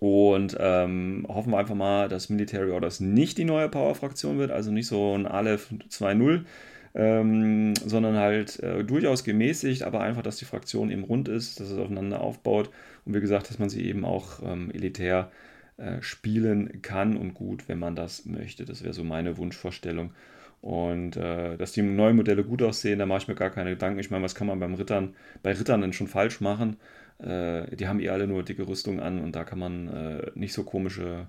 Und 0.00 0.56
ähm, 0.60 1.26
hoffen 1.28 1.52
wir 1.52 1.58
einfach 1.58 1.74
mal, 1.76 2.08
dass 2.08 2.28
Military 2.30 2.70
Orders 2.72 3.00
nicht 3.00 3.38
die 3.38 3.44
neue 3.44 3.68
Power-Fraktion 3.68 4.38
wird, 4.38 4.50
also 4.50 4.70
nicht 4.72 4.86
so 4.88 5.14
ein 5.16 5.26
Aleph 5.26 5.70
2.0, 5.90 6.46
ähm, 6.94 7.74
sondern 7.76 8.16
halt 8.16 8.60
äh, 8.60 8.84
durchaus 8.84 9.24
gemäßigt, 9.24 9.82
aber 9.84 10.00
einfach, 10.00 10.22
dass 10.22 10.36
die 10.36 10.44
Fraktion 10.46 10.90
eben 10.90 11.04
rund 11.04 11.28
ist, 11.28 11.60
dass 11.60 11.70
es 11.70 11.78
aufeinander 11.78 12.20
aufbaut 12.20 12.70
und 13.04 13.14
wie 13.14 13.20
gesagt, 13.20 13.50
dass 13.50 13.58
man 13.58 13.68
sie 13.68 13.84
eben 13.86 14.04
auch 14.04 14.40
ähm, 14.42 14.70
elitär 14.70 15.30
äh, 15.76 16.00
spielen 16.02 16.82
kann 16.82 17.16
und 17.16 17.34
gut, 17.34 17.68
wenn 17.68 17.78
man 17.78 17.96
das 17.96 18.26
möchte. 18.26 18.64
Das 18.64 18.82
wäre 18.82 18.94
so 18.94 19.04
meine 19.04 19.36
Wunschvorstellung. 19.36 20.12
Und 20.60 21.16
äh, 21.16 21.58
dass 21.58 21.72
die 21.72 21.82
neuen 21.82 22.16
Modelle 22.16 22.42
gut 22.44 22.62
aussehen, 22.62 22.98
da 22.98 23.06
mache 23.06 23.18
ich 23.18 23.28
mir 23.28 23.34
gar 23.34 23.50
keine 23.50 23.70
Gedanken. 23.70 23.98
Ich 23.98 24.10
meine, 24.10 24.24
was 24.24 24.34
kann 24.34 24.46
man 24.46 24.60
beim 24.60 24.74
Rittern, 24.74 25.14
bei 25.42 25.52
Rittern 25.52 25.82
denn 25.82 25.92
schon 25.92 26.06
falsch 26.06 26.40
machen? 26.40 26.76
Äh, 27.18 27.76
die 27.76 27.86
haben 27.86 28.00
eh 28.00 28.08
alle 28.08 28.26
nur 28.26 28.42
dicke 28.44 28.66
Rüstung 28.66 29.00
an 29.00 29.20
und 29.20 29.36
da 29.36 29.44
kann 29.44 29.58
man 29.58 29.88
äh, 29.88 30.30
nicht 30.34 30.54
so 30.54 30.64
komische 30.64 31.26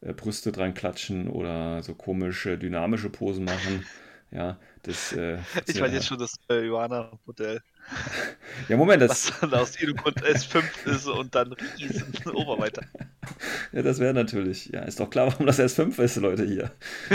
äh, 0.00 0.12
Brüste 0.14 0.52
dran 0.52 0.74
klatschen 0.74 1.28
oder 1.28 1.82
so 1.82 1.94
komische 1.94 2.56
dynamische 2.56 3.10
Posen 3.10 3.44
machen. 3.44 3.84
Ja, 4.30 4.58
das. 4.82 5.12
Äh, 5.12 5.38
Ich 5.66 5.80
meine 5.80 5.94
jetzt 5.94 6.06
schon 6.06 6.18
das 6.18 6.34
äh, 6.50 6.64
Johanna-Modell, 6.66 7.60
Ja, 8.68 8.76
Moment, 8.76 9.02
was 9.06 9.22
das, 9.24 9.32
dann 9.40 9.54
aus 9.54 9.78
jedem 9.78 9.96
Grund 9.96 10.22
S5 10.22 10.86
ist 10.86 11.06
und 11.06 11.34
dann 11.34 11.52
riesen 11.52 12.14
Oberweiter. 12.32 12.82
ja, 13.72 13.82
das 13.82 13.98
wäre 13.98 14.14
natürlich. 14.14 14.66
Ja, 14.66 14.80
ist 14.82 15.00
doch 15.00 15.10
klar, 15.10 15.26
warum 15.28 15.46
das 15.46 15.58
S5 15.58 15.98
ist, 16.02 16.16
Leute 16.16 16.44
hier. 16.44 16.70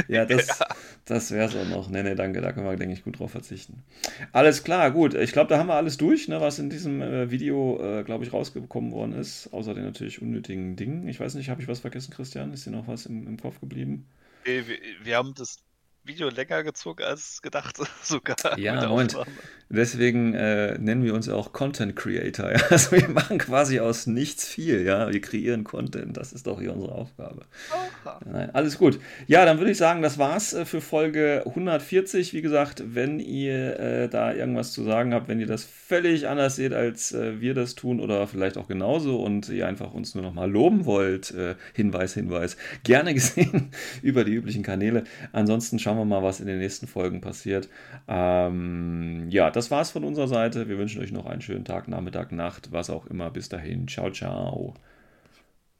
Ja, 0.07 0.25
das, 0.27 0.65
das 1.05 1.31
wäre 1.31 1.47
es 1.47 1.55
auch 1.55 1.65
noch. 1.65 1.89
Nee, 1.89 2.03
nee, 2.03 2.15
danke, 2.15 2.41
da 2.41 2.51
können 2.51 2.65
wir, 2.67 2.75
denke 2.75 2.93
ich, 2.93 3.03
gut 3.03 3.19
drauf 3.19 3.31
verzichten. 3.31 3.83
Alles 4.31 4.63
klar, 4.63 4.91
gut. 4.91 5.13
Ich 5.13 5.31
glaube, 5.31 5.49
da 5.49 5.57
haben 5.57 5.67
wir 5.67 5.75
alles 5.75 5.97
durch, 5.97 6.27
ne, 6.27 6.41
was 6.41 6.59
in 6.59 6.69
diesem 6.69 7.01
äh, 7.01 7.31
Video, 7.31 7.79
äh, 7.81 8.03
glaube 8.03 8.23
ich, 8.25 8.33
rausgekommen 8.33 8.91
worden 8.91 9.13
ist. 9.13 9.53
Außer 9.53 9.73
den 9.73 9.85
natürlich 9.85 10.21
unnötigen 10.21 10.75
Dingen. 10.75 11.07
Ich 11.07 11.19
weiß 11.19 11.35
nicht, 11.35 11.49
habe 11.49 11.61
ich 11.61 11.67
was 11.67 11.79
vergessen, 11.79 12.13
Christian? 12.13 12.53
Ist 12.53 12.65
dir 12.65 12.71
noch 12.71 12.87
was 12.87 13.05
im, 13.05 13.27
im 13.27 13.37
Kopf 13.39 13.59
geblieben? 13.59 14.07
Nee, 14.45 14.67
wir, 14.67 14.77
wir 15.03 15.17
haben 15.17 15.33
das 15.33 15.57
Video 16.05 16.29
länger 16.29 16.63
gezogen 16.63 17.03
als 17.03 17.41
gedacht, 17.41 17.77
sogar. 18.03 18.57
Ja. 18.59 18.87
Aufnahme. 18.87 19.25
Deswegen 19.69 20.35
äh, 20.35 20.77
nennen 20.77 21.03
wir 21.03 21.15
uns 21.15 21.29
auch 21.29 21.51
Content 21.51 21.95
Creator. 21.95 22.43
Ja? 22.53 22.59
Also 22.69 22.91
wir 22.91 23.09
machen 23.09 23.37
quasi 23.37 23.79
aus 23.79 24.05
nichts 24.05 24.47
viel, 24.47 24.83
ja. 24.83 25.11
Wir 25.11 25.21
kreieren 25.21 25.63
Content. 25.63 26.17
Das 26.17 26.33
ist 26.33 26.45
doch 26.45 26.59
hier 26.59 26.73
unsere 26.73 26.93
Aufgabe. 26.93 27.45
Aha. 27.71 28.19
Nein, 28.25 28.49
alles 28.53 28.77
gut. 28.77 28.99
Ja, 29.27 29.45
dann 29.45 29.57
würde 29.57 29.71
ich 29.71 29.77
sagen, 29.77 30.01
das 30.01 30.17
war's 30.17 30.53
äh, 30.53 30.65
für 30.65 30.81
Folge 30.81 31.43
140. 31.45 32.33
Wie 32.33 32.41
gesagt, 32.41 32.83
wenn 32.85 33.19
ihr 33.19 33.79
äh, 33.79 34.09
da 34.09 34.33
irgendwas 34.33 34.73
zu 34.73 34.83
sagen 34.83 35.13
habt, 35.13 35.27
wenn 35.27 35.39
ihr 35.39 35.47
das 35.47 35.63
völlig 35.63 36.27
anders 36.27 36.55
seht, 36.55 36.73
als 36.73 37.11
äh, 37.13 37.39
wir 37.39 37.53
das 37.53 37.75
tun 37.75 37.99
oder 37.99 38.27
vielleicht 38.27 38.57
auch 38.57 38.67
genauso 38.67 39.23
und 39.23 39.49
ihr 39.49 39.67
einfach 39.67 39.93
uns 39.93 40.13
nur 40.13 40.23
noch 40.23 40.33
mal 40.33 40.49
loben 40.51 40.85
wollt, 40.85 41.31
äh, 41.31 41.55
Hinweis, 41.73 42.13
Hinweis, 42.13 42.57
gerne 42.83 43.13
gesehen 43.15 43.71
über 44.01 44.23
die 44.23 44.33
üblichen 44.33 44.63
Kanäle. 44.63 45.05
Ansonsten 45.31 45.79
schauen 45.79 45.92
wir 45.97 46.05
mal, 46.05 46.23
was 46.23 46.39
in 46.39 46.47
den 46.47 46.59
nächsten 46.59 46.87
Folgen 46.87 47.21
passiert. 47.21 47.69
Ähm, 48.07 49.27
ja, 49.29 49.51
das 49.51 49.71
war's 49.71 49.91
von 49.91 50.03
unserer 50.03 50.27
Seite. 50.27 50.67
Wir 50.69 50.77
wünschen 50.77 51.01
euch 51.01 51.11
noch 51.11 51.25
einen 51.25 51.41
schönen 51.41 51.65
Tag, 51.65 51.87
Nachmittag, 51.87 52.31
Nacht, 52.31 52.71
was 52.71 52.89
auch 52.89 53.05
immer. 53.07 53.29
Bis 53.31 53.49
dahin. 53.49 53.87
Ciao, 53.87 54.11
ciao. 54.11 54.73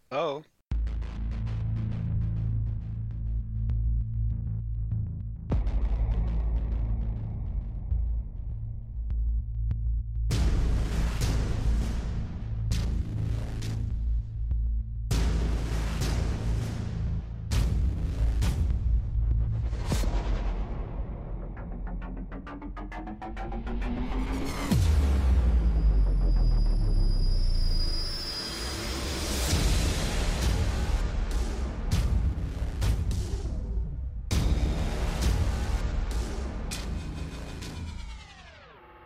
Ciao. 0.10 0.44